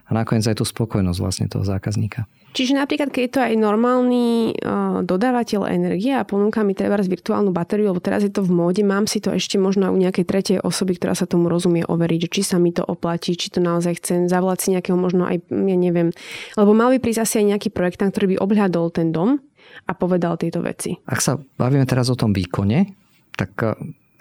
a 0.06 0.10
nakoniec 0.14 0.46
aj 0.46 0.62
tú 0.62 0.64
spokojnosť 0.68 1.18
vlastne 1.18 1.46
toho 1.50 1.66
zákazníka. 1.66 2.30
Čiže 2.56 2.72
napríklad, 2.72 3.12
keď 3.12 3.20
je 3.20 3.32
to 3.36 3.40
aj 3.44 3.54
normálny 3.60 4.56
uh, 4.56 5.04
dodávateľ 5.04 5.68
energie 5.68 6.16
a 6.16 6.24
ponúka 6.24 6.64
mi 6.64 6.72
treba 6.72 6.96
virtuálnu 6.96 7.52
batériu, 7.52 7.92
lebo 7.92 8.00
teraz 8.00 8.24
je 8.24 8.32
to 8.32 8.40
v 8.40 8.48
móde, 8.48 8.80
mám 8.80 9.04
si 9.04 9.20
to 9.20 9.28
ešte 9.28 9.60
možno 9.60 9.92
u 9.92 9.98
nejakej 10.00 10.24
tretej 10.24 10.56
osoby, 10.64 10.96
ktorá 10.96 11.12
sa 11.12 11.28
tomu 11.28 11.52
rozumie 11.52 11.84
overiť, 11.84 12.32
či 12.32 12.40
sa 12.40 12.56
mi 12.56 12.72
to 12.72 12.80
oplatí, 12.80 13.36
či 13.36 13.52
to 13.52 13.60
naozaj 13.60 14.00
chcem, 14.00 14.32
zavolať 14.32 14.58
si 14.64 14.68
nejakého 14.72 14.96
možno 14.96 15.28
aj, 15.28 15.44
ja 15.52 15.76
neviem, 15.76 16.16
lebo 16.56 16.72
mal 16.72 16.88
by 16.96 16.98
prísť 17.04 17.28
asi 17.28 17.34
aj 17.44 17.46
nejaký 17.52 17.68
projektant, 17.76 18.08
ktorý 18.16 18.32
by 18.32 18.36
obhľadol 18.40 18.88
ten 18.88 19.12
dom 19.12 19.36
a 19.84 19.92
povedal 19.92 20.40
tieto 20.40 20.64
veci. 20.64 20.96
Ak 21.04 21.20
sa 21.20 21.36
bavíme 21.36 21.84
teraz 21.84 22.08
o 22.08 22.16
tom 22.16 22.32
výkone, 22.32 22.88
tak 23.36 23.52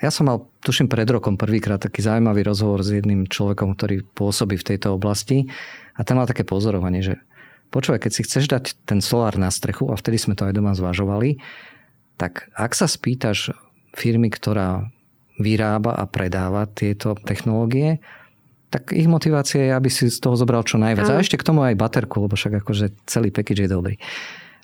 ja 0.04 0.12
som 0.12 0.28
mal, 0.28 0.44
tuším, 0.60 0.92
pred 0.92 1.08
rokom 1.08 1.40
prvýkrát 1.40 1.80
taký 1.80 2.04
zaujímavý 2.04 2.44
rozhovor 2.44 2.84
s 2.84 2.92
jedným 2.92 3.28
človekom, 3.32 3.76
ktorý 3.76 4.04
pôsobí 4.16 4.60
v 4.60 4.68
tejto 4.76 4.96
oblasti 4.96 5.48
a 5.96 6.04
tam 6.04 6.20
mal 6.20 6.28
také 6.28 6.44
pozorovanie, 6.44 7.00
že 7.00 7.16
počúvaj, 7.72 8.04
keď 8.04 8.12
si 8.12 8.22
chceš 8.28 8.46
dať 8.52 8.76
ten 8.84 9.00
solár 9.00 9.40
na 9.40 9.48
strechu, 9.48 9.88
a 9.92 9.96
vtedy 9.96 10.20
sme 10.20 10.36
to 10.36 10.48
aj 10.48 10.56
doma 10.56 10.76
zvažovali, 10.76 11.40
tak 12.20 12.52
ak 12.56 12.72
sa 12.76 12.88
spýtaš 12.88 13.56
firmy, 13.96 14.28
ktorá 14.32 14.92
vyrába 15.40 15.96
a 15.96 16.08
predáva 16.08 16.68
tieto 16.68 17.16
technológie, 17.28 18.00
tak 18.72 18.92
ich 18.92 19.08
motivácia 19.08 19.72
je, 19.72 19.72
aby 19.72 19.88
si 19.88 20.12
z 20.12 20.20
toho 20.20 20.36
zobral 20.36 20.64
čo 20.68 20.76
najviac. 20.76 21.08
A 21.08 21.24
ešte 21.24 21.40
k 21.40 21.48
tomu 21.48 21.64
aj 21.64 21.80
baterku, 21.80 22.28
lebo 22.28 22.36
však 22.36 22.64
akože 22.64 23.08
celý 23.08 23.32
package 23.32 23.68
je 23.68 23.72
dobrý. 23.72 23.96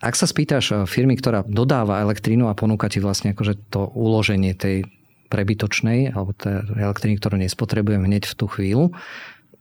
Ak 0.03 0.17
sa 0.17 0.27
spýtaš 0.27 0.87
firmy, 0.89 1.15
ktorá 1.15 1.45
dodáva 1.47 2.01
elektrínu 2.03 2.49
a 2.49 2.57
ponúka 2.57 2.89
ti 2.91 2.99
vlastne 2.99 3.31
akože 3.31 3.71
to 3.71 3.87
uloženie 3.93 4.57
tej 4.57 4.89
prebytočnej 5.31 6.11
alebo 6.11 6.35
tej 6.35 6.67
elektriny, 6.75 7.15
ktorú 7.15 7.39
nespotrebujem 7.39 8.03
hneď 8.03 8.27
v 8.27 8.35
tú 8.35 8.51
chvíľu, 8.51 8.91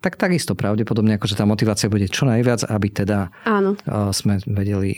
tak 0.01 0.17
takisto 0.19 0.57
pravdepodobne, 0.59 1.21
akože 1.21 1.37
tá 1.37 1.45
motivácia 1.45 1.93
bude 1.93 2.09
čo 2.09 2.25
najviac, 2.27 2.67
aby 2.67 2.89
teda 2.89 3.31
Áno. 3.45 3.77
sme 4.11 4.41
vedeli 4.49 4.97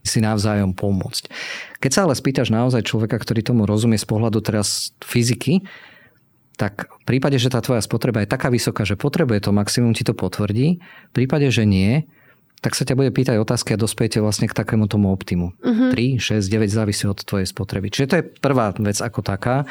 si 0.00 0.18
navzájom 0.24 0.72
pomôcť. 0.72 1.28
Keď 1.76 1.90
sa 1.92 2.08
ale 2.08 2.16
spýtaš 2.16 2.48
naozaj 2.48 2.88
človeka, 2.88 3.20
ktorý 3.20 3.44
tomu 3.44 3.68
rozumie 3.68 4.00
z 4.00 4.08
pohľadu 4.08 4.40
teraz 4.40 4.96
fyziky, 5.04 5.60
tak 6.56 6.88
v 6.88 7.04
prípade, 7.04 7.36
že 7.36 7.52
tá 7.52 7.60
tvoja 7.60 7.84
spotreba 7.84 8.24
je 8.24 8.32
taká 8.32 8.48
vysoká, 8.48 8.88
že 8.88 8.96
potrebuje 8.96 9.44
to 9.44 9.52
maximum, 9.52 9.92
ti 9.92 10.08
to 10.08 10.16
potvrdí. 10.16 10.80
V 10.80 11.12
prípade, 11.12 11.48
že 11.52 11.68
nie, 11.68 12.08
tak 12.60 12.76
sa 12.76 12.84
ťa 12.84 12.92
bude 12.92 13.08
pýtať 13.08 13.40
otázky 13.40 13.72
a 13.72 13.80
dospejete 13.80 14.20
vlastne 14.20 14.44
k 14.44 14.52
takému 14.52 14.84
tomu 14.84 15.08
optimu. 15.08 15.56
Uh-huh. 15.64 15.90
3, 15.96 16.20
6, 16.20 16.44
9 16.44 16.68
závisí 16.68 17.08
od 17.08 17.16
tvojej 17.24 17.48
spotreby. 17.48 17.88
Čiže 17.88 18.08
to 18.08 18.14
je 18.20 18.28
prvá 18.36 18.76
vec 18.76 19.00
ako 19.00 19.24
taká. 19.24 19.64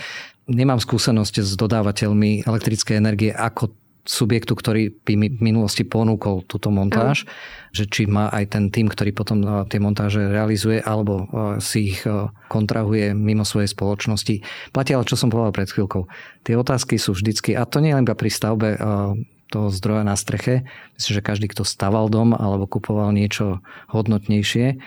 Nemám 0.49 0.81
skúsenosť 0.81 1.45
s 1.45 1.53
dodávateľmi 1.53 2.49
elektrickej 2.49 2.97
energie 2.97 3.29
ako 3.29 3.77
subjektu, 4.09 4.57
ktorý 4.57 4.89
by 5.05 5.13
mi 5.13 5.27
v 5.29 5.37
minulosti 5.37 5.85
ponúkol 5.85 6.41
túto 6.49 6.73
montáž, 6.73 7.29
uh-huh. 7.29 7.77
že 7.77 7.85
či 7.85 8.09
má 8.09 8.33
aj 8.33 8.57
ten 8.57 8.73
tým, 8.73 8.89
ktorý 8.89 9.13
potom 9.13 9.69
tie 9.69 9.77
montáže 9.77 10.25
realizuje, 10.25 10.81
alebo 10.81 11.29
si 11.61 11.93
ich 11.93 12.01
kontrahuje 12.49 13.13
mimo 13.13 13.45
svojej 13.45 13.69
spoločnosti. 13.69 14.41
Platí 14.73 14.97
ale, 14.97 15.05
čo 15.05 15.13
som 15.13 15.29
povedal 15.29 15.53
pred 15.53 15.69
chvíľkou. 15.69 16.09
Tie 16.41 16.57
otázky 16.57 16.97
sú 16.97 17.13
vždycky, 17.13 17.53
a 17.53 17.69
to 17.69 17.85
nie 17.85 17.93
len 17.93 18.01
iba 18.01 18.17
pri 18.17 18.33
stavbe 18.33 18.81
toho 19.49 19.73
zdroja 19.73 20.05
na 20.05 20.13
streche. 20.13 20.69
Myslím, 20.95 21.13
že 21.19 21.25
každý, 21.25 21.45
kto 21.49 21.65
staval 21.65 22.07
dom 22.07 22.37
alebo 22.37 22.69
kupoval 22.69 23.11
niečo 23.11 23.65
hodnotnejšie, 23.89 24.77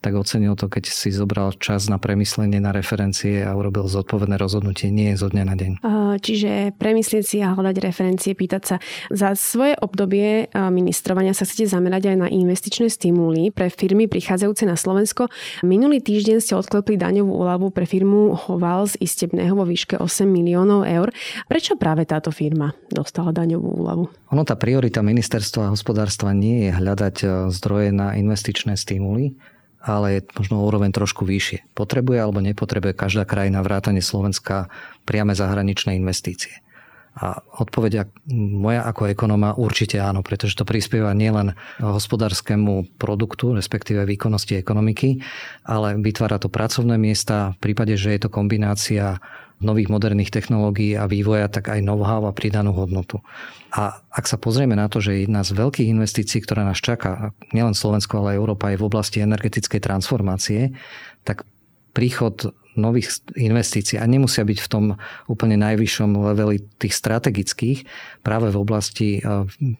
tak 0.00 0.14
ocenil 0.14 0.54
to, 0.54 0.70
keď 0.70 0.86
si 0.86 1.10
zobral 1.10 1.50
čas 1.56 1.90
na 1.90 1.98
premyslenie, 1.98 2.62
na 2.62 2.70
referencie 2.70 3.42
a 3.42 3.56
urobil 3.56 3.90
zodpovedné 3.90 4.38
rozhodnutie, 4.38 4.92
nie 4.92 5.16
zo 5.18 5.26
dňa 5.32 5.44
na 5.44 5.54
deň. 5.58 5.72
Čiže 6.20 6.76
premyslieť 6.78 7.24
si 7.24 7.36
a 7.42 7.52
hľadať 7.52 7.76
referencie, 7.82 8.32
pýtať 8.36 8.62
sa. 8.62 8.76
Za 9.10 9.34
svoje 9.34 9.74
obdobie 9.76 10.48
ministrovania 10.54 11.34
sa 11.34 11.44
chcete 11.44 11.66
zamerať 11.66 12.14
aj 12.14 12.16
na 12.22 12.28
investičné 12.30 12.86
stimuly 12.92 13.50
pre 13.50 13.72
firmy 13.72 14.06
prichádzajúce 14.06 14.64
na 14.64 14.78
Slovensko. 14.78 15.28
Minulý 15.66 15.98
týždeň 16.00 16.38
ste 16.38 16.54
odklepli 16.54 16.96
daňovú 16.96 17.32
úľavu 17.32 17.74
pre 17.74 17.84
firmu 17.84 18.36
Hoval 18.48 18.86
z 18.86 19.00
Istebného 19.02 19.58
vo 19.58 19.66
výške 19.66 19.98
8 19.98 20.24
miliónov 20.28 20.86
eur. 20.86 21.10
Prečo 21.50 21.74
práve 21.76 22.06
táto 22.06 22.30
firma 22.30 22.72
dostala 22.88 23.34
daňovú 23.34 23.82
úľavu? 23.82 24.04
Ono 24.32 24.42
tá 24.46 24.54
priorita 24.54 25.02
ministerstva 25.02 25.74
hospodárstva 25.74 26.30
nie 26.34 26.68
je 26.68 26.70
hľadať 26.74 27.16
e, 27.22 27.26
zdroje 27.54 27.90
na 27.94 28.14
investičné 28.18 28.74
stimuly, 28.74 29.38
ale 29.86 30.18
je 30.18 30.20
možno 30.34 30.66
úroveň 30.66 30.90
trošku 30.90 31.22
vyššie. 31.22 31.70
Potrebuje 31.78 32.18
alebo 32.18 32.42
nepotrebuje 32.42 32.98
každá 32.98 33.22
krajina 33.22 33.62
vrátane 33.62 34.02
Slovenska 34.02 34.66
priame 35.06 35.38
zahraničné 35.38 35.94
investície. 35.94 36.66
A 37.16 37.40
odpovedia 37.64 38.04
moja 38.36 38.84
ako 38.84 39.08
ekonóma 39.08 39.56
určite 39.56 39.96
áno, 39.96 40.20
pretože 40.20 40.52
to 40.52 40.68
prispieva 40.68 41.16
nielen 41.16 41.56
hospodárskému 41.80 43.00
produktu, 43.00 43.56
respektíve 43.56 44.04
výkonnosti 44.04 44.60
ekonomiky, 44.60 45.24
ale 45.64 45.96
vytvára 45.96 46.36
to 46.36 46.52
pracovné 46.52 47.00
miesta. 47.00 47.56
V 47.56 47.72
prípade, 47.72 47.96
že 47.96 48.12
je 48.12 48.20
to 48.20 48.28
kombinácia 48.28 49.16
nových 49.60 49.88
moderných 49.88 50.28
technológií 50.28 50.96
a 50.96 51.08
vývoja, 51.08 51.48
tak 51.48 51.72
aj 51.72 51.80
know-how 51.80 52.28
a 52.28 52.36
pridanú 52.36 52.76
hodnotu. 52.76 53.24
A 53.72 54.04
ak 54.12 54.28
sa 54.28 54.36
pozrieme 54.36 54.76
na 54.76 54.88
to, 54.92 55.00
že 55.00 55.24
jedna 55.24 55.40
z 55.44 55.56
veľkých 55.56 55.88
investícií, 55.88 56.44
ktorá 56.44 56.64
nás 56.64 56.80
čaká, 56.80 57.32
nielen 57.56 57.72
Slovensko, 57.72 58.20
ale 58.20 58.36
aj 58.36 58.40
Európa 58.40 58.72
je 58.72 58.80
v 58.80 58.86
oblasti 58.86 59.18
energetickej 59.24 59.80
transformácie, 59.80 60.76
tak 61.24 61.48
príchod 61.96 62.52
nových 62.76 63.24
investícií 63.32 63.96
a 63.96 64.04
nemusia 64.04 64.44
byť 64.44 64.58
v 64.60 64.68
tom 64.68 64.84
úplne 65.26 65.56
najvyššom 65.56 66.12
leveli 66.12 66.60
tých 66.76 66.92
strategických 66.92 67.88
práve 68.20 68.52
v 68.52 68.60
oblasti 68.60 69.08
e, 69.18 69.20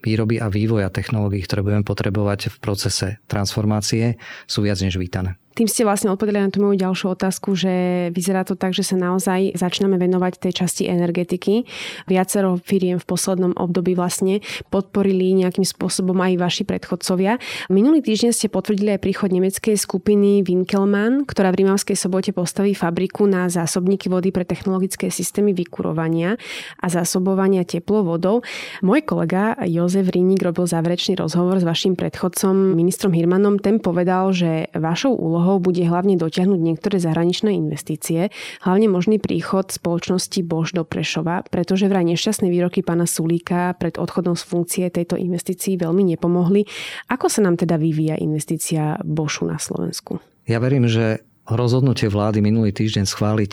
výroby 0.00 0.40
a 0.40 0.48
vývoja 0.48 0.88
technológií, 0.88 1.44
ktoré 1.44 1.60
budeme 1.60 1.84
potrebovať 1.84 2.48
v 2.48 2.56
procese 2.56 3.08
transformácie, 3.28 4.16
sú 4.48 4.64
viac 4.64 4.80
než 4.80 4.96
vítané. 4.96 5.36
Tým 5.56 5.72
ste 5.72 5.88
vlastne 5.88 6.12
odpovedali 6.12 6.44
na 6.44 6.52
tú 6.52 6.60
moju 6.60 6.76
ďalšiu 6.76 7.16
otázku, 7.16 7.56
že 7.56 7.72
vyzerá 8.12 8.44
to 8.44 8.60
tak, 8.60 8.76
že 8.76 8.84
sa 8.84 9.00
naozaj 9.00 9.56
začíname 9.56 9.96
venovať 9.96 10.36
tej 10.36 10.52
časti 10.52 10.84
energetiky. 10.84 11.64
Viacero 12.04 12.60
firiem 12.60 13.00
v 13.00 13.08
poslednom 13.08 13.56
období 13.56 13.96
vlastne 13.96 14.44
podporili 14.68 15.32
nejakým 15.32 15.64
spôsobom 15.64 16.12
aj 16.20 16.36
vaši 16.36 16.68
predchodcovia. 16.68 17.40
Minulý 17.72 18.04
týždeň 18.04 18.36
ste 18.36 18.52
potvrdili 18.52 19.00
aj 19.00 19.00
príchod 19.00 19.32
nemeckej 19.32 19.80
skupiny 19.80 20.44
Winkelmann, 20.44 21.24
ktorá 21.24 21.48
v 21.56 21.64
Rímavskej 21.64 21.96
sobote 21.96 22.36
postaví 22.36 22.76
fabriku 22.76 23.24
na 23.24 23.48
zásobníky 23.48 24.12
vody 24.12 24.36
pre 24.36 24.44
technologické 24.44 25.08
systémy 25.08 25.56
vykurovania 25.56 26.36
a 26.84 26.86
zásobovania 26.92 27.64
teplovodou. 27.64 28.44
Môj 28.84 29.08
kolega 29.08 29.56
Jozef 29.64 30.12
Rínik 30.12 30.44
robil 30.44 30.68
záverečný 30.68 31.16
rozhovor 31.16 31.56
s 31.56 31.64
vašim 31.64 31.96
predchodcom 31.96 32.76
ministrom 32.76 33.16
Hirmanom. 33.16 33.56
Ten 33.56 33.80
povedal, 33.80 34.36
že 34.36 34.68
vašou 34.76 35.16
úlohou 35.16 35.45
úlohou 35.46 35.62
bude 35.62 35.86
hlavne 35.86 36.18
dotiahnuť 36.18 36.58
niektoré 36.58 36.98
zahraničné 36.98 37.54
investície, 37.54 38.34
hlavne 38.66 38.90
možný 38.90 39.22
príchod 39.22 39.70
spoločnosti 39.70 40.42
Bož 40.42 40.74
do 40.74 40.82
Prešova, 40.82 41.46
pretože 41.46 41.86
vraj 41.86 42.02
nešťastné 42.02 42.50
výroky 42.50 42.82
pána 42.82 43.06
Sulíka 43.06 43.78
pred 43.78 43.94
odchodom 43.94 44.34
z 44.34 44.42
funkcie 44.42 44.84
tejto 44.90 45.14
investícii 45.14 45.78
veľmi 45.78 46.02
nepomohli. 46.18 46.66
Ako 47.06 47.30
sa 47.30 47.46
nám 47.46 47.62
teda 47.62 47.78
vyvíja 47.78 48.18
investícia 48.18 48.98
Bošu 49.06 49.46
na 49.46 49.62
Slovensku? 49.62 50.18
Ja 50.50 50.58
verím, 50.58 50.90
že 50.90 51.22
rozhodnutie 51.46 52.10
vlády 52.10 52.42
minulý 52.42 52.74
týždeň 52.74 53.06
schváliť 53.06 53.52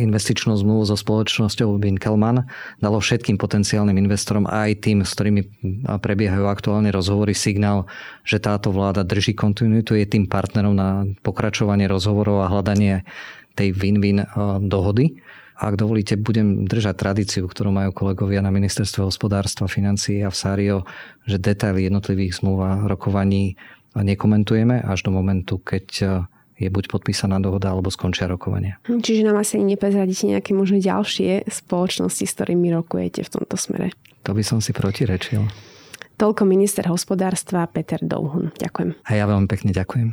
investičnú 0.00 0.56
zmluvu 0.56 0.88
so 0.88 0.96
spoločnosťou 0.96 1.76
Winkelmann 1.76 2.48
dalo 2.80 2.98
všetkým 2.98 3.36
potenciálnym 3.36 4.00
investorom 4.00 4.48
aj 4.48 4.80
tým, 4.82 5.04
s 5.04 5.12
ktorými 5.12 5.42
prebiehajú 6.00 6.48
aktuálne 6.48 6.88
rozhovory, 6.88 7.36
signál, 7.36 7.84
že 8.24 8.40
táto 8.40 8.72
vláda 8.72 9.04
drží 9.04 9.36
kontinuitu, 9.36 9.94
je 9.94 10.08
tým 10.08 10.24
partnerom 10.26 10.72
na 10.72 11.04
pokračovanie 11.20 11.84
rozhovorov 11.86 12.42
a 12.42 12.50
hľadanie 12.50 13.04
tej 13.54 13.76
win-win 13.76 14.24
dohody. 14.64 15.20
Ak 15.60 15.76
dovolíte, 15.76 16.16
budem 16.16 16.64
držať 16.64 16.96
tradíciu, 16.96 17.44
ktorú 17.44 17.68
majú 17.68 17.92
kolegovia 17.92 18.40
na 18.40 18.48
ministerstve 18.48 19.04
hospodárstva, 19.04 19.68
financií 19.68 20.24
a 20.24 20.32
v 20.32 20.40
Sário, 20.40 20.76
že 21.28 21.36
detaily 21.36 21.84
jednotlivých 21.84 22.40
zmluv 22.40 22.58
a 22.64 22.70
rokovaní 22.88 23.60
nekomentujeme 23.92 24.80
až 24.80 25.04
do 25.04 25.12
momentu, 25.12 25.60
keď 25.60 25.84
je 26.60 26.68
buď 26.68 26.92
podpísaná 26.92 27.40
dohoda 27.40 27.72
alebo 27.72 27.88
skončia 27.88 28.28
rokovania. 28.28 28.76
Čiže 28.84 29.24
nám 29.24 29.40
asi 29.40 29.56
neprezradíte 29.56 30.28
nejaké 30.28 30.52
možno 30.52 30.76
ďalšie 30.76 31.48
spoločnosti, 31.48 32.28
s 32.28 32.32
ktorými 32.36 32.68
rokujete 32.76 33.24
v 33.24 33.30
tomto 33.32 33.56
smere. 33.56 33.96
To 34.28 34.36
by 34.36 34.44
som 34.44 34.60
si 34.60 34.76
protirečil. 34.76 35.48
Toľko 36.20 36.44
minister 36.44 36.84
hospodárstva 36.92 37.64
Peter 37.64 37.96
Douhun. 38.04 38.52
Ďakujem. 38.60 38.92
A 39.08 39.10
ja 39.16 39.24
veľmi 39.24 39.48
pekne 39.48 39.72
ďakujem. 39.72 40.12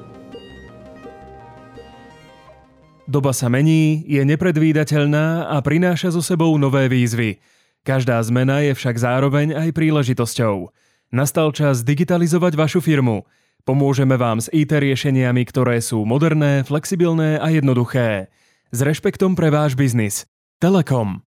Doba 3.11 3.35
sa 3.35 3.51
mení, 3.51 4.07
je 4.07 4.23
nepredvídateľná 4.23 5.51
a 5.51 5.59
prináša 5.59 6.15
so 6.15 6.23
sebou 6.23 6.55
nové 6.55 6.87
výzvy. 6.87 7.43
Každá 7.83 8.15
zmena 8.23 8.63
je 8.63 8.71
však 8.71 8.95
zároveň 8.95 9.51
aj 9.51 9.75
príležitosťou. 9.75 10.71
Nastal 11.11 11.51
čas 11.51 11.83
digitalizovať 11.83 12.55
vašu 12.55 12.79
firmu. 12.79 13.27
Pomôžeme 13.67 14.15
vám 14.15 14.39
s 14.39 14.47
IT 14.55 14.71
riešeniami, 14.71 15.43
ktoré 15.43 15.83
sú 15.83 16.07
moderné, 16.07 16.63
flexibilné 16.63 17.35
a 17.35 17.51
jednoduché. 17.51 18.31
S 18.71 18.79
rešpektom 18.79 19.35
pre 19.35 19.51
váš 19.51 19.75
biznis. 19.75 20.23
Telekom. 20.63 21.19